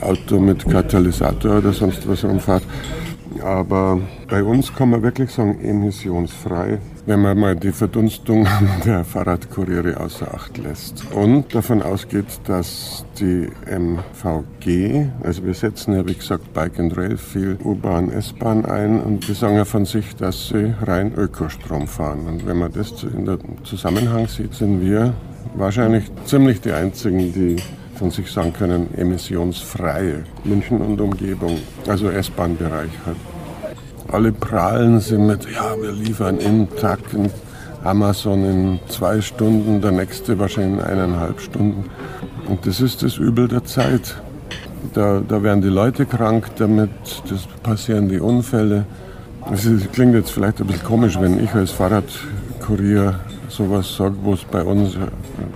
Auto 0.00 0.40
mit 0.40 0.68
Katalysator 0.68 1.58
oder 1.58 1.72
sonst 1.72 2.08
was 2.08 2.24
rumfährt. 2.24 2.64
Aber 3.42 4.00
bei 4.28 4.42
uns 4.42 4.74
kann 4.74 4.90
man 4.90 5.02
wirklich 5.02 5.30
sagen, 5.30 5.58
emissionsfrei. 5.62 6.78
wenn 7.08 7.22
man 7.22 7.38
mal 7.38 7.56
die 7.56 7.72
Verdunstung 7.72 8.46
der 8.84 9.02
Fahrradkuriere 9.02 9.98
außer 9.98 10.34
Acht 10.34 10.58
lässt 10.58 11.10
und 11.12 11.54
davon 11.54 11.80
ausgeht, 11.80 12.26
dass 12.44 13.06
die 13.18 13.48
MVG, 13.66 15.06
also 15.22 15.42
wir 15.44 15.54
setzen 15.54 15.94
ja 15.94 16.06
wie 16.06 16.14
gesagt 16.14 16.52
Bike 16.52 16.78
and 16.78 16.96
Rail 16.98 17.16
viel 17.16 17.56
U-Bahn, 17.64 18.12
S-Bahn 18.12 18.66
ein 18.66 19.00
und 19.00 19.26
die 19.26 19.32
sagen 19.32 19.56
ja 19.56 19.64
von 19.64 19.86
sich, 19.86 20.16
dass 20.16 20.48
sie 20.48 20.74
rein 20.82 21.14
Ökostrom 21.16 21.86
fahren. 21.86 22.26
Und 22.26 22.46
wenn 22.46 22.58
man 22.58 22.72
das 22.72 23.02
in 23.02 23.24
der 23.24 23.38
Zusammenhang 23.64 24.28
sieht, 24.28 24.52
sind 24.52 24.82
wir 24.82 25.14
wahrscheinlich 25.54 26.04
ziemlich 26.26 26.60
die 26.60 26.72
einzigen, 26.72 27.32
die 27.32 27.56
von 27.98 28.10
sich 28.10 28.30
sagen 28.30 28.52
können, 28.52 28.94
emissionsfreie 28.94 30.24
München 30.44 30.80
und 30.80 31.00
Umgebung, 31.00 31.58
also 31.88 32.08
S-Bahn-Bereich 32.08 32.90
hat. 33.04 33.16
Alle 34.10 34.32
prahlen 34.32 35.00
sie 35.00 35.18
mit, 35.18 35.44
ja, 35.50 35.74
wir 35.80 35.92
liefern 35.92 36.38
Tag 36.80 37.00
in 37.12 37.28
Amazon 37.84 38.44
in 38.44 38.80
zwei 38.88 39.20
Stunden, 39.20 39.80
der 39.80 39.90
nächste 39.90 40.38
wahrscheinlich 40.38 40.80
in 40.80 40.84
eineinhalb 40.84 41.40
Stunden. 41.40 41.90
Und 42.48 42.66
das 42.66 42.80
ist 42.80 43.02
das 43.02 43.18
Übel 43.18 43.48
der 43.48 43.64
Zeit. 43.64 44.20
Da, 44.94 45.20
da 45.26 45.42
werden 45.42 45.60
die 45.60 45.68
Leute 45.68 46.06
krank 46.06 46.46
damit, 46.56 46.90
das 47.28 47.46
passieren 47.62 48.08
die 48.08 48.20
Unfälle. 48.20 48.86
Es 49.52 49.66
klingt 49.92 50.14
jetzt 50.14 50.30
vielleicht 50.30 50.60
ein 50.60 50.66
bisschen 50.66 50.84
komisch, 50.84 51.20
wenn 51.20 51.42
ich 51.42 51.52
als 51.52 51.72
Fahrradkurier 51.72 53.18
sowas 53.48 53.96
sage, 53.96 54.14
wo 54.22 54.34
es 54.34 54.44
bei 54.44 54.62
uns 54.62 54.96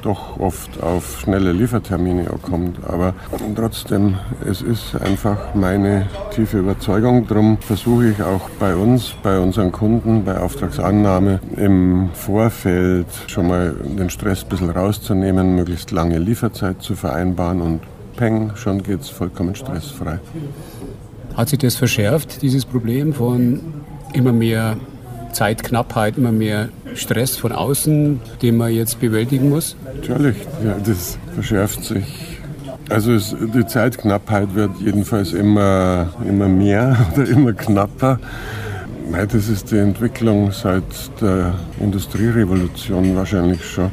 doch 0.03 0.39
oft 0.39 0.83
auf 0.83 1.21
schnelle 1.21 1.53
Liefertermine 1.53 2.25
kommt. 2.43 2.79
Aber 2.87 3.15
trotzdem, 3.55 4.17
es 4.49 4.63
ist 4.63 4.97
einfach 5.01 5.55
meine 5.55 6.07
tiefe 6.35 6.59
Überzeugung. 6.59 7.27
Darum 7.27 7.59
versuche 7.59 8.09
ich 8.09 8.23
auch 8.23 8.49
bei 8.59 8.75
uns, 8.75 9.15
bei 9.23 9.39
unseren 9.39 9.73
Kunden, 9.73 10.25
bei 10.25 10.39
Auftragsannahme 10.39 11.41
im 11.57 12.11
Vorfeld 12.15 13.07
schon 13.27 13.49
mal 13.49 13.75
den 13.85 14.11
Stress 14.11 14.43
ein 14.45 14.49
bisschen 14.49 14.71
rauszunehmen, 14.71 15.55
möglichst 15.55 15.91
lange 15.91 16.19
Lieferzeit 16.19 16.83
zu 16.83 16.95
vereinbaren 16.95 17.61
und 17.61 17.81
peng, 18.17 18.53
schon 18.57 18.83
geht 18.83 19.01
es 19.01 19.09
vollkommen 19.09 19.55
stressfrei. 19.55 20.19
Hat 21.37 21.49
sich 21.49 21.59
das 21.59 21.77
verschärft, 21.77 22.43
dieses 22.43 22.65
Problem 22.65 23.13
von 23.15 23.61
immer 24.13 24.33
mehr 24.33 24.77
Zeitknappheit, 25.33 26.19
immer 26.19 26.33
mehr 26.33 26.69
Stress 26.95 27.37
von 27.37 27.53
außen, 27.53 28.21
den 28.43 28.57
man 28.57 28.73
jetzt 28.73 29.01
bewältigen 29.01 29.49
muss? 29.49 29.77
Natürlich, 29.97 30.37
ja, 30.65 30.77
das 30.85 31.19
verschärft 31.35 31.85
sich. 31.85 32.39
Also 32.89 33.13
es, 33.13 33.35
die 33.55 33.67
Zeitknappheit 33.67 34.55
wird 34.55 34.73
jedenfalls 34.81 35.33
immer, 35.33 36.13
immer 36.29 36.49
mehr 36.49 36.97
oder 37.15 37.29
immer 37.29 37.53
knapper. 37.53 38.19
Das 39.13 39.49
ist 39.49 39.71
die 39.71 39.79
Entwicklung 39.79 40.53
seit 40.53 40.85
der 41.21 41.55
Industrierevolution 41.81 43.15
wahrscheinlich 43.15 43.65
schon. 43.65 43.91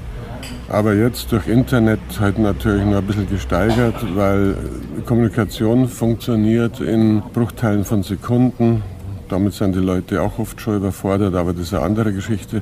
Aber 0.70 0.94
jetzt 0.94 1.32
durch 1.32 1.48
Internet 1.48 2.00
halt 2.20 2.38
natürlich 2.38 2.86
noch 2.86 3.00
ein 3.00 3.08
bisschen 3.08 3.28
gesteigert, 3.28 3.96
weil 4.16 4.56
Kommunikation 5.06 5.88
funktioniert 5.88 6.80
in 6.80 7.24
Bruchteilen 7.34 7.84
von 7.84 8.04
Sekunden. 8.04 8.84
Damit 9.30 9.54
sind 9.54 9.76
die 9.76 9.80
Leute 9.80 10.22
auch 10.22 10.38
oft 10.38 10.62
schon 10.62 10.78
überfordert, 10.78 11.34
aber 11.36 11.54
das 11.54 11.64
ist 11.64 11.74
eine 11.74 11.84
andere 11.84 12.14
Geschichte. 12.14 12.62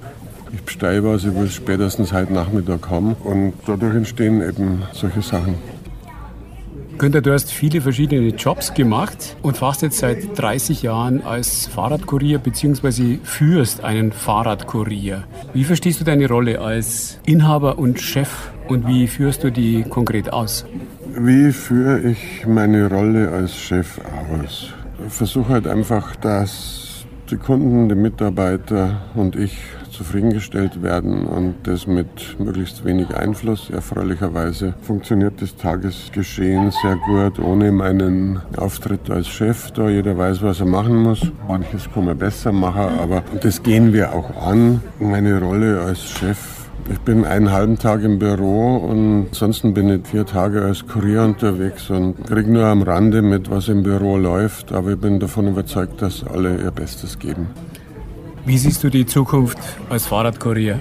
Ich 0.54 0.62
bestelle 0.62 1.04
was, 1.04 1.24
ich 1.24 1.36
will 1.36 1.46
es 1.46 1.56
spätestens 1.56 2.14
heute 2.14 2.34
Nachmittag 2.34 2.90
haben 2.90 3.16
und 3.24 3.54
dadurch 3.66 3.96
entstehen 3.96 4.42
eben 4.42 4.84
solche 4.94 5.22
Sachen. 5.22 5.56
Günther, 6.98 7.22
du 7.22 7.32
hast 7.32 7.52
viele 7.52 7.80
verschiedene 7.80 8.30
Jobs 8.30 8.74
gemacht 8.74 9.38
und 9.44 9.58
fährst 9.58 9.84
jetzt 9.84 10.00
seit 10.00 10.36
30 10.36 10.82
Jahren 10.82 11.22
als 11.24 11.68
Fahrradkurier 11.68 12.40
bzw. 12.40 13.20
führst 13.24 13.84
einen 13.84 14.12
Fahrradkurier. 14.12 15.26
Wie 15.54 15.64
verstehst 15.64 16.02
du 16.02 16.06
deine 16.06 16.28
Rolle 16.28 16.60
als 16.60 17.20
Inhaber 17.26 17.78
und 17.78 18.02
Chef 18.02 18.50
und 18.68 18.88
wie 18.88 19.08
führst 19.08 19.44
du 19.44 19.52
die 19.52 19.84
konkret 19.84 20.34
aus? 20.34 20.66
Wie 21.16 21.52
führe 21.52 22.00
ich 22.00 22.48
meine 22.48 22.90
Rolle 22.90 23.30
als 23.30 23.56
Chef 23.56 24.00
aus? 24.34 24.74
versuche 25.10 25.50
halt 25.54 25.68
einfach, 25.68 26.16
dass 26.16 27.06
die 27.30 27.38
Kunden, 27.38 27.90
die 27.90 27.96
Mitarbeiter 27.96 29.02
und 29.16 29.36
ich 29.36 29.58
zufriedengestellt 29.98 30.82
werden 30.84 31.26
und 31.26 31.56
das 31.64 31.88
mit 31.88 32.40
möglichst 32.40 32.86
wenig 32.86 33.16
Einfluss. 33.16 33.70
Erfreulicherweise 33.70 34.76
funktioniert 34.82 35.42
das 35.42 35.56
Tagesgeschehen 35.56 36.72
sehr 36.82 36.98
gut 37.08 37.40
ohne 37.40 37.72
meinen 37.72 38.40
Auftritt 38.58 39.10
als 39.10 39.28
Chef. 39.28 39.72
Da 39.72 39.90
jeder 39.90 40.18
weiß, 40.18 40.42
was 40.44 40.60
er 40.60 40.68
machen 40.68 40.98
muss. 40.98 41.32
Manches 41.48 41.90
kann 41.92 42.06
man 42.06 42.18
besser 42.18 42.52
machen, 42.52 43.00
aber 43.00 43.24
das 43.42 43.62
gehen 43.64 43.92
wir 43.94 44.14
auch 44.14 44.48
an. 44.48 44.82
Meine 45.00 45.42
Rolle 45.42 45.82
als 45.82 46.02
Chef 46.04 46.58
ich 46.90 47.00
bin 47.02 47.26
einen 47.26 47.52
halben 47.52 47.78
Tag 47.78 48.02
im 48.04 48.18
Büro 48.18 48.78
und 48.78 49.28
ansonsten 49.30 49.74
bin 49.74 49.90
ich 49.90 50.08
vier 50.08 50.26
Tage 50.26 50.62
als 50.62 50.88
Kurier 50.88 51.24
unterwegs 51.24 51.90
und 51.90 52.26
kriege 52.26 52.50
nur 52.50 52.64
am 52.64 52.82
Rande 52.82 53.22
mit, 53.22 53.52
was 53.52 53.68
im 53.68 53.84
Büro 53.84 54.16
läuft. 54.16 54.72
Aber 54.72 54.92
ich 54.92 54.98
bin 54.98 55.20
davon 55.20 55.50
überzeugt, 55.50 56.02
dass 56.02 56.24
alle 56.24 56.62
ihr 56.62 56.72
Bestes 56.72 57.20
geben. 57.20 57.48
Wie 58.48 58.58
siehst 58.58 58.82
du 58.82 58.90
die 58.90 59.06
Zukunft 59.06 59.58
als 59.90 60.06
Fahrradkurier? 60.06 60.80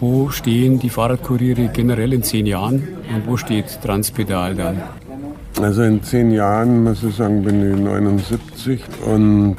Wo 0.00 0.30
stehen 0.30 0.78
die 0.78 0.88
Fahrradkuriere 0.88 1.68
generell 1.68 2.14
in 2.14 2.22
zehn 2.22 2.46
Jahren 2.46 2.76
und 3.14 3.26
wo 3.26 3.36
steht 3.36 3.82
Transpedal 3.82 4.54
dann? 4.54 4.80
Also 5.60 5.82
in 5.82 6.02
zehn 6.02 6.30
Jahren, 6.30 6.82
muss 6.82 7.02
ich 7.02 7.14
sagen, 7.14 7.44
bin 7.44 7.74
ich 7.74 7.78
79 7.78 8.82
und 9.04 9.56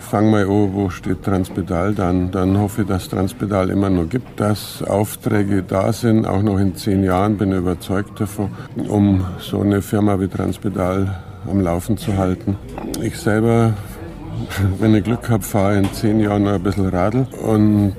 fange 0.00 0.30
mal 0.32 0.42
an, 0.42 0.74
wo 0.74 0.90
steht 0.90 1.22
Transpedal 1.22 1.94
dann. 1.94 2.32
Dann 2.32 2.58
hoffe 2.58 2.82
ich, 2.82 2.88
dass 2.88 3.08
Transpedal 3.08 3.70
immer 3.70 3.88
noch 3.88 4.08
gibt, 4.08 4.40
dass 4.40 4.82
Aufträge 4.82 5.62
da 5.62 5.92
sind. 5.92 6.26
Auch 6.26 6.42
noch 6.42 6.58
in 6.58 6.74
zehn 6.74 7.04
Jahren 7.04 7.36
bin 7.36 7.52
ich 7.52 7.58
überzeugt 7.58 8.20
davon, 8.20 8.50
um 8.88 9.24
so 9.38 9.60
eine 9.60 9.80
Firma 9.80 10.18
wie 10.18 10.26
Transpedal 10.26 11.22
am 11.48 11.60
Laufen 11.60 11.96
zu 11.96 12.16
halten. 12.16 12.56
Ich 13.00 13.16
selber, 13.16 13.74
wenn 14.78 14.94
ich 14.94 15.04
Glück 15.04 15.28
habe, 15.28 15.42
fahre 15.42 15.78
in 15.78 15.92
zehn 15.92 16.20
Jahren 16.20 16.44
noch 16.44 16.54
ein 16.54 16.62
bisschen 16.62 16.88
Radl 16.88 17.26
und 17.42 17.96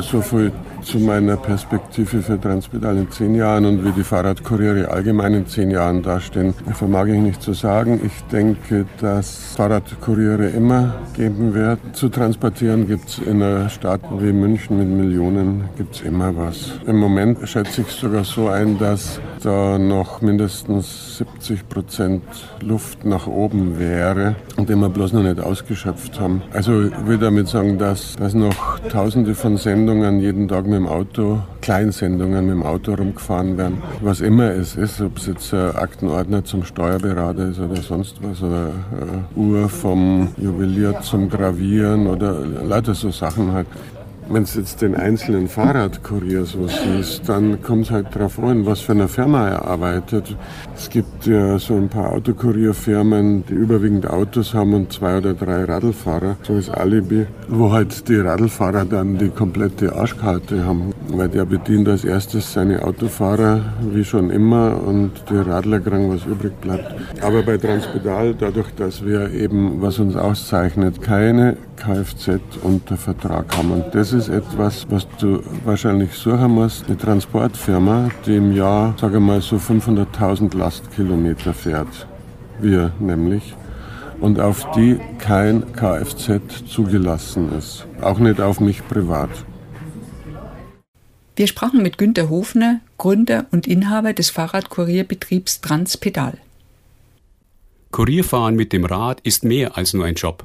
so 0.00 0.20
viel 0.20 0.52
zu 0.86 1.00
meiner 1.00 1.36
Perspektive 1.36 2.22
für 2.22 2.40
Transpedal 2.40 2.96
in 2.96 3.10
zehn 3.10 3.34
Jahren 3.34 3.64
und 3.64 3.84
wie 3.84 3.90
die 3.90 4.04
Fahrradkuriere 4.04 4.88
allgemein 4.88 5.34
in 5.34 5.46
zehn 5.46 5.70
Jahren 5.72 6.00
dastehen, 6.02 6.54
vermag 6.74 7.06
ich 7.06 7.18
nicht 7.18 7.42
zu 7.42 7.54
sagen. 7.54 8.00
Ich 8.04 8.22
denke, 8.30 8.86
dass 9.00 9.54
Fahrradkuriere 9.56 10.48
immer 10.50 10.94
geben 11.14 11.54
wird. 11.54 11.80
Zu 11.92 12.08
transportieren 12.08 12.86
gibt 12.86 13.08
es 13.08 13.18
in 13.18 13.42
einer 13.42 13.68
Stadt 13.68 14.00
wie 14.20 14.32
München 14.32 14.78
mit 14.78 14.88
Millionen 14.88 15.64
gibt's 15.76 16.02
immer 16.02 16.36
was. 16.36 16.78
Im 16.86 16.98
Moment 16.98 17.38
schätze 17.48 17.80
ich 17.80 17.88
sogar 17.88 18.22
so 18.22 18.48
ein, 18.48 18.78
dass 18.78 19.20
da 19.42 19.78
noch 19.78 20.20
mindestens 20.20 21.18
70 21.18 21.68
Prozent 21.68 22.22
Luft 22.60 23.04
nach 23.04 23.26
oben 23.26 23.80
wäre 23.80 24.36
und 24.56 24.68
den 24.68 24.78
wir 24.78 24.88
bloß 24.88 25.14
noch 25.14 25.22
nicht 25.24 25.40
ausgeschöpft 25.40 26.20
haben. 26.20 26.42
Also 26.52 26.84
ich 26.84 27.06
will 27.06 27.18
damit 27.18 27.48
sagen, 27.48 27.76
dass, 27.76 28.14
dass 28.16 28.34
noch 28.34 28.78
tausende 28.88 29.34
von 29.34 29.56
Sendungen 29.56 30.20
jeden 30.20 30.46
Tag 30.46 30.66
mit 30.66 30.75
mit 30.80 30.88
dem 30.88 30.92
Auto, 30.92 31.38
Kleinsendungen 31.62 32.46
mit 32.46 32.54
dem 32.54 32.62
Auto 32.62 32.94
rumgefahren 32.94 33.56
werden. 33.56 33.82
Was 34.02 34.20
immer 34.20 34.50
es 34.50 34.76
ist, 34.76 35.00
ob 35.00 35.16
es 35.16 35.26
jetzt 35.26 35.54
ein 35.54 35.74
Aktenordner 35.74 36.44
zum 36.44 36.64
Steuerberater 36.64 37.48
ist 37.48 37.60
oder 37.60 37.76
sonst 37.76 38.16
was, 38.22 38.42
oder 38.42 38.72
eine 38.92 39.24
Uhr 39.34 39.68
vom 39.68 40.28
Juwelier 40.36 41.00
zum 41.00 41.30
Gravieren 41.30 42.06
oder 42.06 42.40
lauter 42.44 42.94
so 42.94 43.10
Sachen 43.10 43.52
halt. 43.52 43.66
Wenn 44.28 44.42
du 44.42 44.58
jetzt 44.58 44.82
den 44.82 44.96
einzelnen 44.96 45.46
Fahrradkurier 45.46 46.44
so 46.44 46.66
siehst, 46.66 47.28
dann 47.28 47.62
kommt 47.62 47.84
es 47.84 47.90
halt 47.92 48.08
darauf 48.12 48.38
an, 48.40 48.66
was 48.66 48.80
für 48.80 48.92
eine 48.92 49.06
Firma 49.06 49.48
er 49.48 49.64
arbeitet. 49.64 50.36
Es 50.74 50.90
gibt 50.90 51.26
ja 51.26 51.58
so 51.60 51.74
ein 51.74 51.88
paar 51.88 52.12
Autokurierfirmen, 52.12 53.44
die 53.46 53.54
überwiegend 53.54 54.10
Autos 54.10 54.52
haben 54.52 54.74
und 54.74 54.92
zwei 54.92 55.18
oder 55.18 55.32
drei 55.32 55.62
Radlfahrer, 55.64 56.36
so 56.42 56.56
ist 56.56 56.70
Alibi, 56.70 57.26
wo 57.48 57.70
halt 57.70 58.08
die 58.08 58.16
Radlfahrer 58.16 58.84
dann 58.84 59.16
die 59.16 59.28
komplette 59.28 59.94
Arschkarte 59.94 60.64
haben, 60.66 60.92
weil 61.08 61.28
der 61.28 61.44
bedient 61.44 61.88
als 61.88 62.04
erstes 62.04 62.52
seine 62.52 62.82
Autofahrer 62.82 63.60
wie 63.92 64.04
schon 64.04 64.30
immer 64.30 64.82
und 64.82 65.12
die 65.30 65.36
Radler 65.36 65.78
kriegen, 65.78 66.12
was 66.12 66.26
übrig 66.26 66.60
bleibt. 66.60 66.94
Aber 67.22 67.42
bei 67.44 67.58
Transpedal, 67.58 68.34
dadurch, 68.34 68.74
dass 68.76 69.04
wir 69.04 69.30
eben, 69.30 69.80
was 69.80 70.00
uns 70.00 70.16
auszeichnet, 70.16 71.00
keine 71.00 71.56
Kfz 71.76 72.40
unter 72.62 72.96
Vertrag 72.96 73.56
haben 73.56 73.70
und 73.70 73.94
das 73.94 74.12
ist 74.12 74.28
etwas, 74.28 74.86
was 74.88 75.06
du 75.18 75.42
wahrscheinlich 75.64 76.12
suchen 76.12 76.52
musst. 76.52 76.86
Eine 76.86 76.96
Transportfirma, 76.96 78.10
die 78.24 78.36
im 78.36 78.52
Jahr, 78.52 78.94
sage 79.00 79.20
mal, 79.20 79.40
so 79.40 79.56
500.000 79.56 80.56
Lastkilometer 80.56 81.54
fährt. 81.54 82.06
Wir 82.60 82.92
nämlich. 82.98 83.54
Und 84.20 84.40
auf 84.40 84.70
die 84.72 84.98
kein 85.18 85.72
Kfz 85.72 86.66
zugelassen 86.66 87.52
ist. 87.58 87.86
Auch 88.00 88.18
nicht 88.18 88.40
auf 88.40 88.60
mich 88.60 88.86
privat. 88.88 89.30
Wir 91.36 91.46
sprachen 91.46 91.82
mit 91.82 91.98
Günter 91.98 92.30
Hofner, 92.30 92.80
Gründer 92.96 93.44
und 93.50 93.66
Inhaber 93.66 94.14
des 94.14 94.30
Fahrradkurierbetriebs 94.30 95.60
Transpedal. 95.60 96.38
Kurierfahren 97.90 98.56
mit 98.56 98.72
dem 98.72 98.86
Rad 98.86 99.20
ist 99.20 99.44
mehr 99.44 99.76
als 99.76 99.92
nur 99.92 100.06
ein 100.06 100.14
Job. 100.14 100.44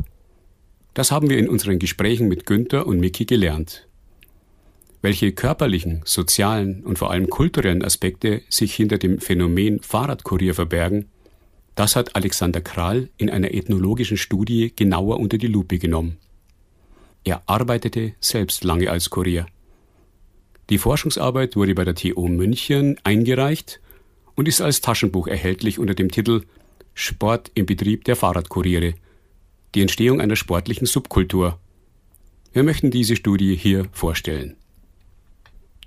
Das 0.93 1.11
haben 1.11 1.29
wir 1.29 1.37
in 1.37 1.47
unseren 1.47 1.79
Gesprächen 1.79 2.27
mit 2.27 2.45
Günther 2.45 2.85
und 2.85 2.99
Miki 2.99 3.25
gelernt. 3.25 3.87
Welche 5.01 5.31
körperlichen, 5.31 6.01
sozialen 6.05 6.83
und 6.83 6.99
vor 6.99 7.11
allem 7.11 7.29
kulturellen 7.29 7.83
Aspekte 7.83 8.41
sich 8.49 8.75
hinter 8.75 8.97
dem 8.97 9.19
Phänomen 9.19 9.81
Fahrradkurier 9.81 10.53
verbergen, 10.53 11.05
das 11.75 11.95
hat 11.95 12.15
Alexander 12.15 12.61
Kral 12.61 13.09
in 13.17 13.29
einer 13.29 13.53
ethnologischen 13.53 14.17
Studie 14.17 14.73
genauer 14.75 15.19
unter 15.19 15.37
die 15.37 15.47
Lupe 15.47 15.79
genommen. 15.79 16.17
Er 17.23 17.41
arbeitete 17.45 18.13
selbst 18.19 18.63
lange 18.63 18.91
als 18.91 19.09
Kurier. 19.09 19.45
Die 20.69 20.77
Forschungsarbeit 20.77 21.55
wurde 21.55 21.73
bei 21.73 21.85
der 21.85 21.95
TU 21.95 22.27
München 22.27 22.97
eingereicht 23.03 23.79
und 24.35 24.47
ist 24.47 24.61
als 24.61 24.81
Taschenbuch 24.81 25.27
erhältlich 25.27 25.79
unter 25.79 25.93
dem 25.93 26.11
Titel 26.11 26.43
Sport 26.93 27.51
im 27.55 27.65
Betrieb 27.65 28.03
der 28.03 28.15
Fahrradkuriere. 28.15 28.95
Die 29.73 29.81
Entstehung 29.81 30.19
einer 30.19 30.35
sportlichen 30.35 30.85
Subkultur. 30.85 31.57
Wir 32.51 32.63
möchten 32.63 32.91
diese 32.91 33.15
Studie 33.15 33.55
hier 33.55 33.85
vorstellen. 33.93 34.57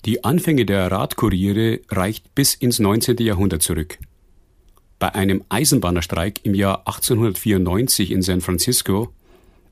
Die 0.07 0.24
Anfänge 0.24 0.64
der 0.64 0.91
Radkuriere 0.91 1.80
reicht 1.91 2.35
bis 2.35 2.55
ins 2.55 2.78
19. 2.78 3.18
Jahrhundert 3.18 3.62
zurück. 3.62 3.99
Bei 4.99 5.14
einem 5.14 5.45
Eisenbahnerstreik 5.51 6.41
im 6.45 6.55
Jahr 6.55 6.78
1894 6.87 8.11
in 8.11 8.22
San 8.22 8.41
Francisco 8.41 9.12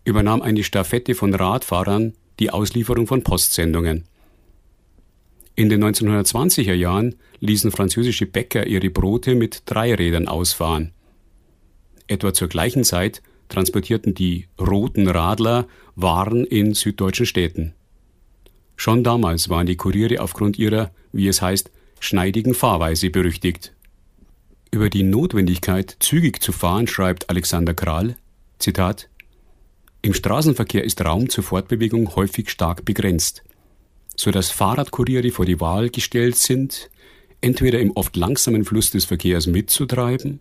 übernahm 0.04 0.42
eine 0.42 0.62
Staffette 0.62 1.14
von 1.14 1.32
Radfahrern 1.34 2.12
die 2.38 2.50
Auslieferung 2.50 3.06
von 3.06 3.22
Postsendungen. 3.22 4.04
In 5.54 5.70
den 5.70 5.82
1920er 5.84 6.74
Jahren 6.74 7.14
ließen 7.40 7.70
französische 7.70 8.26
Bäcker 8.26 8.66
ihre 8.66 8.90
Brote 8.90 9.34
mit 9.34 9.62
Dreirädern 9.66 10.28
ausfahren. 10.28 10.92
Etwa 12.08 12.34
zur 12.34 12.48
gleichen 12.48 12.84
Zeit 12.84 13.22
transportierten 13.53 14.14
die 14.14 14.46
Roten 14.59 15.09
Radler 15.09 15.68
Waren 15.94 16.44
in 16.46 16.72
süddeutschen 16.72 17.26
Städten. 17.26 17.74
Schon 18.76 19.05
damals 19.05 19.50
waren 19.50 19.66
die 19.66 19.76
Kuriere 19.76 20.20
aufgrund 20.20 20.59
ihrer, 20.59 20.90
wie 21.12 21.28
es 21.28 21.42
heißt, 21.42 21.70
schneidigen 22.00 22.55
Fahrweise 22.55 23.11
berüchtigt. 23.11 23.74
Über 24.70 24.88
die 24.88 25.03
Notwendigkeit, 25.03 25.96
zügig 26.00 26.42
zu 26.42 26.50
fahren, 26.50 26.86
schreibt 26.86 27.28
Alexander 27.28 27.74
Kral, 27.74 28.16
Zitat, 28.59 29.11
Im 30.00 30.14
Straßenverkehr 30.14 30.82
ist 30.82 31.05
Raum 31.05 31.28
zur 31.28 31.44
Fortbewegung 31.44 32.16
häufig 32.16 32.48
stark 32.48 32.86
begrenzt, 32.86 33.44
so 34.16 34.30
dass 34.30 34.50
Fahrradkuriere 34.50 35.30
vor 35.30 35.44
die 35.44 35.61
Wahl 35.61 35.90
gestellt 35.90 36.36
sind, 36.36 36.90
entweder 37.42 37.80
im 37.80 37.90
oft 37.92 38.16
langsamen 38.16 38.64
Fluss 38.64 38.90
des 38.90 39.05
Verkehrs 39.05 39.46
mitzutreiben 39.46 40.40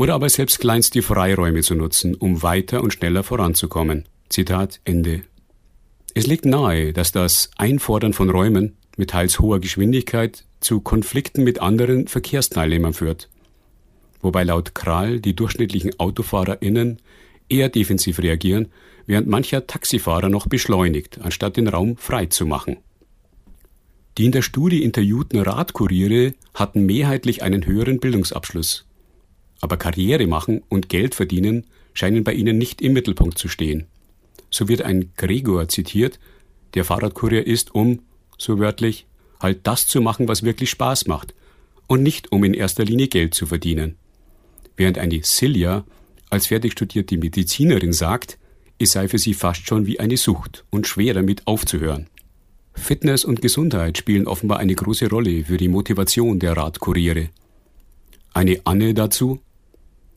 oder 0.00 0.14
aber 0.14 0.28
selbst 0.28 0.60
kleinste 0.60 1.02
Freiräume 1.02 1.60
zu 1.60 1.74
nutzen, 1.74 2.14
um 2.14 2.42
weiter 2.42 2.82
und 2.82 2.92
schneller 2.92 3.22
voranzukommen. 3.22 4.06
Zitat 4.30 4.80
Ende. 4.84 5.22
Es 6.14 6.26
liegt 6.26 6.46
nahe, 6.46 6.92
dass 6.92 7.12
das 7.12 7.50
Einfordern 7.56 8.12
von 8.14 8.30
Räumen 8.30 8.76
mit 8.96 9.10
teils 9.10 9.38
hoher 9.38 9.60
Geschwindigkeit 9.60 10.44
zu 10.60 10.80
Konflikten 10.80 11.44
mit 11.44 11.60
anderen 11.60 12.08
Verkehrsteilnehmern 12.08 12.94
führt 12.94 13.28
wobei 14.20 14.44
laut 14.44 14.74
Kral 14.74 15.20
die 15.20 15.34
durchschnittlichen 15.34 15.98
AutofahrerInnen 15.98 16.98
eher 17.48 17.68
defensiv 17.68 18.20
reagieren, 18.20 18.68
während 19.06 19.26
mancher 19.26 19.66
Taxifahrer 19.66 20.28
noch 20.28 20.46
beschleunigt, 20.46 21.20
anstatt 21.20 21.56
den 21.56 21.68
Raum 21.68 21.96
frei 21.96 22.26
zu 22.26 22.46
machen. 22.46 22.78
Die 24.18 24.26
in 24.26 24.32
der 24.32 24.42
Studie 24.42 24.82
interviewten 24.82 25.40
Radkuriere 25.40 26.34
hatten 26.54 26.84
mehrheitlich 26.84 27.42
einen 27.42 27.64
höheren 27.66 28.00
Bildungsabschluss. 28.00 28.86
Aber 29.60 29.76
Karriere 29.76 30.26
machen 30.26 30.62
und 30.68 30.88
Geld 30.88 31.14
verdienen 31.14 31.66
scheinen 31.92 32.24
bei 32.24 32.32
ihnen 32.32 32.58
nicht 32.58 32.80
im 32.80 32.92
Mittelpunkt 32.92 33.38
zu 33.38 33.48
stehen. 33.48 33.86
So 34.50 34.68
wird 34.68 34.82
ein 34.82 35.12
Gregor 35.16 35.68
zitiert, 35.68 36.18
der 36.74 36.84
Fahrradkurier 36.84 37.46
ist, 37.46 37.74
um, 37.74 38.00
so 38.38 38.58
wörtlich, 38.58 39.06
halt 39.40 39.60
das 39.64 39.86
zu 39.86 40.00
machen, 40.00 40.28
was 40.28 40.42
wirklich 40.42 40.70
Spaß 40.70 41.06
macht, 41.06 41.34
und 41.86 42.02
nicht 42.02 42.32
um 42.32 42.44
in 42.44 42.54
erster 42.54 42.84
Linie 42.84 43.08
Geld 43.08 43.34
zu 43.34 43.46
verdienen 43.46 43.96
während 44.80 44.98
eine 44.98 45.22
Silja 45.22 45.84
als 46.30 46.46
fertig 46.46 46.72
studierte 46.72 47.18
Medizinerin 47.18 47.92
sagt, 47.92 48.38
es 48.78 48.92
sei 48.92 49.08
für 49.08 49.18
sie 49.18 49.34
fast 49.34 49.66
schon 49.66 49.86
wie 49.86 50.00
eine 50.00 50.16
Sucht 50.16 50.64
und 50.70 50.86
schwer 50.86 51.14
damit 51.14 51.46
aufzuhören. 51.46 52.06
Fitness 52.72 53.26
und 53.26 53.42
Gesundheit 53.42 53.98
spielen 53.98 54.26
offenbar 54.26 54.58
eine 54.58 54.74
große 54.74 55.10
Rolle 55.10 55.44
für 55.44 55.58
die 55.58 55.68
Motivation 55.68 56.38
der 56.38 56.56
Radkuriere. 56.56 57.28
Eine 58.32 58.60
Anne 58.64 58.94
dazu? 58.94 59.40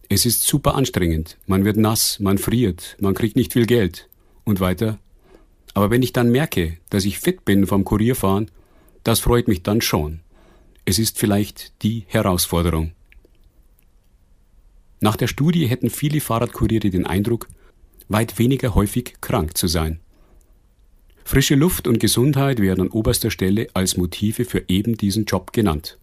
Es 0.10 0.26
ist 0.26 0.44
super 0.44 0.76
anstrengend, 0.76 1.38
man 1.48 1.66
wird 1.66 1.78
nass, 1.78 2.20
man 2.20 2.38
friert, 2.38 2.98
man 3.00 3.14
kriegt 3.14 3.36
nicht 3.36 3.54
viel 3.54 3.66
Geld 3.66 4.10
und 4.44 4.60
weiter. 4.60 5.00
Aber 5.74 5.90
wenn 5.90 6.04
ich 6.04 6.14
dann 6.14 6.30
merke, 6.30 6.78
dass 6.90 7.06
ich 7.06 7.20
fit 7.20 7.46
bin 7.46 7.66
vom 7.66 7.84
Kurierfahren, 7.84 8.52
das 9.04 9.20
freut 9.20 9.48
mich 9.48 9.64
dann 9.64 9.82
schon. 9.82 10.20
Es 10.86 11.00
ist 11.00 11.18
vielleicht 11.18 11.74
die 11.82 12.06
Herausforderung. 12.08 12.92
Nach 15.00 15.16
der 15.16 15.28
Studie 15.28 15.68
hätten 15.68 15.90
viele 15.90 16.22
Fahrradkuriere 16.22 16.90
den 16.90 17.06
Eindruck, 17.06 17.50
weit 18.08 18.38
weniger 18.40 18.76
häufig 18.76 19.16
krank 19.22 19.58
zu 19.58 19.68
sein. 19.68 20.00
Frische 21.26 21.56
Luft 21.56 21.88
und 21.88 22.00
Gesundheit 22.00 22.60
werden 22.60 22.82
an 22.82 22.90
oberster 22.90 23.32
Stelle 23.32 23.68
als 23.74 23.98
Motive 23.98 24.46
für 24.46 24.64
eben 24.68 24.98
diesen 24.98 25.26
Job 25.26 25.54
genannt. 25.54 25.98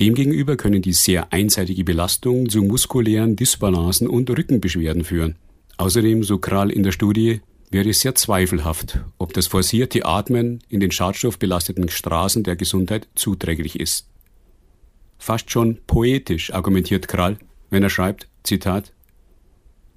Demgegenüber 0.00 0.56
können 0.56 0.82
die 0.82 0.92
sehr 0.92 1.32
einseitige 1.32 1.84
Belastung 1.84 2.48
zu 2.48 2.62
muskulären 2.62 3.36
Dysbalancen 3.36 4.08
und 4.08 4.28
Rückenbeschwerden 4.28 5.04
führen. 5.04 5.36
Außerdem, 5.76 6.24
so 6.24 6.38
Kral 6.38 6.70
in 6.70 6.82
der 6.82 6.92
Studie, 6.92 7.40
wäre 7.70 7.88
es 7.88 8.00
sehr 8.00 8.14
zweifelhaft, 8.14 9.00
ob 9.18 9.32
das 9.32 9.46
forcierte 9.46 10.04
Atmen 10.04 10.60
in 10.68 10.80
den 10.80 10.90
schadstoffbelasteten 10.90 11.88
Straßen 11.88 12.42
der 12.42 12.56
Gesundheit 12.56 13.08
zuträglich 13.14 13.78
ist. 13.78 14.08
Fast 15.18 15.50
schon 15.50 15.78
poetisch 15.86 16.52
argumentiert 16.52 17.08
Kral, 17.08 17.38
wenn 17.70 17.82
er 17.82 17.90
schreibt, 17.90 18.28
Zitat, 18.42 18.92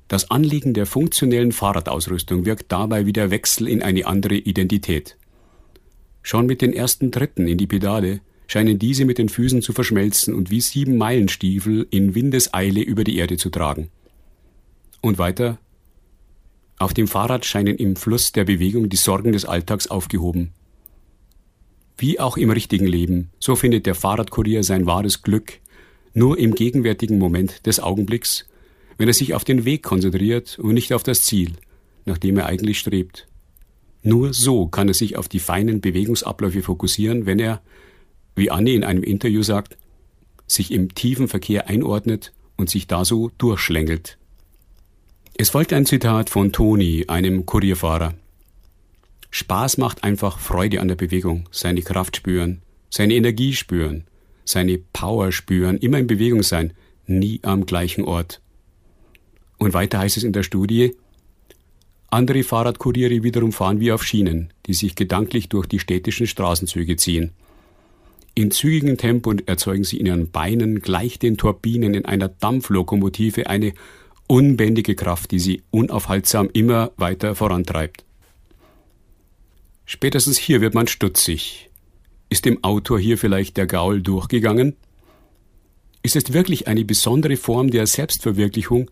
das 0.08 0.32
Anliegen 0.32 0.74
der 0.74 0.86
funktionellen 0.86 1.52
Fahrradausrüstung 1.52 2.46
wirkt 2.46 2.72
dabei 2.72 3.06
wie 3.06 3.14
der 3.14 3.30
Wechsel 3.30 3.68
in 3.68 3.82
eine 3.82 4.06
andere 4.06 4.36
Identität. 4.36 5.18
Schon 6.22 6.46
mit 6.46 6.62
den 6.62 6.72
ersten 6.72 7.12
Tritten 7.12 7.48
in 7.48 7.58
die 7.58 7.68
Pedale 7.68 8.22
scheinen 8.48 8.80
diese 8.80 9.06
mit 9.06 9.18
den 9.18 9.30
Füßen 9.30 9.62
zu 9.62 9.74
verschmelzen 9.74 10.34
und 10.34 10.50
wie 10.50 10.62
sieben 10.62 10.98
Meilenstiefel 10.98 11.88
in 11.92 12.16
Windeseile 12.16 12.82
über 12.82 13.04
die 13.04 13.18
Erde 13.18 13.38
zu 13.38 13.50
tragen. 13.50 13.90
Und 15.02 15.18
weiter, 15.18 15.60
auf 16.80 16.94
dem 16.94 17.08
Fahrrad 17.08 17.46
scheinen 17.46 17.78
im 17.78 17.96
Fluss 17.96 18.32
der 18.32 18.46
Bewegung 18.46 18.90
die 18.90 18.98
Sorgen 18.98 19.32
des 19.32 19.46
Alltags 19.46 19.88
aufgehoben. 19.88 20.54
Wie 21.98 22.20
auch 22.20 22.38
im 22.38 22.52
richtigen 22.52 22.86
Leben, 22.86 23.32
so 23.40 23.56
findet 23.56 23.86
der 23.86 23.96
Fahrradkurier 23.96 24.64
sein 24.64 24.86
wahres 24.86 25.24
Glück 25.24 25.60
nur 26.14 26.40
im 26.40 26.56
gegenwärtigen 26.56 27.20
Moment 27.20 27.66
des 27.68 27.80
Augenblicks, 27.80 28.48
wenn 28.98 29.08
er 29.08 29.14
sich 29.14 29.36
auf 29.36 29.44
den 29.44 29.66
Weg 29.66 29.84
konzentriert 29.84 30.58
und 30.58 30.74
nicht 30.74 30.94
auf 30.94 31.04
das 31.04 31.22
Ziel, 31.22 31.54
nach 32.06 32.18
dem 32.18 32.38
er 32.38 32.48
eigentlich 32.48 32.80
strebt. 32.80 33.28
Nur 34.02 34.34
so 34.34 34.68
kann 34.68 34.88
er 34.88 34.94
sich 34.96 35.16
auf 35.16 35.28
die 35.28 35.40
feinen 35.40 35.80
Bewegungsabläufe 35.80 36.64
fokussieren, 36.64 37.26
wenn 37.26 37.40
er, 37.40 37.62
wie 38.38 38.52
Anne 38.52 38.72
in 38.72 38.84
einem 38.84 39.04
Interview 39.04 39.44
sagt, 39.44 39.78
sich 40.46 40.72
im 40.72 40.96
tiefen 40.96 41.28
Verkehr 41.28 41.68
einordnet 41.68 42.32
und 42.56 42.70
sich 42.70 42.88
da 42.88 43.04
so 43.04 43.30
durchschlängelt. 43.38 44.18
Es 45.38 45.50
folgt 45.50 45.74
ein 45.74 45.86
Zitat 45.86 46.30
von 46.30 46.52
Toni, 46.52 47.06
einem 47.08 47.46
Kurierfahrer. 47.46 48.14
Spaß 49.30 49.78
macht 49.78 50.04
einfach 50.04 50.40
Freude 50.40 50.82
an 50.82 50.88
der 50.88 50.96
Bewegung, 50.96 51.50
seine 51.52 51.82
Kraft 51.82 52.16
spüren, 52.16 52.62
seine 52.90 53.16
Energie 53.16 53.54
spüren, 53.54 54.06
seine 54.46 54.78
Power 54.78 55.32
spüren, 55.32 55.78
immer 55.78 56.00
in 56.00 56.08
Bewegung 56.08 56.44
sein, 56.44 56.74
nie 57.06 57.40
am 57.44 57.66
gleichen 57.66 58.06
Ort. 58.06 58.42
Und 59.58 59.74
weiter 59.74 60.00
heißt 60.00 60.18
es 60.18 60.24
in 60.24 60.34
der 60.34 60.44
Studie, 60.44 60.96
andere 62.10 62.44
Fahrradkuriere 62.44 63.24
wiederum 63.24 63.52
fahren 63.52 63.80
wie 63.80 63.92
auf 63.92 64.04
Schienen, 64.04 64.54
die 64.66 64.74
sich 64.74 64.96
gedanklich 64.96 65.50
durch 65.50 65.68
die 65.68 65.80
städtischen 65.80 66.26
Straßenzüge 66.26 66.96
ziehen. 66.96 67.32
In 68.38 68.52
zügigem 68.52 68.98
Tempo 68.98 69.34
erzeugen 69.48 69.84
sie 69.84 69.98
in 69.98 70.06
ihren 70.06 70.30
Beinen 70.30 70.80
gleich 70.80 71.18
den 71.18 71.38
Turbinen 71.38 71.96
in 71.96 72.06
einer 72.06 72.30
Dampflokomotive 72.30 73.48
eine 73.48 73.74
unbändige 74.28 74.94
Kraft, 74.94 75.32
die 75.32 75.40
sie 75.40 75.64
unaufhaltsam 75.72 76.48
immer 76.54 76.92
weiter 76.98 77.34
vorantreibt. 77.34 78.06
Spätestens 79.86 80.38
hier 80.38 80.62
wird 80.62 80.76
man 80.76 80.86
stutzig, 80.86 81.72
ist 82.30 82.46
dem 82.46 82.64
Autor 82.64 83.00
hier 83.00 83.18
vielleicht 83.18 83.58
der 83.58 83.66
Gaul 83.66 84.04
durchgegangen? 84.04 84.76
Ist 86.04 86.16
es 86.16 86.32
wirklich 86.32 86.68
eine 86.68 86.86
besondere 86.86 87.38
Form 87.38 87.72
der 87.72 87.88
Selbstverwirklichung, 87.88 88.92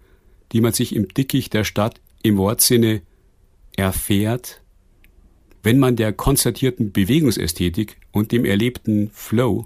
die 0.53 0.61
man 0.61 0.73
sich 0.73 0.95
im 0.95 1.07
Dickicht 1.07 1.53
der 1.53 1.65
Stadt 1.65 2.01
im 2.23 2.37
Wortsinne 2.37 3.03
erfährt, 3.77 4.63
wenn 5.65 5.79
man 5.79 5.95
der 5.95 6.13
konstatierten 6.13 6.91
Bewegungsästhetik 6.91 7.97
und 8.11 8.31
dem 8.31 8.45
erlebten 8.45 9.09
Flow 9.11 9.65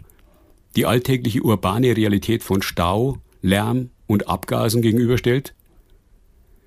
die 0.78 0.86
alltägliche 0.86 1.42
urbane 1.42 1.98
Realität 1.98 2.42
von 2.42 2.62
Stau, 2.62 3.18
Lärm 3.42 3.90
und 4.08 4.30
Abgasen 4.30 4.82
gegenüberstellt? 4.82 5.54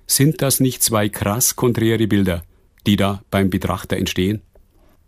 Sind 0.05 0.43
das 0.43 0.59
nicht 0.59 0.83
zwei 0.83 1.09
krass 1.09 1.55
konträre 1.55 2.05
Bilder, 2.05 2.43
die 2.85 2.95
da 2.95 3.23
beim 3.31 3.49
Betrachter 3.49 3.97
entstehen? 3.97 4.43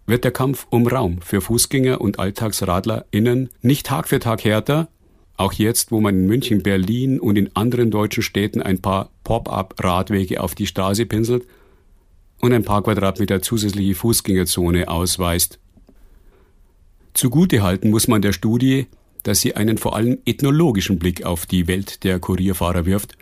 Wird 0.07 0.23
der 0.23 0.32
Kampf 0.32 0.65
um 0.71 0.88
Raum 0.88 1.21
für 1.21 1.41
Fußgänger 1.41 2.01
und 2.01 2.17
AlltagsradlerInnen 2.17 3.49
nicht 3.61 3.86
Tag 3.86 4.07
für 4.07 4.19
Tag 4.19 4.43
härter? 4.43 4.88
Auch 5.38 5.53
jetzt, 5.53 5.91
wo 5.91 6.01
man 6.01 6.15
in 6.15 6.26
München, 6.26 6.63
Berlin 6.63 7.19
und 7.19 7.38
in 7.38 7.55
anderen 7.55 7.91
deutschen 7.91 8.23
Städten 8.23 8.63
ein 8.63 8.82
paar 8.82 9.11
Pop-up-Radwege 9.23 10.41
auf 10.41 10.55
die 10.55 10.65
Straße 10.65 11.05
pinselt 11.05 11.45
und 12.46 12.54
ein 12.54 12.64
paar 12.64 12.84
Quadratmeter 12.84 13.41
zusätzliche 13.41 13.96
Fußgängerzone 13.96 14.88
ausweist. 14.88 15.60
Zugutehalten 17.14 17.89
muss 17.89 18.08
man 18.08 18.22
der 18.22 18.34
Studie, 18.34 18.86
dass 19.24 19.41
sie 19.41 19.56
einen 19.56 19.80
vor 19.80 19.96
allem 19.96 20.20
ethnologischen 20.26 21.00
Blick 21.00 21.26
auf 21.26 21.48
die 21.48 21.68
Welt 21.68 22.04
der 22.04 22.20
Kurierfahrer 22.20 22.86
wirft 22.86 23.18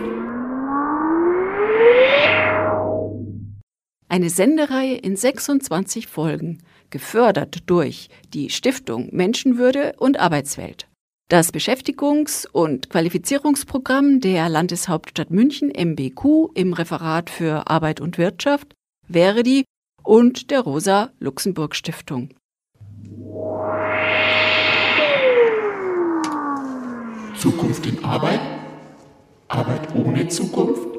Eine 4.12 4.28
Sendereihe 4.28 4.96
in 4.96 5.16
26 5.16 6.06
Folgen, 6.06 6.58
gefördert 6.90 7.60
durch 7.64 8.10
die 8.34 8.50
Stiftung 8.50 9.08
Menschenwürde 9.10 9.94
und 9.96 10.20
Arbeitswelt. 10.20 10.86
Das 11.30 11.50
Beschäftigungs- 11.50 12.46
und 12.46 12.90
Qualifizierungsprogramm 12.90 14.20
der 14.20 14.50
Landeshauptstadt 14.50 15.30
München 15.30 15.70
MBQ 15.70 16.50
im 16.52 16.74
Referat 16.74 17.30
für 17.30 17.70
Arbeit 17.70 18.02
und 18.02 18.18
Wirtschaft, 18.18 18.74
Verdi 19.10 19.64
und 20.02 20.50
der 20.50 20.60
Rosa 20.60 21.10
Luxemburg 21.18 21.74
Stiftung. 21.74 22.34
Zukunft 27.38 27.86
in 27.86 28.04
Arbeit? 28.04 28.40
Arbeit 29.48 29.94
ohne 29.94 30.28
Zukunft? 30.28 30.91